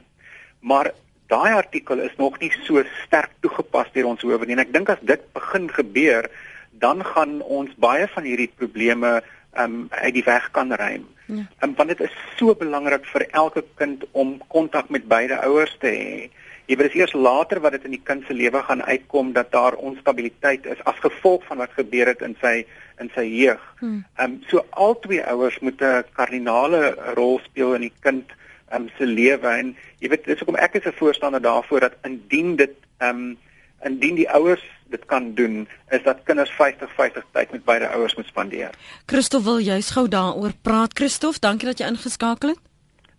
Maar 0.60 0.92
daai 1.26 1.52
artikel 1.54 1.98
is 1.98 2.16
nog 2.16 2.38
nie 2.38 2.52
so 2.62 2.82
sterk 3.06 3.30
toegepas 3.40 3.92
deur 3.92 4.04
ons 4.04 4.22
howe 4.22 4.46
nie. 4.46 4.56
En 4.56 4.64
ek 4.66 4.72
dink 4.72 4.88
as 4.88 5.02
dit 5.06 5.20
begin 5.32 5.70
gebeur, 5.70 6.30
dan 6.70 7.04
gaan 7.04 7.40
ons 7.42 7.70
baie 7.76 8.08
van 8.08 8.22
hierdie 8.22 8.50
probleme 8.56 9.22
um 9.58 9.88
uit 9.90 10.14
die 10.14 10.24
weg 10.24 10.50
kan 10.50 10.72
ruim. 10.72 11.06
Ja. 11.26 11.46
Um, 11.62 11.74
want 11.78 11.88
dit 11.88 12.00
is 12.00 12.14
so 12.38 12.54
belangrik 12.54 13.06
vir 13.06 13.26
elke 13.30 13.64
kind 13.78 14.04
om 14.12 14.38
kontak 14.48 14.90
met 14.90 15.08
beide 15.08 15.38
ouers 15.46 15.76
te 15.82 15.90
hê. 15.90 16.30
Jy 16.70 16.76
weet 16.78 16.94
eers 16.94 17.12
later 17.18 17.58
wat 17.64 17.74
dit 17.74 17.86
in 17.88 17.96
die 17.96 18.04
kind 18.06 18.22
se 18.26 18.34
lewe 18.36 18.60
gaan 18.62 18.82
uitkom 18.86 19.32
dat 19.34 19.48
daar 19.50 19.74
onstabiliteit 19.74 20.68
is 20.70 20.82
as 20.86 21.00
gevolg 21.02 21.42
van 21.48 21.58
wat 21.58 21.74
gebeur 21.74 22.06
het 22.12 22.22
in 22.22 22.36
sy 22.42 22.60
in 23.02 23.10
sy 23.14 23.24
jeug. 23.26 23.62
Hmm. 23.80 24.04
Ehm 24.16 24.36
um, 24.36 24.36
so 24.46 24.62
al 24.70 24.94
twee 25.02 25.24
ouers 25.32 25.58
moet 25.66 25.82
'n 25.82 26.04
kardinale 26.14 26.94
rol 27.18 27.40
speel 27.42 27.74
in 27.74 27.88
die 27.88 27.96
kind 28.06 28.30
ehm 28.70 28.82
um, 28.82 28.88
se 28.98 29.06
lewe 29.06 29.48
en 29.48 29.76
jy 29.98 30.08
weet 30.08 30.24
dis 30.24 30.38
hoekom 30.38 30.62
ek 30.62 30.78
is 30.78 30.86
'n 30.86 31.00
voorstander 31.02 31.42
daarvoor 31.42 31.80
dat 31.80 31.96
indien 32.04 32.56
dit 32.56 32.76
ehm 32.98 33.16
um, 33.16 33.38
indien 33.82 34.14
die 34.14 34.30
ouers 34.30 34.62
dit 34.90 35.04
kan 35.06 35.34
doen 35.34 35.68
is 35.90 36.02
dat 36.02 36.22
kinders 36.22 36.50
50-50 36.50 37.26
tyd 37.32 37.50
met 37.50 37.64
beide 37.64 37.88
ouers 37.88 38.14
moet 38.14 38.26
spandeer. 38.26 38.70
Christof 39.06 39.44
wil 39.44 39.58
jy's 39.58 39.90
gou 39.90 40.08
daaroor 40.08 40.52
praat 40.62 40.94
Christof, 40.94 41.38
dankie 41.38 41.66
dat 41.66 41.78
jy 41.78 41.86
ingeskakel 41.86 42.48
het. 42.48 42.69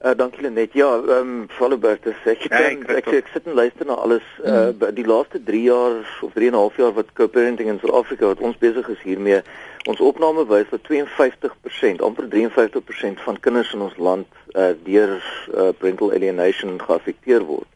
Uh, 0.05 0.15
dankie 0.17 0.41
Lenet. 0.41 0.73
Ja, 0.73 0.95
ehm 0.95 1.11
um, 1.11 1.49
Followbert 1.49 2.03
het 2.03 2.15
sê 2.23 2.31
ek, 2.33 2.47
hey, 2.49 2.71
ek, 2.73 2.85
ek 2.89 3.07
ek 3.19 3.27
sit 3.29 3.45
en 3.45 3.53
luister 3.53 3.85
na 3.85 3.93
alles 4.01 4.25
uh 4.41 4.71
mm. 4.71 4.95
die 4.97 5.05
laaste 5.05 5.37
3 5.45 5.59
jaar 5.61 5.99
of 6.25 6.31
3 6.33 6.47
en 6.49 6.55
'n 6.55 6.57
half 6.57 6.79
jaar 6.81 6.95
wat 6.95 7.11
co-parenting 7.13 7.69
in 7.69 7.77
Suid-Afrika 7.83 8.25
wat 8.31 8.41
ons 8.41 8.57
besig 8.57 8.89
is 8.89 9.03
hiermee. 9.05 9.43
Ons 9.85 10.01
opname 10.01 10.47
wys 10.49 10.65
dat 10.71 10.81
52%, 10.89 12.01
amper 12.01 12.25
53% 12.33 13.21
van 13.27 13.37
kinders 13.39 13.73
in 13.77 13.85
ons 13.85 13.97
land 13.97 14.25
uh 14.55 14.73
deur 14.87 15.13
uh, 15.53 15.69
parental 15.77 16.11
alienation 16.17 16.81
geaffekteer 16.81 17.45
word. 17.45 17.69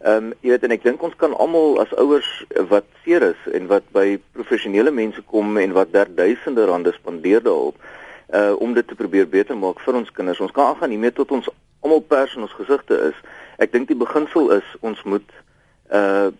Ehm 0.00 0.16
um, 0.16 0.32
jy 0.40 0.56
weet 0.56 0.64
en 0.64 0.76
ek 0.78 0.88
dink 0.88 1.02
ons 1.02 1.20
kan 1.20 1.36
almal 1.36 1.76
as 1.84 1.92
ouers 2.00 2.32
wat 2.72 2.88
seer 3.04 3.22
is 3.34 3.52
en 3.52 3.68
wat 3.68 3.84
by 3.92 4.16
professionele 4.32 4.90
mense 4.90 5.20
kom 5.28 5.56
en 5.60 5.76
wat 5.76 5.92
derduisende 5.92 6.64
rande 6.64 6.96
spandeer 6.96 7.44
daarop 7.44 7.76
uh 8.34 8.54
om 8.58 8.74
dit 8.74 8.86
te 8.86 8.94
probeer 8.94 9.28
beter 9.28 9.56
maak 9.56 9.80
vir 9.80 9.94
ons 9.94 10.10
kinders. 10.10 10.40
Ons 10.40 10.52
kan 10.52 10.72
aangaan 10.72 10.90
hiermee 10.90 11.12
tot 11.12 11.30
ons 11.30 11.48
almal 11.80 12.00
pers 12.00 12.34
in 12.34 12.42
ons 12.42 12.58
gesigte 12.58 12.98
is. 13.10 13.18
Ek 13.62 13.72
dink 13.72 13.88
die 13.88 13.98
beginsel 13.98 14.50
is 14.58 14.76
ons 14.80 15.02
moet 15.04 15.28
uh 15.94 16.30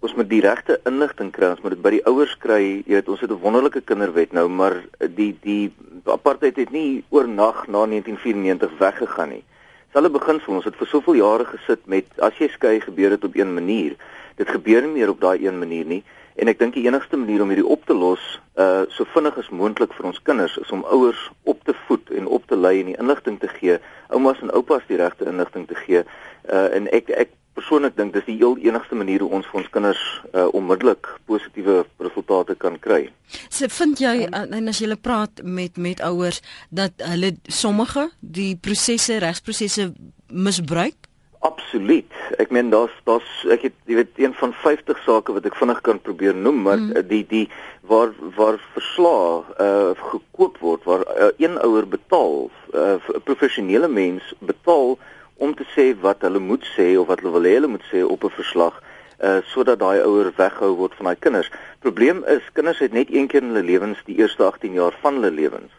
ons 0.00 0.14
moet 0.16 0.28
die 0.30 0.40
regte 0.40 0.78
inligting 0.88 1.28
kry. 1.32 1.50
Ons 1.52 1.60
moet 1.60 1.74
dit 1.74 1.82
by 1.84 1.90
die 1.92 2.04
ouers 2.08 2.32
kry. 2.40 2.80
Jy 2.88 2.94
weet, 2.94 3.08
ons 3.12 3.20
het 3.20 3.30
'n 3.30 3.42
wonderlike 3.42 3.82
kinderwet 3.84 4.32
nou, 4.32 4.48
maar 4.48 4.80
die 4.98 5.36
die 5.42 5.72
apartheid 6.04 6.56
het 6.56 6.70
nie 6.72 7.04
oornag 7.10 7.66
na 7.68 7.84
1994 7.86 8.78
weggegaan 8.78 9.28
nie. 9.28 9.44
Selfe 9.92 10.10
beginsel, 10.10 10.54
ons 10.54 10.64
het 10.64 10.76
vir 10.76 10.86
soveel 10.86 11.14
jare 11.14 11.44
gesit 11.44 11.86
met 11.86 12.06
as 12.18 12.38
jy 12.38 12.48
skei 12.48 12.80
gebeur 12.80 13.10
dit 13.10 13.24
op 13.24 13.36
een 13.36 13.54
manier. 13.54 13.96
Dit 14.36 14.48
gebeur 14.48 14.82
nie 14.82 14.92
meer 14.92 15.10
op 15.10 15.20
daai 15.20 15.46
een 15.46 15.58
manier 15.58 15.84
nie. 15.84 16.04
En 16.36 16.48
ek 16.48 16.60
dink 16.60 16.76
die 16.76 16.86
enigste 16.86 17.18
manier 17.18 17.42
om 17.42 17.50
hierdie 17.50 17.66
op 17.66 17.86
te 17.86 17.96
los, 17.96 18.22
uh 18.60 18.84
so 18.94 19.06
vinnig 19.14 19.36
as 19.40 19.50
moontlik 19.50 19.92
vir 19.96 20.10
ons 20.12 20.22
kinders 20.22 20.56
is 20.62 20.70
om 20.74 20.84
ouers 20.94 21.20
op 21.50 21.64
te 21.64 21.74
voed 21.86 22.10
en 22.16 22.26
op 22.26 22.46
te 22.46 22.56
lei 22.56 22.80
en 22.80 22.92
die 22.92 22.98
inligting 23.00 23.40
te 23.40 23.50
gee, 23.58 23.78
oumas 24.14 24.40
en 24.44 24.52
oupas 24.54 24.86
die 24.88 25.00
regte 25.00 25.28
inligting 25.28 25.66
te 25.68 25.78
gee. 25.84 26.04
Uh 26.46 26.68
en 26.76 26.88
ek 26.94 27.10
ek 27.10 27.34
persoonlik 27.58 27.96
dink 27.98 28.14
dis 28.14 28.24
die 28.28 28.38
heel 28.38 28.56
enigste 28.62 28.96
manier 28.96 29.24
hoe 29.24 29.32
ons 29.40 29.48
vir 29.50 29.60
ons 29.60 29.72
kinders 29.74 30.04
uh 30.32 30.46
onmiddellik 30.56 31.08
positiewe 31.28 31.82
resultate 31.98 32.56
kan 32.62 32.78
kry. 32.78 33.02
So 33.48 33.68
vind 33.80 34.00
jy 34.02 34.28
uh, 34.28 34.46
en 34.46 34.70
as 34.70 34.80
jy 34.82 34.94
praat 34.96 35.42
met 35.42 35.76
met 35.76 36.00
ouers 36.06 36.40
dat 36.70 37.04
hulle 37.10 37.34
sommige 37.48 38.08
die 38.20 38.54
prosesse, 38.56 39.18
regsprosesse 39.22 39.90
misbruik? 40.30 40.99
Absoluut. 41.40 42.12
Ek 42.36 42.50
meen 42.52 42.68
daar's 42.68 42.92
daar's 43.08 43.28
ek 43.48 43.62
het 43.64 43.76
jy 43.88 43.96
weet 43.96 44.18
een 44.20 44.34
van 44.36 44.52
50 44.52 44.98
sake 45.06 45.32
wat 45.32 45.46
ek 45.48 45.56
vinnig 45.56 45.80
kan 45.86 46.00
probeer 46.04 46.36
noem, 46.36 46.58
maar 46.66 46.76
mm. 46.76 47.06
die 47.08 47.22
die 47.30 47.46
waar 47.88 48.12
waar 48.36 48.58
verslae 48.74 49.40
uh 49.56 49.94
gekoop 50.10 50.60
word 50.60 50.84
waar 50.84 51.06
uh, 51.08 51.30
een 51.40 51.56
ouer 51.64 51.88
betaal, 51.88 52.50
'n 52.74 52.76
uh, 52.76 53.24
professionele 53.24 53.88
mens 53.88 54.34
betaal 54.38 54.98
om 55.40 55.56
te 55.56 55.64
sê 55.72 55.96
wat 56.04 56.20
hulle 56.28 56.44
moet 56.44 56.64
sê 56.76 56.92
of 57.00 57.08
wat 57.08 57.24
hulle 57.24 57.32
wil 57.32 57.48
hê 57.48 57.56
hulle 57.56 57.72
moet 57.72 57.88
sê 57.88 58.04
op 58.04 58.24
'n 58.24 58.36
verslag 58.36 58.76
uh 59.24 59.40
sodat 59.52 59.80
daai 59.80 60.04
ouer 60.04 60.32
weghou 60.36 60.76
word 60.76 60.94
van 60.94 61.08
daai 61.08 61.20
kinders. 61.24 61.50
Probleem 61.80 62.24
is 62.24 62.44
kinders 62.52 62.78
het 62.84 62.92
net 62.92 63.08
een 63.08 63.28
keer 63.28 63.42
in 63.42 63.52
hulle 63.56 63.64
lewens 63.64 63.98
die 64.04 64.16
eerste 64.20 64.44
18 64.44 64.72
jaar 64.72 64.92
van 65.00 65.14
hulle 65.14 65.30
lewens. 65.30 65.72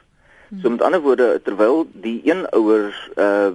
So 0.61 0.69
met 0.69 0.81
ander 0.81 0.99
woorde 0.99 1.41
terwyl 1.43 1.85
die 1.93 2.21
een 2.25 2.49
ouer 2.49 3.11
uh 3.15 3.51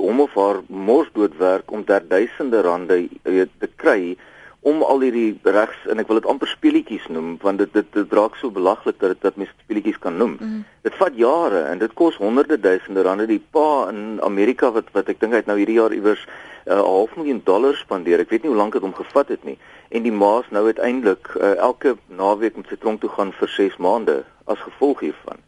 hom 0.00 0.20
of 0.26 0.34
haar 0.34 0.60
morsdood 0.66 1.36
werk 1.38 1.72
om 1.72 1.84
ter 1.84 2.04
duisende 2.08 2.60
rande 2.66 3.08
weet 3.22 3.52
te 3.58 3.68
kry 3.76 4.16
om 4.60 4.82
al 4.84 5.00
hierdie 5.00 5.38
regs 5.48 5.86
en 5.88 6.02
ek 6.02 6.10
wil 6.10 6.18
dit 6.20 6.28
amper 6.28 6.48
speletjies 6.50 7.06
noem 7.08 7.36
want 7.44 7.62
dit 7.62 7.72
dit, 7.72 7.86
dit 7.96 8.12
raak 8.16 8.36
so 8.36 8.52
belaglik 8.52 8.98
dat 9.00 9.14
dit 9.14 9.22
dat 9.24 9.38
mens 9.40 9.52
speletjies 9.64 10.00
kan 10.04 10.18
noem. 10.20 10.36
Mm. 10.40 10.60
Dit 10.84 10.96
vat 11.00 11.16
jare 11.16 11.62
en 11.70 11.80
dit 11.80 11.94
kos 11.96 12.18
honderde 12.20 12.60
duisende 12.60 13.04
rande 13.06 13.26
die 13.30 13.40
pa 13.56 13.88
in 13.88 14.20
Amerika 14.26 14.72
wat 14.76 14.92
wat 14.96 15.08
ek 15.08 15.20
dink 15.22 15.32
hy 15.32 15.40
het 15.40 15.48
nou 15.48 15.56
hierdie 15.60 15.78
jaar 15.80 15.96
iewers 15.96 16.26
uh, 16.26 16.32
'n 16.66 16.76
uh, 16.76 16.84
half 16.84 17.16
miljoen 17.16 17.40
dollar 17.44 17.76
spandeer. 17.76 18.20
Ek 18.20 18.30
weet 18.30 18.42
nie 18.42 18.52
hoe 18.52 18.60
lank 18.60 18.76
dit 18.76 18.84
hom 18.84 18.94
gevat 18.94 19.28
het 19.32 19.44
nie. 19.44 19.56
En 19.88 20.02
die 20.02 20.12
ma's 20.12 20.50
nou 20.50 20.66
uiteindelik 20.66 21.32
uh, 21.40 21.56
elke 21.56 21.96
naweek 22.06 22.56
moet 22.56 22.68
sy 22.68 22.76
tronk 22.76 23.00
toe 23.00 23.10
gaan 23.10 23.32
vir 23.32 23.48
6 23.48 23.76
maande 23.76 24.24
as 24.44 24.60
gevolg 24.60 25.00
hiervan. 25.00 25.40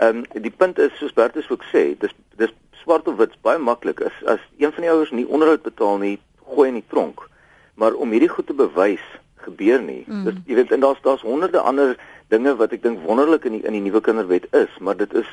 Ehm 0.00 0.16
um, 0.16 0.42
die 0.42 0.52
punt 0.52 0.78
is 0.78 0.92
soos 0.98 1.12
Bertus 1.12 1.50
ook 1.50 1.64
sê, 1.72 1.96
dis 1.98 2.12
dis 2.36 2.52
swart 2.82 3.08
of 3.08 3.16
wit 3.20 3.36
baie 3.46 3.58
maklik 3.58 4.00
is 4.00 4.16
as 4.26 4.42
een 4.58 4.72
van 4.72 4.86
die 4.86 4.90
ouers 4.92 5.10
nie 5.10 5.26
onderhoud 5.28 5.62
betaal 5.62 5.98
nie, 6.02 6.18
gooi 6.54 6.68
in 6.68 6.80
die 6.80 6.88
tronk. 6.92 7.26
Maar 7.74 7.94
om 7.94 8.10
hierdie 8.10 8.30
goed 8.32 8.46
te 8.46 8.56
bewys 8.56 9.04
gebeur 9.44 9.82
nie. 9.82 10.04
Mm. 10.06 10.24
Dis 10.24 10.40
jy 10.46 10.58
weet 10.60 10.72
en 10.74 10.84
daar's 10.84 11.00
daar's 11.04 11.24
honderde 11.24 11.60
ander 11.60 11.96
dinge 12.32 12.54
wat 12.56 12.74
ek 12.76 12.82
dink 12.82 13.00
wonderlik 13.06 13.46
in 13.48 13.58
die 13.58 13.64
in 13.66 13.76
die 13.76 13.84
nuwe 13.86 14.02
kinderwet 14.04 14.48
is, 14.56 14.72
maar 14.78 14.96
dit 14.96 15.14
is 15.14 15.28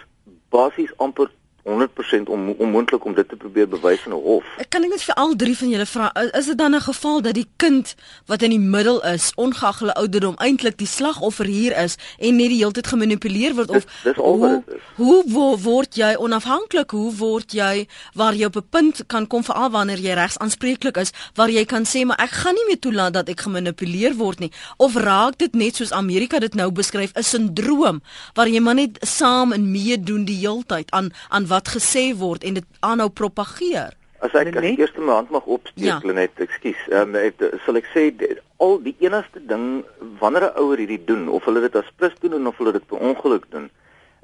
basies 0.53 0.93
amper 1.03 1.29
100% 1.67 2.29
on, 2.31 2.55
onmoontlik 2.57 3.05
om 3.05 3.13
dit 3.13 3.29
te 3.29 3.35
probeer 3.35 3.67
bewys 3.67 4.05
in 4.05 4.11
'n 4.11 4.21
hof. 4.21 4.45
Ek 4.57 4.69
kan 4.69 4.81
net 4.81 5.03
vir 5.03 5.15
al 5.15 5.35
drie 5.35 5.57
van 5.57 5.69
julle 5.69 5.85
vra, 5.85 6.11
is 6.31 6.45
dit 6.45 6.57
dan 6.57 6.75
'n 6.75 6.81
geval 6.81 7.21
dat 7.21 7.33
die 7.33 7.47
kind 7.55 7.95
wat 8.25 8.41
in 8.41 8.49
die 8.49 8.59
middel 8.59 9.03
is, 9.03 9.31
ongeag 9.35 9.79
hulle 9.79 9.93
ouderdom, 9.93 10.35
eintlik 10.37 10.77
die 10.77 10.87
slagoffer 10.87 11.45
hier 11.45 11.77
is 11.83 11.97
en 12.19 12.35
net 12.35 12.49
die 12.49 12.57
hele 12.57 12.71
tyd 12.71 12.87
gemanipuleer 12.87 13.53
word 13.55 13.69
of 13.69 13.85
dis, 13.85 13.93
dis 14.03 14.15
hoe, 14.15 14.63
hoe 14.95 15.23
wo, 15.27 15.57
word 15.57 15.95
jy 15.95 16.15
onafhanklik? 16.15 16.91
Hoe 16.91 17.15
word 17.15 17.51
jy 17.51 17.87
waar 18.13 18.33
jy 18.33 18.45
op 18.45 18.55
'n 18.55 18.67
punt 18.69 19.03
kan 19.07 19.27
kom 19.27 19.43
veral 19.43 19.69
wanneer 19.69 19.99
jy 19.99 20.13
regs 20.13 20.37
aanspreeklik 20.37 20.97
is, 20.97 21.11
waar 21.35 21.49
jy 21.49 21.65
kan 21.65 21.83
sê 21.85 22.05
maar 22.05 22.19
ek 22.19 22.29
gaan 22.29 22.53
nie 22.53 22.65
meer 22.67 22.79
toelaat 22.79 23.13
dat 23.13 23.29
ek 23.29 23.41
gemanipuleer 23.41 24.15
word 24.15 24.39
nie 24.39 24.51
of 24.77 24.95
raak 24.95 25.37
dit 25.37 25.55
net 25.55 25.75
soos 25.75 25.91
Amerika 25.91 26.39
dit 26.39 26.55
nou 26.55 26.71
beskryf 26.71 27.11
'n 27.15 27.23
sindroom 27.23 28.01
waar 28.33 28.47
jy 28.47 28.59
maar 28.59 28.75
net 28.75 28.97
saam 29.01 29.53
en 29.53 29.71
meedoen 29.71 30.25
die 30.25 30.39
heeltyd 30.45 30.91
aan 30.91 31.11
aan 31.29 31.47
wat 31.47 31.56
gesê 31.65 32.13
word 32.17 32.43
en 32.43 32.53
dit 32.53 32.65
aanhou 32.79 33.09
propageer. 33.09 33.95
As 34.19 34.33
ek 34.33 34.55
as 34.55 34.63
eerste 34.63 35.01
my 35.01 35.13
hand 35.13 35.29
mag 35.29 35.45
opsteek, 35.45 36.03
ja. 36.03 36.13
net, 36.13 36.31
ekskuus. 36.37 36.77
Ehm 36.89 37.15
um, 37.15 37.59
sal 37.65 37.77
ek 37.77 37.89
sê 37.93 38.05
al 38.57 38.79
die 38.81 38.95
enigste 38.99 39.41
ding 39.45 39.83
wanneer 40.19 40.49
'n 40.49 40.57
ouer 40.61 40.77
hierdie 40.77 41.05
doen 41.05 41.29
of 41.29 41.45
hulle 41.45 41.61
dit 41.61 41.75
as 41.75 41.89
plus 41.95 42.13
doen 42.21 42.47
of 42.47 42.57
hulle 42.57 42.73
dit 42.73 42.87
per 42.87 42.97
ongeluk 42.97 43.45
doen. 43.49 43.69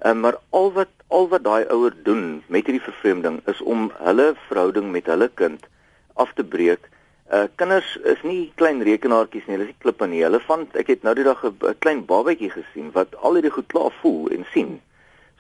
Ehm 0.02 0.12
um, 0.12 0.20
maar 0.20 0.38
al 0.50 0.72
wat 0.74 0.94
al 1.08 1.28
wat 1.30 1.44
daai 1.44 1.66
ouer 1.70 1.94
doen 2.04 2.44
met 2.48 2.66
hierdie 2.66 2.88
vervreemding 2.90 3.42
is 3.46 3.62
om 3.62 3.92
hulle 3.98 4.34
verhouding 4.48 4.92
met 4.92 5.06
hulle 5.06 5.30
kind 5.34 5.66
af 6.14 6.34
te 6.34 6.44
breek 6.44 6.90
Uh 7.34 7.48
kinders 7.56 7.96
is 8.04 8.20
nie 8.22 8.52
klein 8.60 8.82
rekenaartjies 8.86 9.46
nie, 9.48 9.56
hulle 9.56 9.66
is 9.66 9.72
nie 9.72 9.82
klippe 9.82 10.08
nie. 10.10 10.20
Hulle 10.26 10.42
van 10.44 10.66
ek 10.78 10.92
het 10.92 11.06
nou 11.08 11.14
die 11.18 11.24
dag 11.26 11.40
'n 11.44 11.76
klein 11.80 12.04
babatjie 12.06 12.52
gesien 12.52 12.92
wat 12.98 13.16
al 13.16 13.40
hierdie 13.40 13.54
goed 13.56 13.68
klaar 13.74 13.94
voel 14.02 14.28
en 14.36 14.46
sien. 14.54 14.82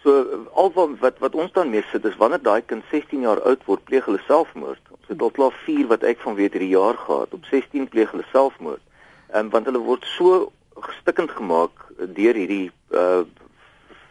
So 0.04 0.45
al 0.54 0.72
wat 0.76 0.97
wat, 0.99 1.20
wat 1.24 1.36
ons 1.36 1.51
dan 1.56 1.70
mee 1.70 1.84
sit 1.91 2.06
is 2.06 2.18
wanneer 2.20 2.41
daai 2.43 2.62
kind 2.62 2.84
16 2.91 3.24
jaar 3.24 3.41
oud 3.41 3.64
word, 3.66 3.84
pleeg 3.88 4.06
hulle 4.10 4.20
selfmoord. 4.28 4.82
Ons 4.91 5.08
het 5.14 5.22
al 5.22 5.32
klaar 5.38 5.56
4 5.64 5.88
wat 5.88 6.04
ek 6.04 6.20
van 6.26 6.36
weet 6.36 6.58
hierdie 6.58 6.74
jaar 6.76 6.99
gehad. 7.06 7.34
Op 7.34 7.47
16 7.51 7.88
pleeg 7.88 8.12
hulle 8.12 8.28
selfmoord. 8.32 8.84
Ehm 9.32 9.45
um, 9.45 9.54
want 9.56 9.70
hulle 9.72 9.82
word 9.84 10.06
so 10.18 10.51
gestikkend 10.89 11.32
gemaak 11.32 11.88
deur 11.97 12.36
hierdie 12.36 12.72
uh 12.91 13.24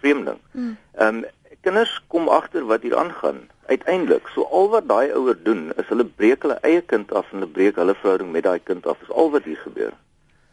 vreemdeling. 0.01 0.41
Hmm. 0.53 0.77
Ehm 0.97 1.23
um, 1.23 1.25
kinders 1.63 1.93
kom 2.11 2.29
agter 2.29 2.65
wat 2.67 2.83
hier 2.83 2.97
aangaan 2.99 3.45
uiteindelik 3.71 4.27
so 4.35 4.43
al 4.51 4.69
wat 4.73 4.89
daai 4.91 5.13
ouer 5.15 5.37
doen 5.45 5.69
is 5.79 5.87
hulle 5.93 6.05
breek 6.05 6.43
hulle 6.43 6.59
eie 6.67 6.81
kind 6.93 7.13
af 7.13 7.29
en 7.31 7.39
hulle 7.39 7.53
breek 7.59 7.79
hulle 7.79 7.95
verhouding 8.01 8.33
met 8.35 8.47
daai 8.49 8.59
kind 8.71 8.87
af 8.87 9.05
is 9.07 9.13
al 9.23 9.31
wat 9.31 9.47
hier 9.47 9.61
gebeur. 9.63 9.93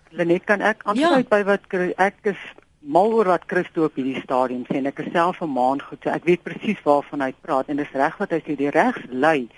Lenet 0.09 0.45
kan 0.49 0.61
ek 0.61 0.83
aansluit 0.83 1.25
ja. 1.25 1.31
by 1.33 1.41
wat 1.47 1.79
ek 1.97 2.19
is 2.33 2.43
mal 2.79 3.13
oor 3.13 3.25
wat 3.25 3.47
Christo 3.47 3.83
op 3.83 3.95
hierdie 3.99 4.21
stadium 4.23 4.63
sê 4.67 4.79
en 4.79 4.89
ek 4.91 5.01
is 5.03 5.11
self 5.11 5.41
'n 5.41 5.51
maand 5.51 5.83
goed 5.83 6.03
so 6.03 6.09
ek 6.09 6.25
weet 6.25 6.43
presies 6.43 6.81
waarvan 6.83 7.21
hy 7.21 7.33
praat 7.41 7.69
en 7.69 7.77
dis 7.77 7.93
reg 7.93 8.17
wat 8.17 8.31
hy 8.31 8.41
sê 8.45 8.55
die 8.55 8.71
regslei 8.71 9.49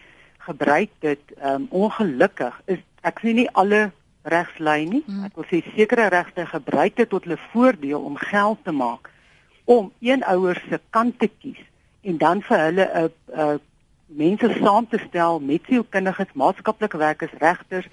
gebruik 0.47 0.89
dit 0.99 1.22
um, 1.43 1.67
ongelukkig 1.69 2.61
is 2.65 2.80
ek 3.03 3.22
sê 3.22 3.34
nie 3.34 3.49
alle 3.53 3.91
regslei 4.24 4.86
nie 4.86 5.03
hmm. 5.05 5.26
ek 5.26 5.36
wil 5.36 5.45
sê 5.49 5.61
sekere 5.76 6.09
regte 6.09 6.45
gebruik 6.45 6.95
dit 6.95 7.09
tot 7.09 7.24
hulle 7.24 7.38
voordeel 7.53 8.01
om 8.01 8.17
geld 8.17 8.63
te 8.63 8.72
maak 8.72 9.09
om 9.65 9.91
een 10.01 10.24
ouer 10.26 10.57
se 10.69 10.80
kant 10.89 11.19
te 11.19 11.30
kies 11.30 11.61
en 12.01 12.17
dan 12.17 12.41
vir 12.41 12.57
hulle 12.57 12.86
'n 12.86 13.05
uh, 13.05 13.09
uh, 13.38 13.59
mense 14.11 14.47
saam 14.59 14.88
te 14.88 14.99
stel 15.07 15.39
met 15.39 15.61
sielkundiges, 15.69 16.34
maatskaplike 16.34 16.97
werkers, 16.97 17.32
regters 17.39 17.88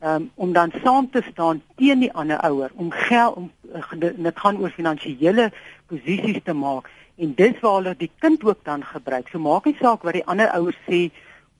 um, 0.00 0.30
om 0.34 0.52
dan 0.52 0.72
saam 0.82 1.10
te 1.10 1.22
staan 1.30 1.62
teen 1.76 2.00
die 2.00 2.12
ander 2.12 2.40
ouer 2.46 2.70
om 2.74 2.90
geld 2.90 3.36
om 3.36 3.50
uh, 3.74 3.90
dit 4.00 4.38
gaan 4.38 4.58
oor 4.58 4.70
finansiële 4.70 5.50
posisies 5.86 6.42
te 6.44 6.52
maak 6.52 6.90
en 7.20 7.34
dis 7.36 7.60
waar 7.60 7.76
hulle 7.80 7.94
die 7.98 8.10
kind 8.18 8.44
ook 8.44 8.64
dan 8.64 8.84
gebruik. 8.84 9.28
So 9.28 9.38
maak 9.38 9.66
nie 9.68 9.76
saak 9.80 10.04
wat 10.08 10.16
die 10.16 10.24
ander 10.24 10.48
ouer 10.56 10.76
sê 10.86 11.10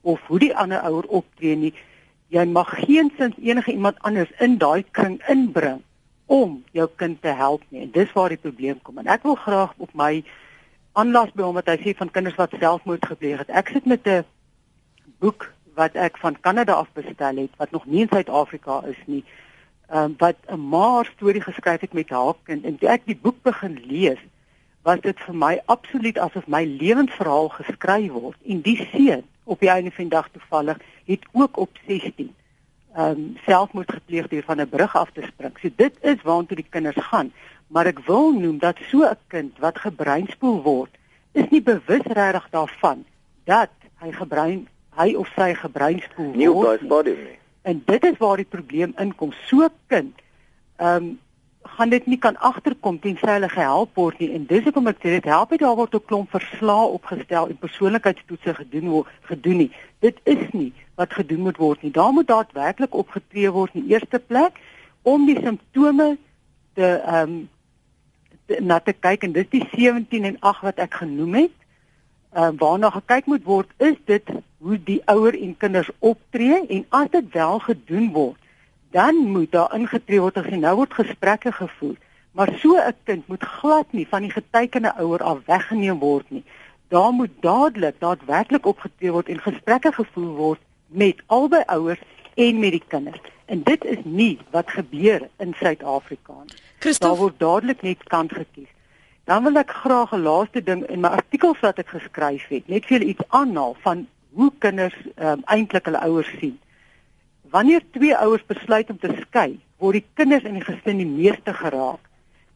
of 0.01 0.20
hoe 0.28 0.38
die 0.41 0.55
ander 0.57 0.80
ouer 0.88 1.05
optree 1.20 1.57
nie. 1.57 1.74
Jy 2.32 2.47
mag 2.49 2.70
geensins 2.86 3.36
enige 3.36 3.74
iemand 3.74 3.99
anders 4.07 4.30
in 4.38 4.57
daai 4.59 4.84
kring 4.97 5.18
inbring 5.28 5.82
om 6.30 6.61
jou 6.72 6.86
kind 6.97 7.20
te 7.22 7.34
help 7.36 7.64
nie. 7.68 7.82
En 7.84 7.93
dis 7.93 8.12
waar 8.16 8.32
die 8.32 8.41
probleem 8.41 8.78
kom. 8.82 9.03
En 9.03 9.11
ek 9.11 9.26
wil 9.26 9.36
graag 9.36 9.74
op 9.76 9.93
my 9.99 10.22
aanlas 10.99 11.32
by 11.36 11.45
hom 11.45 11.59
wat 11.59 11.68
hy 11.68 11.76
sê 11.82 11.97
van 11.99 12.12
kinders 12.14 12.38
wat 12.41 12.55
selfmoord 12.57 13.11
gepleeg 13.12 13.43
het. 13.45 13.53
Ek 13.53 13.74
sit 13.74 13.84
met 13.84 14.07
'n 14.07 14.24
boek 15.20 15.51
wat 15.74 15.94
ek 15.94 16.18
van 16.18 16.40
Kanada 16.40 16.72
af 16.72 16.88
bestel 16.92 17.36
het 17.36 17.56
wat 17.56 17.70
nog 17.70 17.86
nie 17.86 18.00
in 18.00 18.08
Suid-Afrika 18.10 18.82
is 18.86 18.98
nie. 19.06 19.24
Ehm 19.88 20.04
um, 20.04 20.14
wat 20.18 20.36
'n 20.46 20.68
maar 20.68 21.04
storie 21.04 21.40
geskryf 21.40 21.80
het 21.80 21.92
met 21.92 22.08
haar 22.08 22.34
kind 22.42 22.64
en 22.64 22.78
toe 22.78 22.88
ek 22.88 23.02
die 23.04 23.18
boek 23.22 23.42
begin 23.42 23.80
lees, 23.86 24.18
was 24.82 25.00
dit 25.00 25.20
vir 25.20 25.34
my 25.34 25.60
absoluut 25.64 26.18
asof 26.18 26.46
my 26.46 26.64
lewensverhaal 26.64 27.48
geskryf 27.48 28.10
word. 28.10 28.38
En 28.44 28.60
die 28.60 28.88
seun 28.92 29.24
op 29.44 29.60
die 29.60 29.70
einde 29.70 29.90
van 29.90 30.04
die 30.04 30.16
dag 30.16 30.28
toevallig 30.32 30.78
het 31.04 31.26
ook 31.32 31.56
op 31.56 31.70
16 31.86 32.34
ehm 32.94 33.10
um, 33.10 33.36
selfmoord 33.46 33.92
gepleeg 33.92 34.28
deur 34.28 34.42
van 34.42 34.60
'n 34.60 34.68
brug 34.68 34.96
af 34.96 35.10
te 35.12 35.22
spring. 35.22 35.58
So 35.62 35.68
dit 35.76 35.94
is 36.00 36.22
waartoe 36.22 36.56
die 36.56 36.70
kinders 36.70 37.04
gaan 37.04 37.32
maar 37.70 37.86
ek 37.86 38.02
wil 38.06 38.32
noem 38.34 38.58
dat 38.58 38.78
so 38.90 39.06
'n 39.06 39.18
kind 39.26 39.58
wat 39.58 39.78
gebreinspoel 39.78 40.62
word, 40.62 40.90
is 41.32 41.48
nie 41.50 41.62
bewus 41.62 42.02
regtig 42.02 42.46
daarvan 42.50 43.04
dat 43.44 43.70
hy 44.02 44.12
gebrein 44.12 44.68
hy 45.01 45.14
of 45.20 45.30
sy 45.36 45.53
gebreinspoel 45.55 46.30
word. 46.30 46.36
Nie 46.36 46.51
op 46.51 46.62
daai 46.64 46.84
stadium 46.84 47.24
nie. 47.24 47.38
En 47.62 47.82
dit 47.86 48.05
is 48.05 48.16
waar 48.18 48.40
die 48.40 48.48
probleem 48.48 48.94
inkom. 48.98 49.34
So 49.48 49.68
kind 49.92 50.14
ehm 50.80 51.11
um, 51.11 51.18
gaan 51.62 51.90
dit 51.92 52.07
nie 52.07 52.16
kan 52.18 52.38
agterkom 52.40 52.98
tensy 53.05 53.26
hulle 53.28 53.48
gehelp 53.53 53.98
word 54.01 54.18
nie 54.18 54.30
en 54.32 54.46
dis 54.48 54.64
hoekom 54.64 54.88
ek 54.88 55.03
sê 55.03 55.11
dit 55.18 55.26
help 55.28 55.51
nie 55.53 55.61
daar 55.61 55.76
word 55.76 55.94
'n 55.94 56.07
klomp 56.09 56.30
verslae 56.32 56.86
opgestel 56.96 57.48
en 57.53 57.59
persoonlikheidstoetse 57.61 58.55
gedoen 58.55 58.88
word 58.88 59.07
gedoen 59.28 59.57
nie. 59.57 59.70
Dit 60.01 60.20
is 60.24 60.40
nie 60.53 60.72
wat 60.96 61.12
gedoen 61.12 61.40
moet 61.40 61.57
word 61.57 61.82
nie. 61.82 61.92
Daar 61.92 62.12
moet 62.12 62.26
daadwerklik 62.26 62.94
opgetree 62.94 63.51
word 63.51 63.74
in 63.74 63.84
die 63.84 63.92
eerste 63.92 64.18
plek 64.18 64.61
om 65.03 65.26
die 65.26 65.40
simptome 65.40 66.16
te 66.74 66.88
ehm 67.05 67.30
um, 67.30 67.48
na 68.59 68.78
te 68.78 68.92
kyk 68.92 69.22
en 69.22 69.32
dis 69.32 69.46
die 69.53 69.62
17 69.72 70.24
en 70.24 70.36
8 70.40 70.62
wat 70.66 70.78
ek 70.82 70.94
genoem 71.05 71.34
het. 71.34 71.59
Uh, 72.30 72.48
waarna 72.58 72.90
gekyk 72.90 73.26
moet 73.26 73.42
word 73.44 73.70
is 73.76 73.96
dit 74.06 74.28
hoe 74.62 74.76
die 74.84 75.00
ouer 75.10 75.34
en 75.34 75.56
kinders 75.56 75.90
optree 75.98 76.66
en 76.66 76.84
as 76.88 77.08
dit 77.10 77.32
wel 77.32 77.58
gedoen 77.58 78.12
word, 78.12 78.38
dan 78.94 79.16
moet 79.34 79.50
daar 79.52 79.74
ingetree 79.74 80.20
word 80.20 80.38
en 80.38 80.62
nou 80.62 80.76
word 80.76 80.94
gesprekke 80.94 81.52
gevoer. 81.52 81.96
Maar 82.30 82.54
so 82.62 82.76
'n 82.76 82.94
kind 83.04 83.26
moet 83.26 83.42
glad 83.42 83.92
nie 83.92 84.06
van 84.08 84.22
die 84.22 84.30
getekende 84.30 84.94
ouer 84.96 85.22
af 85.22 85.38
weggeneem 85.46 85.98
word 85.98 86.30
nie. 86.30 86.44
Daar 86.88 87.10
moet 87.10 87.30
dadelik 87.40 87.94
daadwerklik 87.98 88.66
opgetree 88.66 89.10
word 89.10 89.28
en 89.28 89.40
gesprekke 89.40 89.92
gevoer 89.92 90.34
word 90.36 90.60
met 90.86 91.22
albei 91.26 91.62
ouers 91.66 92.00
en 92.34 92.58
met 92.58 92.70
die 92.70 92.82
kinders. 92.86 93.20
En 93.44 93.62
dit 93.62 93.84
is 93.84 93.98
nie 94.04 94.38
wat 94.50 94.70
gebeur 94.70 95.28
in 95.36 95.54
Suid-Afrika 95.58 96.32
nie. 96.32 96.94
Daar 96.98 97.16
word 97.16 97.38
dadelik 97.38 97.82
net 97.82 98.02
kant 98.02 98.32
gekies. 98.32 98.70
Dan 99.30 99.44
wil 99.46 99.60
ek 99.60 99.70
graag 99.70 100.10
'n 100.12 100.26
laaste 100.26 100.60
ding 100.62 100.80
in 100.90 101.00
my 101.00 101.08
artikels 101.14 101.60
wat 101.62 101.78
ek 101.78 101.92
geskryf 101.94 102.48
het, 102.50 102.68
net 102.68 102.86
vir 102.90 103.02
iets 103.02 103.22
aanhaal 103.28 103.76
van 103.82 104.06
hoe 104.34 104.50
kinders 104.58 104.96
um, 105.16 105.42
eintlik 105.46 105.84
hulle 105.86 106.00
ouers 106.02 106.30
sien. 106.40 106.56
Wanneer 107.50 107.84
twee 107.90 108.16
ouers 108.16 108.42
besluit 108.46 108.90
om 108.90 108.98
te 108.98 109.12
skei, 109.20 109.60
word 109.78 110.00
die 110.00 110.06
kinders 110.18 110.42
in 110.42 110.58
die 110.58 110.64
gesin 110.66 110.98
die 110.98 111.06
meeste 111.06 111.54
geraak. 111.54 112.02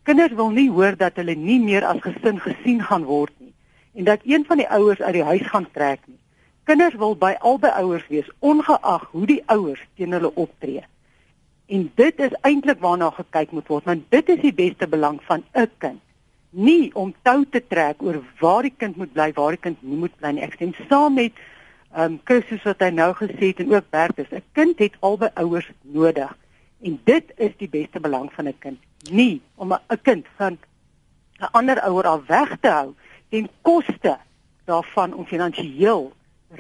Kinders 0.03 0.35
wil 0.35 0.51
nie 0.51 0.67
hoor 0.71 0.97
dat 0.99 1.15
hulle 1.23 1.37
nie 1.39 1.61
meer 1.63 1.87
as 1.87 2.01
gesin 2.03 2.41
gesien 2.43 2.83
gaan 2.83 3.07
word 3.07 3.35
nie 3.39 3.55
en 3.95 4.05
dat 4.11 4.27
een 4.27 4.43
van 4.45 4.59
die 4.59 4.69
ouers 4.69 5.01
uit 5.01 5.15
die 5.15 5.29
huis 5.31 5.47
gaan 5.47 5.71
trek 5.71 6.01
nie. 6.07 6.19
Kinders 6.65 6.95
wil 6.99 7.15
by 7.15 7.37
albei 7.39 7.71
ouers 7.71 8.09
wees, 8.09 8.31
ongeag 8.41 9.05
hoe 9.13 9.27
die 9.27 9.43
ouers 9.47 9.85
teen 9.95 10.13
hulle 10.13 10.35
optree. 10.35 10.83
En 11.67 11.87
dit 11.95 12.19
is 12.19 12.35
eintlik 12.43 12.83
waarna 12.83 13.11
gekyk 13.11 13.55
moet 13.55 13.69
word, 13.69 13.85
want 13.85 14.11
dit 14.11 14.29
is 14.29 14.43
die 14.43 14.55
beste 14.55 14.91
belang 14.91 15.23
van 15.23 15.47
'n 15.55 15.71
kind. 15.79 16.01
Nie 16.55 16.95
om 16.95 17.11
tou 17.27 17.43
te 17.51 17.61
trek 17.67 18.03
oor 18.03 18.21
waar 18.39 18.63
die 18.63 18.75
kind 18.77 18.97
moet 18.97 19.13
bly, 19.13 19.33
waar 19.35 19.57
die 19.57 19.61
kind 19.61 19.83
nie 19.83 19.99
moet 19.99 20.15
bly 20.21 20.31
nie. 20.37 20.45
Ek 20.47 20.55
stem 20.55 20.75
saam 20.89 21.19
met 21.19 21.35
ehm 21.95 22.15
um, 22.15 22.21
Christus 22.27 22.63
wat 22.67 22.83
hy 22.83 22.91
nou 22.95 23.13
gesê 23.15 23.51
het 23.51 23.61
en 23.63 23.75
ook 23.75 23.91
Bertus. 23.91 24.31
'n 24.31 24.43
Kind 24.53 24.79
het 24.79 24.95
albei 25.01 25.31
ouers 25.35 25.71
nodig. 25.83 26.31
En 26.83 27.01
dit 27.05 27.33
is 27.37 27.53
die 27.59 27.69
beste 27.69 28.01
belang 28.01 28.33
van 28.33 28.49
'n 28.49 28.59
kind. 28.59 28.79
Nie 29.11 29.41
om 29.55 29.73
'n 29.73 30.01
kind 30.03 30.27
van 30.37 30.59
'n 31.41 31.51
ander 31.53 31.81
ouer 31.81 32.07
af 32.07 32.27
weg 32.27 32.57
te 32.61 32.69
hou 32.69 32.95
ten 33.31 33.49
koste 33.63 34.19
daarvan 34.65 35.15
om 35.15 35.27
finansiëel 35.27 36.13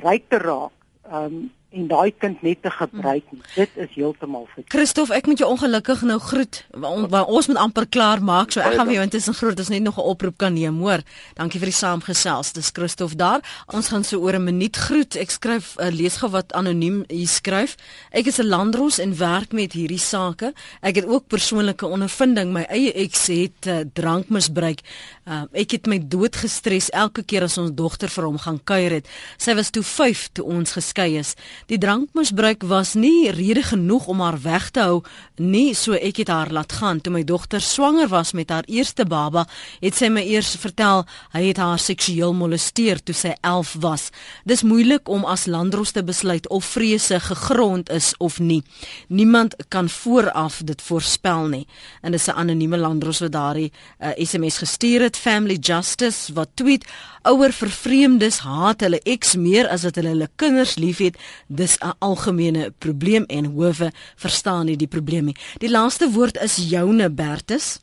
ryk 0.02 0.24
te 0.28 0.38
raak. 0.38 0.72
Ehm 1.10 1.24
um, 1.24 1.52
en 1.74 1.86
daai 1.90 2.12
kind 2.22 2.42
net 2.42 2.62
te 2.62 2.70
gebruik 2.70 3.24
nie. 3.34 3.40
Dit 3.54 3.70
is 3.80 3.90
heeltemal 3.96 4.46
verkeerd. 4.52 4.72
Christof, 4.74 5.10
ek 5.14 5.26
moet 5.30 5.42
jou 5.42 5.48
ongelukkig 5.50 6.04
nou 6.08 6.18
groet. 6.22 6.60
On, 6.78 7.06
ons 7.10 7.48
moet 7.50 7.60
amper 7.60 7.86
klaar 7.90 8.22
maak, 8.22 8.54
so 8.54 8.62
ek 8.62 8.76
gaan 8.78 8.88
vir 8.88 8.98
jou 8.98 9.06
intussen 9.06 9.36
groet. 9.38 9.56
Dis 9.58 9.72
net 9.72 9.82
nog 9.82 9.98
'n 9.98 10.06
oproep 10.14 10.38
kan 10.38 10.54
neem, 10.54 10.78
hoor. 10.78 11.02
Dankie 11.34 11.58
vir 11.58 11.70
die 11.72 11.78
saamgesels. 11.78 12.52
Dis 12.52 12.70
Christof 12.72 13.14
daar. 13.14 13.40
Ons 13.72 13.88
gaan 13.88 14.04
so 14.04 14.20
oor 14.20 14.34
'n 14.34 14.44
minuut 14.44 14.76
groet. 14.76 15.16
Ek 15.16 15.30
skryf 15.30 15.76
'n 15.76 15.82
uh, 15.82 15.90
leesgou 15.90 16.30
wat 16.30 16.52
anoniem 16.52 17.04
hier 17.08 17.28
skryf. 17.28 17.76
Ek 18.10 18.26
is 18.26 18.38
'n 18.38 18.48
landros 18.48 18.98
en 18.98 19.16
werk 19.16 19.52
met 19.52 19.72
hierdie 19.72 19.98
sake. 19.98 20.52
Ek 20.80 20.94
het 20.94 21.06
ook 21.06 21.26
persoonlike 21.26 21.86
ondervinding. 21.86 22.52
My 22.52 22.66
eie 22.68 22.92
eks 22.92 23.26
het 23.26 23.66
uh, 23.66 23.80
drankmisbruik. 23.92 24.80
Uh, 25.26 25.42
ek 25.52 25.70
het 25.70 25.86
my 25.86 25.98
dood 25.98 26.36
gestres 26.36 26.90
elke 26.90 27.22
keer 27.22 27.42
as 27.42 27.58
ons 27.58 27.70
dogter 27.72 28.08
vir 28.08 28.24
hom 28.24 28.38
gaan 28.38 28.60
kuier 28.64 28.90
het. 28.90 29.08
Sy 29.38 29.54
was 29.54 29.70
toe 29.70 29.82
5 29.82 30.28
toe 30.32 30.44
ons 30.44 30.72
geskei 30.72 31.18
is. 31.18 31.34
Die 31.66 31.78
drankmisbruik 31.80 32.62
was 32.68 32.92
nie 32.94 33.30
rede 33.32 33.62
genoeg 33.62 34.06
om 34.06 34.20
haar 34.20 34.36
weg 34.42 34.70
te 34.70 34.82
hou 34.84 34.98
nie, 35.40 35.72
so 35.74 35.96
ek 35.96 36.20
het 36.20 36.28
haar 36.28 36.50
laat 36.52 36.72
gaan. 36.76 37.00
Toe 37.00 37.12
my 37.14 37.22
dogter 37.24 37.62
swanger 37.64 38.10
was 38.12 38.34
met 38.36 38.52
haar 38.52 38.66
eerste 38.68 39.06
baba, 39.08 39.46
het 39.80 39.96
sy 39.96 40.10
my 40.12 40.22
eers 40.28 40.52
vertel 40.60 41.04
hy 41.32 41.46
het 41.48 41.60
haar 41.62 41.80
seksueel 41.80 42.34
molesteer 42.36 43.00
toe 43.00 43.16
sy 43.16 43.32
11 43.40 43.72
was. 43.80 44.04
Dis 44.44 44.62
moeilik 44.62 45.08
om 45.08 45.24
as 45.24 45.46
landros 45.48 45.94
te 45.96 46.04
besluit 46.04 46.48
of 46.52 46.68
vrese 46.76 47.20
gegrond 47.20 47.90
is 47.90 48.12
of 48.18 48.38
nie. 48.40 48.62
Niemand 49.08 49.56
kan 49.68 49.88
vooraf 49.88 50.60
dit 50.64 50.82
voorspel 50.82 51.48
nie. 51.48 51.66
En 52.02 52.12
dis 52.12 52.28
'n 52.28 52.36
anonieme 52.36 52.76
landros 52.76 53.20
wat 53.20 53.32
daardie 53.32 53.72
uh, 53.72 54.10
eh, 54.10 54.26
SMS 54.26 54.58
gestuur 54.58 55.00
het 55.00 55.16
Family 55.16 55.56
Justice 55.60 56.32
wat 56.32 56.48
tweet 56.54 56.84
ouer 57.28 57.52
vervreemdes 57.56 58.40
haat 58.44 58.84
hulle 58.84 59.00
eks 59.08 59.34
meer 59.40 59.68
as 59.72 59.84
wat 59.86 59.96
hulle 60.00 60.12
hulle 60.12 60.28
kinders 60.40 60.76
liefhet 60.80 61.16
dis 61.48 61.78
'n 61.80 61.94
algemene 61.98 62.70
probleem 62.84 63.24
en 63.28 63.44
howe 63.56 63.90
verstaan 64.16 64.66
nie 64.66 64.76
die 64.76 64.92
probleem 64.96 65.24
nie. 65.24 65.36
Die 65.58 65.70
laaste 65.70 66.10
woord 66.10 66.36
is 66.36 66.56
joune 66.70 67.10
Bertus. 67.10 67.80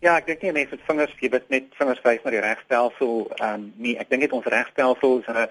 Ja, 0.00 0.16
ek 0.16 0.26
dink 0.26 0.42
nie 0.42 0.52
mense 0.52 0.76
met 0.76 0.86
vingers 0.86 1.14
gee 1.18 1.28
dit 1.28 1.48
net 1.48 1.64
vingers 1.78 2.02
wys 2.04 2.22
na 2.24 2.30
die 2.30 2.40
regstelsel. 2.40 3.30
Ehm 3.40 3.54
um, 3.54 3.72
nee, 3.76 3.96
ek 3.98 4.10
dink 4.10 4.22
dit 4.22 4.32
ons 4.32 4.46
regstelsel 4.46 5.18
is 5.20 5.28
'n 5.28 5.48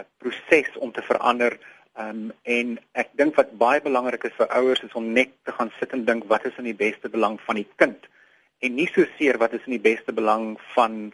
'n 0.00 0.06
proses 0.18 0.78
om 0.78 0.92
te 0.92 1.02
verander. 1.02 1.58
Ehm 1.96 2.08
um, 2.08 2.32
en 2.42 2.78
ek 2.92 3.08
dink 3.12 3.36
wat 3.36 3.58
baie 3.58 3.80
belangrik 3.80 4.24
is 4.24 4.36
vir 4.36 4.48
ouers 4.48 4.82
is 4.82 4.94
om 4.94 5.12
net 5.12 5.30
te 5.44 5.52
gaan 5.52 5.70
sit 5.78 5.92
en 5.92 6.04
dink 6.04 6.24
wat 6.24 6.44
is 6.44 6.58
in 6.58 6.64
die 6.64 6.80
beste 6.86 7.08
belang 7.08 7.40
van 7.40 7.56
die 7.56 7.68
kind 7.76 8.08
en 8.62 8.74
nie 8.78 8.88
so 8.94 9.04
seer 9.18 9.38
wat 9.42 9.52
is 9.52 9.64
in 9.66 9.76
die 9.76 9.86
beste 9.90 10.12
belang 10.14 10.54
van 10.74 11.12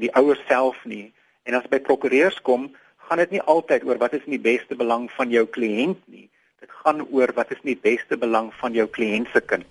die 0.00 0.12
ouers 0.18 0.42
self 0.48 0.76
nie. 0.84 1.12
En 1.46 1.54
as 1.54 1.66
by 1.70 1.78
prokureurs 1.78 2.40
kom, 2.42 2.70
gaan 3.06 3.22
dit 3.22 3.36
nie 3.36 3.42
altyd 3.42 3.86
oor 3.86 4.00
wat 4.02 4.16
is 4.18 4.24
in 4.26 4.36
die 4.36 4.42
beste 4.42 4.74
belang 4.78 5.08
van 5.14 5.30
jou 5.30 5.46
kliënt 5.46 6.02
nie. 6.10 6.28
Dit 6.60 6.72
gaan 6.82 7.04
oor 7.06 7.32
wat 7.36 7.52
is 7.54 7.62
in 7.62 7.74
die 7.74 7.82
beste 7.82 8.18
belang 8.18 8.52
van 8.60 8.74
jou 8.74 8.88
kliënt 8.90 9.30
se 9.32 9.42
kind. 9.46 9.68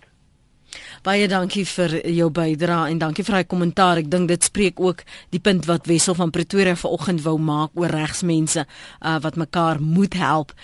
Baie 1.05 1.27
dankie 1.29 1.65
vir 1.69 1.99
jou 2.09 2.31
bydrae 2.33 2.89
en 2.91 2.99
dankie 2.99 3.23
vir 3.27 3.37
daai 3.37 3.49
kommentaar. 3.51 4.01
Ek 4.01 4.09
dink 4.11 4.31
dit 4.31 4.47
spreek 4.47 4.79
ook 4.81 5.03
die 5.35 5.41
punt 5.43 5.67
wat 5.69 5.87
Wessel 5.89 6.17
van 6.17 6.33
Pretoria 6.33 6.75
vanoggend 6.79 7.21
wou 7.25 7.37
maak 7.39 7.75
oor 7.77 7.93
regsmense 7.93 8.65
uh, 8.65 9.17
wat 9.21 9.37
mekaar 9.39 9.81
moet 9.81 10.17
help. 10.17 10.55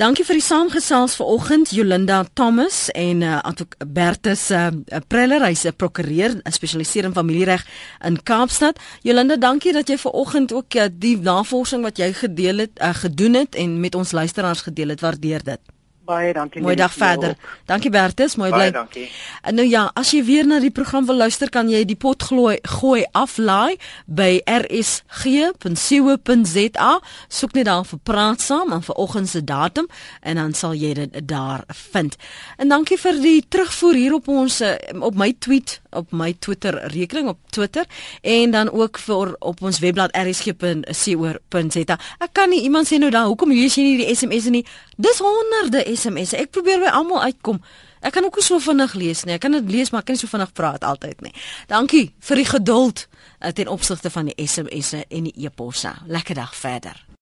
Dankie 0.00 0.24
vir 0.24 0.38
die 0.38 0.44
saamgesels 0.44 1.12
vanoggend 1.18 1.74
Jolinda 1.76 2.22
Thomas 2.32 2.86
en 2.96 3.18
uh, 3.20 3.40
Bertus 3.84 4.46
uh, 4.48 4.70
Preller, 5.12 5.44
hy's 5.44 5.66
'n 5.68 5.76
prokureur, 5.76 6.40
'n 6.40 6.52
spesialiseer 6.56 7.04
in 7.04 7.12
familiereg 7.12 7.66
in 8.08 8.16
Kaapstad. 8.22 8.80
Jolinda, 9.02 9.36
dankie 9.36 9.74
dat 9.76 9.88
jy 9.88 9.98
vanoggend 9.98 10.52
ook 10.52 10.74
uh, 10.74 10.88
die 10.88 11.18
navorsing 11.18 11.82
wat 11.82 11.98
jy 11.98 12.14
gedeel 12.16 12.64
het, 12.64 12.80
uh, 12.80 12.94
gedoen 12.94 13.34
het 13.34 13.54
en 13.54 13.80
met 13.80 13.94
ons 13.94 14.12
luisteraars 14.12 14.62
gedeel 14.62 14.88
het. 14.88 15.00
Waardeer 15.00 15.44
dit. 15.44 15.60
Baie 16.10 16.32
dankie. 16.34 16.62
Mooi 16.62 16.74
dag 16.74 16.92
verder. 16.92 17.36
Dankie 17.70 17.90
Bertus, 17.90 18.34
mooi 18.40 18.50
bly. 18.50 18.58
Baie 18.58 18.72
dankie. 18.74 19.06
Nou 19.54 19.66
ja, 19.68 19.90
as 19.94 20.10
jy 20.14 20.24
weer 20.26 20.46
na 20.48 20.58
die 20.62 20.72
program 20.74 21.06
wil 21.06 21.20
luister, 21.22 21.48
kan 21.52 21.68
jy 21.70 21.84
die 21.86 21.98
pot 22.00 22.22
glooi 22.26 22.58
gooi 22.80 23.04
aflaai 23.14 23.78
by 24.10 24.40
rsg.co.za. 24.50 25.70
Soek 27.30 27.54
net 27.54 27.66
daar 27.70 27.86
vir 27.86 28.00
praat 28.10 28.40
saam 28.42 28.72
en 28.74 28.82
vir 28.82 28.96
oggend 29.04 29.28
se 29.30 29.44
datum 29.46 29.86
en 30.20 30.34
dan 30.40 30.52
sal 30.56 30.74
jy 30.74 30.94
dit 30.98 31.12
daar 31.30 31.62
vind. 31.92 32.16
En 32.58 32.68
dankie 32.74 32.98
vir 32.98 33.22
die 33.22 33.40
terugvoer 33.46 33.94
hier 34.00 34.14
op 34.18 34.28
ons 34.28 34.60
eh, 34.66 34.74
op 34.98 35.14
my 35.14 35.30
tweet 35.38 35.78
op 35.90 36.12
my 36.14 36.34
Twitter 36.38 36.74
rekening 36.94 37.28
op 37.28 37.38
Twitter 37.50 37.86
en 38.22 38.50
dan 38.50 38.70
ook 38.70 38.98
vir 38.98 39.34
op 39.38 39.62
ons 39.62 39.78
webblad 39.82 40.14
rsg.co.za. 40.16 41.98
Ek 42.18 42.32
kan 42.32 42.50
nie 42.50 42.62
iemand 42.66 42.90
sê 42.90 42.98
nou 42.98 43.10
dan 43.10 43.26
hoekom 43.30 43.54
lees 43.54 43.78
jy 43.78 43.84
nie 43.86 43.98
die 44.02 44.14
SMS'e 44.14 44.50
nie? 44.54 44.64
Dis 45.00 45.20
honderde 45.24 45.84
SMS'e. 45.96 46.36
Ek 46.42 46.52
probeer 46.52 46.82
by 46.82 46.90
almal 46.92 47.22
uitkom. 47.30 47.60
Ek 48.04 48.12
kan 48.16 48.24
ook 48.24 48.36
nie 48.36 48.44
so 48.44 48.60
vinnig 48.60 48.94
lees 48.96 49.24
nie. 49.24 49.36
Ek 49.36 49.44
kan 49.44 49.56
dit 49.56 49.72
lees, 49.72 49.92
maar 49.92 50.04
ek 50.04 50.10
kan 50.10 50.18
nie 50.18 50.22
so 50.22 50.32
vinnig 50.32 50.52
praat 50.56 50.84
altyd 50.84 51.24
nie. 51.24 51.32
Dankie 51.72 52.10
vir 52.28 52.42
die 52.42 52.48
geduld 52.48 53.06
uh, 53.06 53.52
ten 53.56 53.68
opsigte 53.72 54.12
van 54.12 54.28
die 54.28 54.36
SMS'e 54.44 55.06
en 55.08 55.30
die 55.30 55.36
e-posse. 55.46 55.94
Lekker 56.08 56.42
dag 56.42 56.52
verder. 56.56 57.00